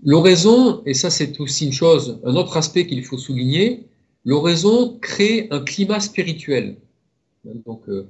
L'oraison, 0.03 0.83
et 0.85 0.93
ça 0.93 1.09
c'est 1.09 1.39
aussi 1.39 1.65
une 1.65 1.73
chose, 1.73 2.19
un 2.23 2.35
autre 2.35 2.55
aspect 2.55 2.85
qu'il 2.85 3.03
faut 3.03 3.17
souligner, 3.17 3.87
l'oraison 4.23 4.97
crée 5.01 5.47
un 5.51 5.59
climat 5.61 5.99
spirituel. 5.99 6.77
Donc, 7.65 7.81
euh, 7.89 8.07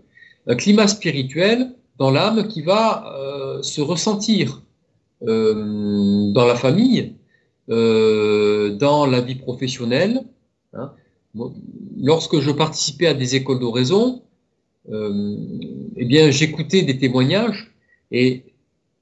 un 0.48 0.56
climat 0.56 0.88
spirituel 0.88 1.74
dans 1.98 2.12
l'âme 2.12 2.48
qui 2.48 2.62
va 2.62 3.14
euh, 3.18 3.62
se 3.62 3.82
ressentir 3.82 4.62
euh, 5.28 6.32
dans 6.32 6.46
la 6.46 6.56
famille, 6.56 7.16
dans 7.68 9.06
la 9.06 9.20
vie 9.20 9.36
professionnelle. 9.36 10.24
Hein. 10.74 10.94
Lorsque 12.00 12.40
je 12.40 12.52
participais 12.52 13.08
à 13.08 13.14
des 13.14 13.36
écoles 13.36 13.60
d'oraison, 13.60 14.22
eh 14.90 16.06
bien, 16.06 16.32
j'écoutais 16.32 16.84
des 16.84 16.98
témoignages 16.98 17.74
et 18.12 18.46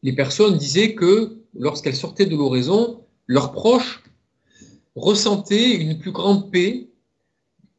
les 0.01 0.13
personnes 0.13 0.57
disaient 0.57 0.95
que 0.95 1.37
lorsqu'elles 1.53 1.95
sortaient 1.95 2.25
de 2.25 2.35
l'oraison, 2.35 3.01
leurs 3.27 3.51
proches 3.51 4.03
ressentaient 4.95 5.75
une 5.75 5.97
plus 5.97 6.11
grande 6.11 6.51
paix, 6.51 6.87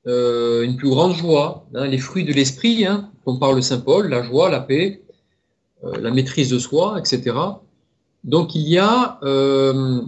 euh, 0.07 0.63
une 0.63 0.77
plus 0.77 0.89
grande 0.89 1.15
joie, 1.15 1.67
hein, 1.75 1.87
les 1.87 1.99
fruits 1.99 2.25
de 2.25 2.33
l'esprit, 2.33 2.85
hein, 2.85 3.11
dont 3.27 3.39
parle 3.39 3.63
Saint 3.63 3.81
Paul, 3.81 4.09
la 4.09 4.23
joie, 4.23 4.51
la 4.51 4.61
paix, 4.61 5.03
euh, 5.06 5.06
la 6.01 6.11
maîtrise 6.11 6.51
de 6.51 6.59
soi, 6.59 6.99
etc. 6.99 7.37
Donc 8.25 8.55
il 8.55 8.69
y 8.69 8.79
a 8.79 9.19
euh, 9.23 10.01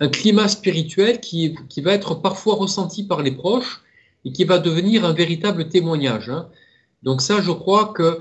un 0.00 0.08
climat 0.08 0.48
spirituel 0.48 1.20
qui, 1.20 1.56
qui, 1.68 1.80
va 1.80 1.92
être 1.92 2.14
parfois 2.14 2.54
ressenti 2.54 3.04
par 3.04 3.22
les 3.22 3.32
proches 3.32 3.82
et 4.24 4.32
qui 4.32 4.44
va 4.44 4.58
devenir 4.58 5.04
un 5.04 5.12
véritable 5.12 5.68
témoignage. 5.68 6.30
Hein. 6.30 6.48
Donc 7.02 7.20
ça, 7.20 7.40
je 7.40 7.52
crois 7.52 7.92
que 7.94 8.20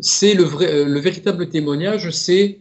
c'est 0.00 0.34
le, 0.34 0.44
le 0.84 1.00
véritable 1.00 1.48
témoignage, 1.48 2.10
c'est 2.10 2.60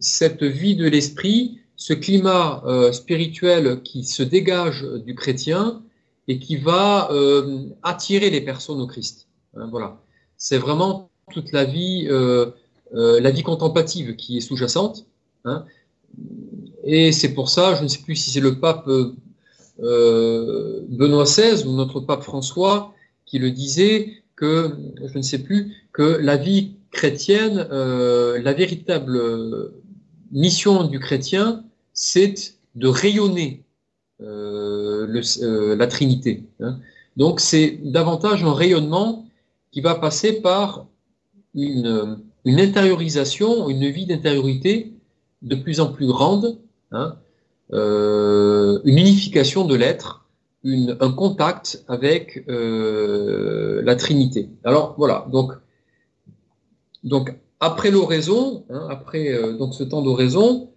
cette 0.00 0.42
vie 0.42 0.76
de 0.76 0.88
l'esprit, 0.88 1.58
ce 1.76 1.92
climat 1.92 2.62
euh, 2.66 2.92
spirituel 2.92 3.82
qui 3.82 4.04
se 4.04 4.22
dégage 4.22 4.86
du 5.04 5.14
chrétien 5.14 5.82
et 6.26 6.38
qui 6.38 6.56
va 6.56 7.10
euh, 7.12 7.66
attirer 7.82 8.30
les 8.30 8.40
personnes 8.40 8.80
au 8.80 8.86
Christ. 8.86 9.28
Hein, 9.56 9.68
voilà, 9.70 10.00
c'est 10.36 10.58
vraiment 10.58 11.10
toute 11.32 11.52
la 11.52 11.64
vie, 11.64 12.08
euh, 12.94 13.20
la 13.20 13.30
vie 13.30 13.42
contemplative 13.42 14.16
qui 14.16 14.38
est 14.38 14.40
sous-jacente. 14.40 15.06
Hein. 15.44 15.64
et 16.84 17.12
c'est 17.12 17.32
pour 17.32 17.48
ça, 17.48 17.76
je 17.76 17.84
ne 17.84 17.88
sais 17.88 18.00
plus 18.00 18.16
si 18.16 18.30
c'est 18.30 18.40
le 18.40 18.58
pape 18.58 18.88
Benoît 19.78 21.24
XVI 21.24 21.64
ou 21.64 21.72
notre 21.72 22.00
pape 22.00 22.22
François 22.22 22.92
qui 23.24 23.38
le 23.38 23.52
disait 23.52 24.22
que, 24.34 24.74
je 25.04 25.16
ne 25.16 25.22
sais 25.22 25.38
plus, 25.38 25.76
que 25.92 26.02
la 26.02 26.36
vie 26.36 26.72
chrétienne, 26.90 27.68
la 27.70 28.52
véritable 28.52 29.70
mission 30.32 30.84
du 30.84 30.98
chrétien, 30.98 31.64
c'est 31.92 32.54
de 32.74 32.88
rayonner 32.88 33.62
euh, 34.20 35.22
euh, 35.42 35.76
la 35.76 35.86
Trinité. 35.86 36.44
Hein. 36.60 36.78
Donc 37.16 37.40
c'est 37.40 37.78
davantage 37.82 38.44
un 38.44 38.52
rayonnement 38.52 39.26
qui 39.70 39.80
va 39.80 39.94
passer 39.94 40.40
par 40.40 40.86
une, 41.54 42.18
intériorisation, 42.60 43.68
une 43.68 43.88
vie 43.88 44.06
d'intériorité 44.06 44.92
de 45.42 45.54
plus 45.54 45.80
en 45.80 45.92
plus 45.92 46.06
grande, 46.06 46.58
hein, 46.92 47.16
euh, 47.72 48.80
une 48.84 48.98
unification 48.98 49.64
de 49.64 49.74
l'être, 49.74 50.26
un 50.64 51.12
contact 51.12 51.84
avec 51.88 52.44
la 52.48 53.96
Trinité. 53.96 54.48
Alors 54.64 54.94
voilà, 54.98 55.26
donc, 55.30 55.52
donc 57.04 57.32
après 57.60 57.90
l'oraison, 57.90 58.64
hein, 58.70 58.86
après 58.90 59.32
euh, 59.32 59.56
donc 59.56 59.74
ce 59.74 59.82
temps 59.82 60.02
d'oraison, 60.02 60.70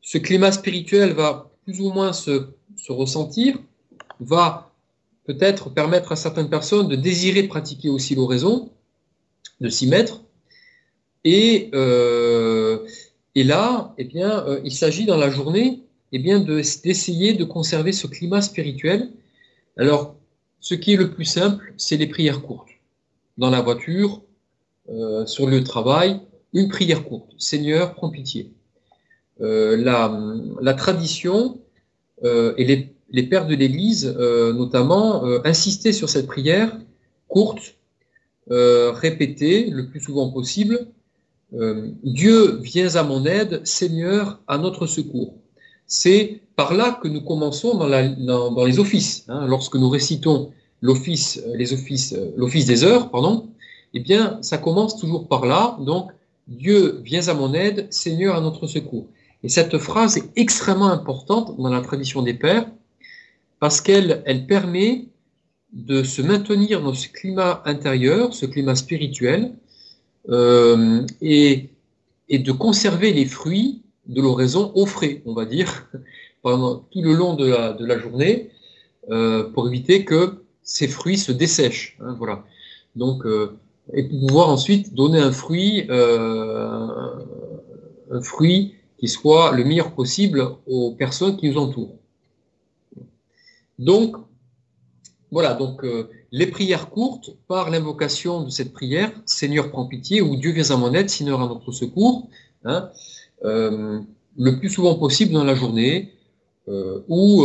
ce 0.00 0.18
climat 0.18 0.52
spirituel 0.52 1.12
va 1.12 1.50
plus 1.64 1.80
ou 1.80 1.90
moins 1.90 2.12
se, 2.12 2.48
ressentir, 2.88 3.58
va 4.20 4.72
peut-être 5.24 5.70
permettre 5.70 6.12
à 6.12 6.16
certaines 6.16 6.50
personnes 6.50 6.88
de 6.88 6.96
désirer 6.96 7.44
pratiquer 7.44 7.88
aussi 7.88 8.14
l'oraison, 8.14 8.70
de 9.60 9.68
s'y 9.68 9.86
mettre. 9.86 10.22
Et, 11.24 11.70
euh, 11.74 12.86
et 13.34 13.44
là, 13.44 13.94
eh 13.98 14.04
bien, 14.04 14.46
euh, 14.46 14.60
il 14.64 14.72
s'agit 14.72 15.06
dans 15.06 15.16
la 15.16 15.30
journée 15.30 15.82
eh 16.12 16.18
bien, 16.18 16.38
d'essayer 16.38 17.32
de, 17.32 17.44
conserver 17.44 17.92
ce 17.92 18.06
climat 18.06 18.42
spirituel. 18.42 19.08
Alors, 19.76 20.16
ce 20.60 20.74
qui 20.74 20.92
est 20.92 20.96
le 20.96 21.10
plus 21.10 21.24
simple, 21.24 21.72
c'est 21.76 21.96
les 21.96 22.06
prières 22.06 22.42
courtes. 22.42 22.68
Dans 23.38 23.50
la 23.50 23.62
voiture, 23.62 24.22
euh, 24.90 25.26
sur 25.26 25.48
le 25.48 25.64
travail, 25.64 26.20
une 26.52 26.68
prière 26.68 27.04
courte. 27.04 27.32
Seigneur, 27.38 27.94
prends 27.94 28.10
pitié. 28.10 28.52
La, 29.40 30.74
tradition 30.76 31.58
et 32.22 32.92
les, 33.10 33.22
pères 33.24 33.48
de 33.48 33.56
l'Église, 33.56 34.06
notamment, 34.06 35.24
insistaient 35.44 35.92
sur 35.92 36.08
cette 36.08 36.28
prière 36.28 36.78
courte, 37.26 37.74
répétée 38.48 39.68
le 39.70 39.88
plus 39.88 39.98
souvent 39.98 40.30
possible. 40.30 40.86
Dieu, 42.02 42.58
viens 42.62 42.96
à 42.96 43.02
mon 43.02 43.24
aide, 43.24 43.60
Seigneur, 43.64 44.40
à 44.48 44.58
notre 44.58 44.86
secours. 44.86 45.34
C'est 45.86 46.40
par 46.56 46.74
là 46.74 46.98
que 47.00 47.08
nous 47.08 47.20
commençons 47.20 47.76
dans, 47.76 48.64
les 48.64 48.78
offices. 48.78 49.24
Hein. 49.28 49.46
lorsque 49.46 49.76
nous 49.76 49.88
récitons 49.88 50.52
l'office, 50.80 51.42
les 51.54 51.72
offices, 51.72 52.16
l'office 52.36 52.66
des 52.66 52.84
heures, 52.84 53.10
pardon, 53.10 53.48
eh 53.94 54.00
bien, 54.00 54.38
ça 54.42 54.58
commence 54.58 54.96
toujours 54.98 55.28
par 55.28 55.46
là. 55.46 55.76
Donc, 55.80 56.10
Dieu, 56.48 57.00
viens 57.04 57.28
à 57.28 57.34
mon 57.34 57.54
aide, 57.54 57.86
Seigneur, 57.90 58.36
à 58.36 58.40
notre 58.40 58.66
secours. 58.66 59.06
Et 59.42 59.48
cette 59.48 59.78
phrase 59.78 60.16
est 60.16 60.30
extrêmement 60.36 60.90
importante 60.90 61.56
dans 61.58 61.70
la 61.70 61.80
tradition 61.80 62.22
des 62.22 62.34
pères 62.34 62.66
parce 63.60 63.80
qu'elle 63.80 64.22
elle 64.26 64.46
permet 64.46 65.06
de 65.72 66.02
se 66.02 66.22
maintenir 66.22 66.82
dans 66.82 66.94
ce 66.94 67.08
climat 67.08 67.62
intérieur, 67.64 68.32
ce 68.34 68.46
climat 68.46 68.74
spirituel, 68.74 69.52
euh, 70.30 71.06
et, 71.20 71.70
de 72.30 72.52
conserver 72.52 73.12
les 73.12 73.26
fruits 73.26 73.82
de 74.06 74.20
l'oraison 74.20 74.72
au 74.74 74.86
frais, 74.86 75.22
on 75.24 75.34
va 75.34 75.44
dire, 75.44 75.88
pendant 76.42 76.76
tout 76.76 77.02
le 77.02 77.14
long 77.14 77.34
de 77.34 77.46
la, 77.46 77.98
journée, 77.98 78.50
euh, 79.10 79.44
pour 79.50 79.68
éviter 79.68 80.04
que 80.04 80.42
ces 80.62 80.88
fruits 80.88 81.18
se 81.18 81.32
dessèchent. 81.32 81.96
Hein, 82.00 82.16
voilà. 82.18 82.44
Donc, 82.96 83.24
euh, 83.26 83.56
et 83.92 84.02
pouvoir 84.04 84.48
ensuite 84.48 84.94
donner 84.94 85.20
un 85.20 85.32
fruit, 85.32 85.86
un 85.90 87.20
fruit 88.22 88.74
qui 88.98 89.08
soit 89.08 89.52
le 89.52 89.62
meilleur 89.62 89.92
possible 89.92 90.42
aux 90.66 90.92
personnes 90.92 91.36
qui 91.36 91.50
nous 91.50 91.58
entourent. 91.58 91.94
Donc, 93.78 94.16
voilà, 95.34 95.54
donc 95.54 95.82
euh, 95.82 96.08
les 96.30 96.46
prières 96.46 96.90
courtes, 96.90 97.34
par 97.48 97.68
l'invocation 97.68 98.44
de 98.44 98.50
cette 98.50 98.72
prière, 98.72 99.10
Seigneur 99.26 99.68
prends 99.72 99.84
pitié, 99.84 100.22
ou 100.22 100.36
Dieu 100.36 100.52
viens 100.52 100.70
à 100.70 100.76
mon 100.76 100.94
aide, 100.94 101.10
Seigneur 101.10 101.42
à 101.42 101.48
notre 101.48 101.72
secours, 101.72 102.28
hein, 102.64 102.88
euh, 103.44 103.98
le 104.38 104.58
plus 104.60 104.70
souvent 104.70 104.94
possible 104.94 105.32
dans 105.32 105.42
la 105.42 105.56
journée, 105.56 106.12
euh, 106.68 107.00
ou 107.08 107.42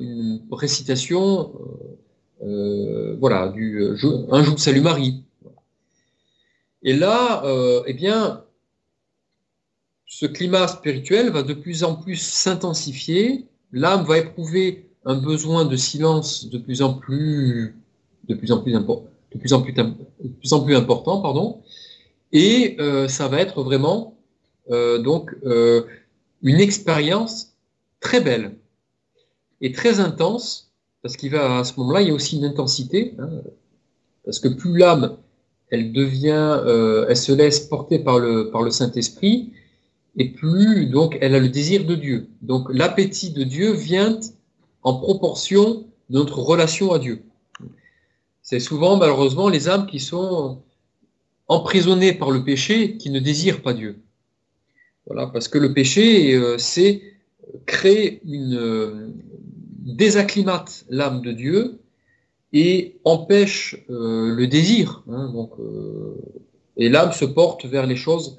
une 0.00 0.42
récitation, 0.50 1.52
voilà, 3.20 3.50
du, 3.50 3.84
un 4.32 4.42
jour 4.42 4.54
de 4.56 4.58
salut 4.58 4.80
Marie. 4.80 5.22
Et 6.82 6.92
là, 6.92 7.44
eh 7.86 7.94
bien, 7.94 8.42
ce 10.06 10.26
climat 10.26 10.66
spirituel 10.66 11.30
va 11.30 11.44
de 11.44 11.54
plus 11.54 11.84
en 11.84 11.94
plus 11.94 12.16
s'intensifier, 12.16 13.46
l'âme 13.70 14.02
va 14.02 14.18
éprouver 14.18 14.91
un 15.04 15.16
besoin 15.16 15.64
de 15.64 15.76
silence 15.76 16.48
de 16.48 16.58
plus 16.58 16.82
en 16.82 16.94
plus, 16.94 17.76
de 18.28 18.34
plus 18.34 18.52
en 18.52 18.58
plus, 18.58 18.74
important, 18.74 19.08
de 19.32 19.38
plus 19.38 19.52
en 19.52 19.62
plus, 19.62 19.72
de 19.72 19.92
plus, 20.40 20.52
en 20.52 20.60
plus 20.60 20.76
important, 20.76 21.20
pardon, 21.20 21.60
et 22.32 22.76
euh, 22.80 23.08
ça 23.08 23.28
va 23.28 23.40
être 23.40 23.62
vraiment 23.62 24.16
euh, 24.70 24.98
donc 24.98 25.34
euh, 25.44 25.82
une 26.42 26.60
expérience 26.60 27.54
très 28.00 28.20
belle 28.20 28.54
et 29.60 29.72
très 29.72 30.00
intense, 30.00 30.72
parce 31.02 31.16
qu'il 31.16 31.32
va 31.32 31.58
à 31.58 31.64
ce 31.64 31.78
moment-là, 31.78 32.02
il 32.02 32.08
y 32.08 32.10
a 32.10 32.14
aussi 32.14 32.36
une 32.36 32.44
intensité, 32.44 33.14
hein, 33.18 33.28
parce 34.24 34.38
que 34.38 34.48
plus 34.48 34.78
l'âme, 34.78 35.16
elle 35.70 35.92
devient, 35.92 36.60
elle 37.08 37.16
se 37.16 37.32
laisse 37.32 37.60
porter 37.60 37.98
par 37.98 38.18
le, 38.18 38.50
par 38.50 38.62
le 38.62 38.70
Saint-Esprit, 38.70 39.52
et 40.16 40.28
plus 40.30 40.86
donc 40.86 41.16
elle 41.20 41.34
a 41.34 41.40
le 41.40 41.48
désir 41.48 41.86
de 41.86 41.94
Dieu. 41.94 42.28
Donc 42.42 42.68
l'appétit 42.70 43.30
de 43.30 43.42
Dieu 43.42 43.72
vient 43.72 44.18
en 44.82 44.94
proportion 44.94 45.86
de 46.10 46.18
notre 46.18 46.38
relation 46.40 46.92
à 46.92 46.98
Dieu. 46.98 47.22
C'est 48.42 48.60
souvent 48.60 48.96
malheureusement 48.96 49.48
les 49.48 49.68
âmes 49.68 49.86
qui 49.86 50.00
sont 50.00 50.62
emprisonnées 51.48 52.12
par 52.12 52.30
le 52.30 52.44
péché, 52.44 52.96
qui 52.96 53.10
ne 53.10 53.20
désirent 53.20 53.62
pas 53.62 53.72
Dieu. 53.72 54.00
Voilà, 55.06 55.26
parce 55.26 55.48
que 55.48 55.58
le 55.58 55.72
péché, 55.72 56.34
euh, 56.34 56.58
c'est 56.58 57.02
créer 57.66 58.20
une 58.24 58.56
euh, 58.56 59.08
désacclimate 59.84 60.84
l'âme 60.88 61.22
de 61.22 61.32
Dieu 61.32 61.80
et 62.52 62.96
empêche 63.04 63.76
euh, 63.90 64.34
le 64.34 64.46
désir. 64.46 65.02
Hein, 65.10 65.32
et 66.76 66.88
l'âme 66.88 67.12
se 67.12 67.24
porte 67.24 67.66
vers 67.66 67.86
les 67.86 67.96
choses 67.96 68.38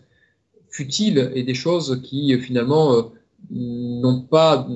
futiles 0.69 1.31
et 1.35 1.43
des 1.43 1.53
choses 1.53 2.01
qui 2.03 2.37
finalement 2.39 3.11
n'ont 3.51 4.21
pas 4.21 4.67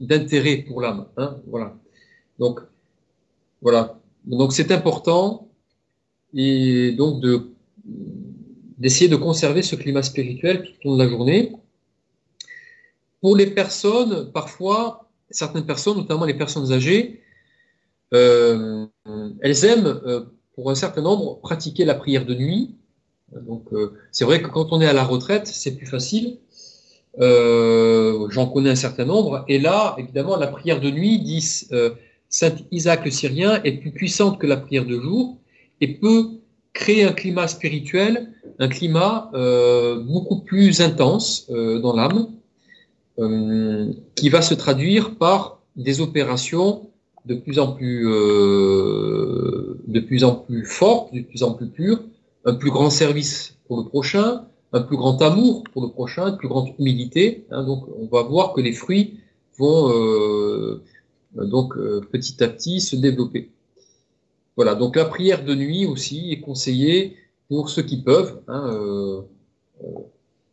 d'intérêt 0.00 0.58
pour 0.58 0.80
l'âme. 0.80 1.06
Hein, 1.16 1.36
voilà. 1.46 1.76
Donc, 2.38 2.60
voilà. 3.62 3.98
Donc, 4.24 4.52
c'est 4.52 4.72
important 4.72 5.48
et 6.34 6.92
donc 6.92 7.20
de 7.20 7.50
d'essayer 8.78 9.08
de 9.08 9.16
conserver 9.16 9.62
ce 9.62 9.74
climat 9.74 10.02
spirituel 10.02 10.62
tout 10.62 10.88
au 10.88 10.90
long 10.90 10.96
de 10.98 11.02
la 11.02 11.08
journée. 11.08 11.52
Pour 13.22 13.34
les 13.36 13.46
personnes, 13.46 14.30
parfois, 14.32 15.08
certaines 15.30 15.64
personnes, 15.64 15.96
notamment 15.96 16.26
les 16.26 16.34
personnes 16.34 16.70
âgées, 16.72 17.22
euh, 18.12 18.86
elles 19.40 19.64
aiment, 19.64 19.86
euh, 19.86 20.24
pour 20.54 20.70
un 20.70 20.74
certain 20.74 21.02
nombre, 21.02 21.40
pratiquer 21.40 21.84
la 21.84 21.94
prière 21.94 22.26
de 22.26 22.34
nuit. 22.34 22.76
Donc, 23.32 23.72
euh, 23.72 23.94
c'est 24.12 24.24
vrai 24.24 24.42
que 24.42 24.48
quand 24.48 24.72
on 24.72 24.80
est 24.80 24.86
à 24.86 24.92
la 24.92 25.04
retraite, 25.04 25.46
c'est 25.46 25.76
plus 25.76 25.86
facile. 25.86 26.38
Euh, 27.20 28.28
j'en 28.30 28.46
connais 28.46 28.70
un 28.70 28.76
certain 28.76 29.04
nombre. 29.04 29.44
Et 29.48 29.58
là, 29.58 29.96
évidemment, 29.98 30.36
la 30.36 30.46
prière 30.48 30.80
de 30.80 30.90
nuit, 30.90 31.18
dit 31.20 31.66
euh, 31.72 31.90
Saint 32.28 32.54
Isaac 32.70 33.04
le 33.04 33.10
Syrien, 33.10 33.60
est 33.64 33.72
plus 33.72 33.90
puissante 33.90 34.38
que 34.38 34.46
la 34.46 34.56
prière 34.56 34.84
de 34.84 34.98
jour 34.98 35.38
et 35.80 35.94
peut 35.94 36.26
créer 36.72 37.04
un 37.04 37.12
climat 37.12 37.48
spirituel, 37.48 38.28
un 38.58 38.68
climat 38.68 39.30
euh, 39.34 40.00
beaucoup 40.00 40.40
plus 40.40 40.80
intense 40.80 41.50
dans 41.50 41.94
l'âme, 41.94 42.28
qui 44.14 44.28
va 44.28 44.42
se 44.42 44.52
traduire 44.52 45.14
par 45.14 45.62
des 45.74 46.02
opérations 46.02 46.90
de 47.24 47.34
plus 47.34 47.58
en 47.58 47.72
plus, 47.72 48.04
de 48.04 50.00
plus 50.00 50.22
en 50.22 50.34
plus 50.34 50.66
fortes, 50.66 51.14
de 51.14 51.22
plus 51.22 51.42
en 51.42 51.54
plus 51.54 51.68
pures, 51.68 52.02
un 52.44 52.54
plus 52.54 52.70
grand 52.70 52.90
service 52.90 53.56
pour 53.66 53.78
le 53.78 53.84
prochain, 53.88 54.44
un 54.76 54.82
plus 54.82 54.96
grand 54.96 55.20
amour 55.22 55.64
pour 55.72 55.82
le 55.82 55.88
prochain, 55.88 56.28
une 56.28 56.36
plus 56.36 56.48
grande 56.48 56.68
humilité. 56.78 57.46
Hein, 57.50 57.64
donc, 57.64 57.86
on 57.98 58.06
va 58.06 58.22
voir 58.22 58.52
que 58.52 58.60
les 58.60 58.72
fruits 58.72 59.18
vont 59.58 59.90
euh, 59.90 60.82
donc 61.34 61.76
euh, 61.76 62.00
petit 62.12 62.42
à 62.42 62.48
petit 62.48 62.80
se 62.80 62.96
développer. 62.96 63.50
Voilà. 64.56 64.74
Donc, 64.74 64.96
la 64.96 65.04
prière 65.04 65.44
de 65.44 65.54
nuit 65.54 65.86
aussi 65.86 66.32
est 66.32 66.40
conseillée 66.40 67.16
pour 67.48 67.70
ceux 67.70 67.82
qui 67.82 68.02
peuvent. 68.02 68.40
Hein, 68.48 68.70
euh, 68.72 69.22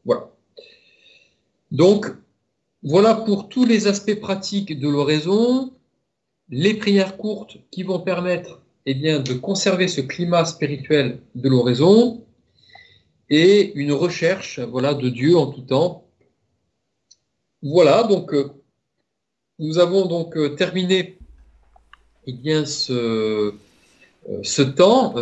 voilà. 0.06 0.32
Donc, 1.72 2.08
voilà 2.84 3.16
pour 3.16 3.50
tous 3.50 3.66
les 3.66 3.88
aspects 3.88 4.20
pratiques 4.20 4.80
de 4.80 4.90
l'oraison. 4.90 5.74
Les 6.50 6.74
prières 6.74 7.18
courtes 7.18 7.58
qui 7.72 7.84
vont 7.84 8.00
permettre 8.00 8.62
eh 8.86 8.96
de 8.96 9.34
conserver 9.34 9.88
ce 9.88 10.02
climat 10.02 10.44
spirituel 10.44 11.22
de 11.36 11.48
l'oraison 11.48 12.23
et 13.30 13.74
une 13.76 13.94
recherche 13.94 14.60
voilà, 14.60 14.94
de 14.94 15.10
Dieu 15.10 15.38
en 15.38 15.48
tout 15.48 15.62
temps. 15.62 16.06
Voilà, 17.62 18.04
donc 18.04 18.34
euh, 18.34 18.52
nous 19.60 19.80
avons 19.80 20.06
donc 20.06 20.36
euh, 20.36 20.50
terminé 20.50 21.18
eh 22.26 22.34
bien, 22.34 22.66
ce, 22.66 23.54
euh, 24.30 24.72
temps, 24.76 25.14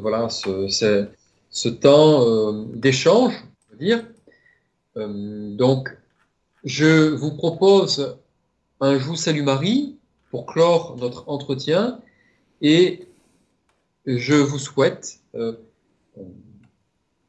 voilà, 0.00 0.28
ce, 0.28 1.08
ce, 1.50 1.68
temps 1.68 2.52
d'échange, 2.74 3.34
on 3.68 3.72
va 3.72 3.78
dire. 3.78 4.04
donc, 4.96 5.96
je 6.64 7.10
vous 7.10 7.36
propose 7.36 8.18
un 8.80 8.98
Je 8.98 9.04
vous 9.04 9.16
salue 9.16 9.42
Marie 9.42 9.96
pour 10.30 10.46
clore 10.46 10.96
notre 10.98 11.28
entretien 11.28 12.00
et 12.60 13.06
je 14.06 14.34
vous 14.34 14.58
souhaite 14.58 15.20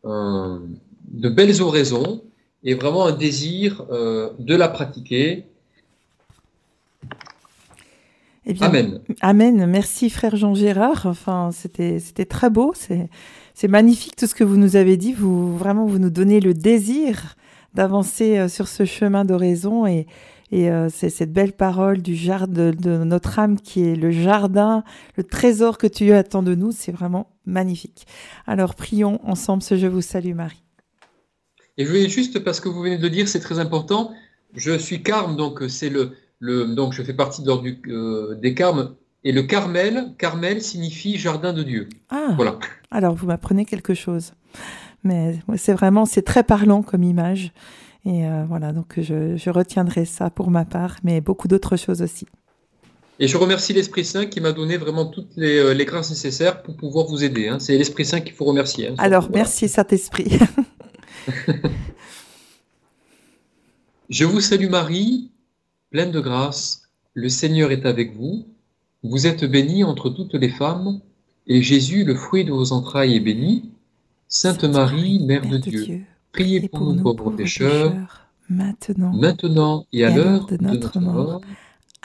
de 0.07 1.29
belles 1.29 1.61
oraisons 1.61 2.21
et 2.63 2.73
vraiment 2.73 3.05
un 3.05 3.13
désir 3.13 3.85
euh, 3.91 4.29
de 4.39 4.55
la 4.55 4.67
pratiquer. 4.67 5.45
Eh 8.45 8.55
amen. 8.61 9.01
Amen. 9.21 9.65
Merci 9.65 10.09
frère 10.09 10.35
Jean 10.35 10.55
Gérard. 10.55 11.05
Enfin, 11.05 11.49
c'était 11.51 11.99
c'était 11.99 12.25
très 12.25 12.49
beau. 12.49 12.73
C'est 12.75 13.09
c'est 13.53 13.67
magnifique 13.67 14.15
tout 14.15 14.27
ce 14.27 14.35
que 14.35 14.43
vous 14.43 14.57
nous 14.57 14.75
avez 14.75 14.95
dit. 14.97 15.13
Vous 15.13 15.57
vraiment 15.57 15.85
vous 15.85 15.99
nous 15.99 16.09
donnez 16.09 16.39
le 16.39 16.53
désir 16.53 17.35
d'avancer 17.73 18.37
euh, 18.37 18.47
sur 18.47 18.67
ce 18.67 18.85
chemin 18.85 19.25
d'oraison 19.25 19.85
et 19.85 20.07
et 20.51 20.71
euh, 20.71 20.87
c'est 20.89 21.09
cette 21.09 21.33
belle 21.33 21.51
parole 21.51 22.01
du 22.01 22.15
jardin 22.15 22.71
de, 22.71 23.03
notre 23.03 23.37
âme 23.37 23.59
qui 23.59 23.83
est 23.83 23.95
le 23.95 24.11
jardin, 24.11 24.83
le 25.17 25.23
trésor 25.23 25.77
que 25.77 25.87
tu 25.87 26.13
attends 26.13 26.43
de 26.43 26.55
nous. 26.55 26.71
C'est 26.71 26.93
vraiment 26.93 27.27
magnifique. 27.47 28.05
Alors 28.45 28.75
prions 28.75 29.19
ensemble 29.27 29.63
ce 29.63 29.75
Je 29.75 29.87
vous 29.87 30.01
salue 30.01 30.35
Marie. 30.35 30.63
Et 31.77 31.85
je 31.85 31.89
voulais 31.89 32.09
juste, 32.09 32.43
parce 32.43 32.59
que 32.59 32.69
vous 32.69 32.81
venez 32.81 32.97
de 32.97 33.07
dire, 33.07 33.27
c'est 33.27 33.39
très 33.39 33.59
important, 33.59 34.11
je 34.55 34.77
suis 34.77 35.03
carme, 35.03 35.35
donc 35.35 35.63
c'est 35.69 35.89
le, 35.89 36.13
le, 36.39 36.65
donc 36.75 36.93
je 36.93 37.03
fais 37.03 37.13
partie 37.13 37.41
de 37.41 37.47
l'ordre 37.47 37.67
euh, 37.87 38.35
des 38.35 38.53
carmes. 38.53 38.95
Et 39.23 39.31
le 39.31 39.43
Carmel, 39.43 40.13
Carmel 40.17 40.61
signifie 40.61 41.17
jardin 41.17 41.51
de 41.51 41.63
Dieu. 41.63 41.89
Ah, 42.09 42.29
voilà. 42.35 42.59
Alors 42.91 43.13
vous 43.13 43.27
m'apprenez 43.27 43.65
quelque 43.65 43.93
chose. 43.93 44.33
Mais 45.03 45.39
c'est 45.57 45.73
vraiment, 45.73 46.05
c'est 46.05 46.21
très 46.21 46.43
parlant 46.43 46.81
comme 46.81 47.03
image. 47.03 47.51
Et 48.05 48.25
euh, 48.25 48.45
voilà, 48.47 48.71
donc 48.71 48.99
je, 49.01 49.49
retiendrai 49.49 50.05
ça 50.05 50.29
pour 50.29 50.49
ma 50.49 50.63
part, 50.63 50.95
mais 51.03 51.19
beaucoup 51.19 51.47
d'autres 51.47 51.75
choses 51.75 52.01
aussi. 52.01 52.25
Et 53.19 53.27
je 53.27 53.35
remercie 53.37 53.73
l'Esprit 53.73 54.05
Saint 54.05 54.27
qui 54.27 54.41
m'a 54.41 54.51
donné 54.51 54.77
vraiment 54.77 55.05
toutes 55.05 55.35
les, 55.37 55.57
euh, 55.57 55.73
grâces 55.83 56.11
nécessaires 56.11 56.61
pour 56.61 56.75
pouvoir 56.75 57.07
vous 57.07 57.23
aider. 57.23 57.47
Hein. 57.47 57.57
C'est 57.59 57.77
l'Esprit 57.77 58.05
Saint 58.05 58.19
qu'il 58.21 58.33
faut 58.33 58.45
remercier. 58.45 58.89
Hein, 58.89 58.95
Alors, 58.99 59.29
merci 59.33 59.67
Saint-Esprit. 59.67 60.37
je 64.09 64.25
vous 64.25 64.39
salue 64.39 64.69
Marie, 64.69 65.31
pleine 65.89 66.11
de 66.11 66.19
grâce. 66.19 66.83
Le 67.15 67.29
Seigneur 67.29 67.71
est 67.71 67.87
avec 67.87 68.15
vous. 68.15 68.45
Vous 69.01 69.25
êtes 69.25 69.45
bénie 69.45 69.83
entre 69.83 70.09
toutes 70.09 70.35
les 70.35 70.49
femmes, 70.49 70.99
et 71.47 71.61
Jésus, 71.61 72.03
le 72.03 72.13
fruit 72.13 72.45
de 72.45 72.51
vos 72.51 72.71
entrailles, 72.71 73.15
est 73.15 73.21
béni. 73.21 73.71
Sainte, 74.27 74.63
Marie, 74.65 75.19
Mère, 75.23 75.47
de, 75.47 75.57
Dieu 75.57 76.01
Priez 76.33 76.67
pour, 76.67 76.93
nous 76.93 77.01
pauvres 77.01 77.31
pécheurs, 77.31 78.27
maintenant, 78.49 79.13
maintenant 79.13 79.85
et 79.93 80.05
à, 80.05 80.15
l'heure 80.15 80.45
de, 80.45 80.57
notre 80.61 80.99
mort. 80.99 81.41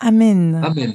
Amen. 0.02 0.60
Amen. 0.62 0.94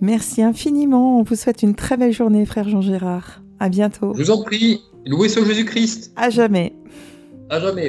Merci 0.00 0.42
infiniment. 0.42 1.18
On 1.18 1.22
vous 1.22 1.34
souhaite 1.34 1.62
une 1.62 1.74
très 1.74 1.96
belle 1.96 2.12
journée, 2.12 2.46
frère 2.46 2.68
Jean 2.68 2.80
Gérard. 2.80 3.42
À 3.58 3.68
bientôt. 3.68 4.14
Je 4.16 4.22
vous 4.22 4.30
en 4.30 4.42
prie. 4.42 4.80
Loué 5.06 5.28
soit 5.28 5.44
Jésus-Christ. 5.44 6.12
À 6.16 6.30
jamais. 6.30 6.72
À 7.50 7.60
jamais. 7.60 7.88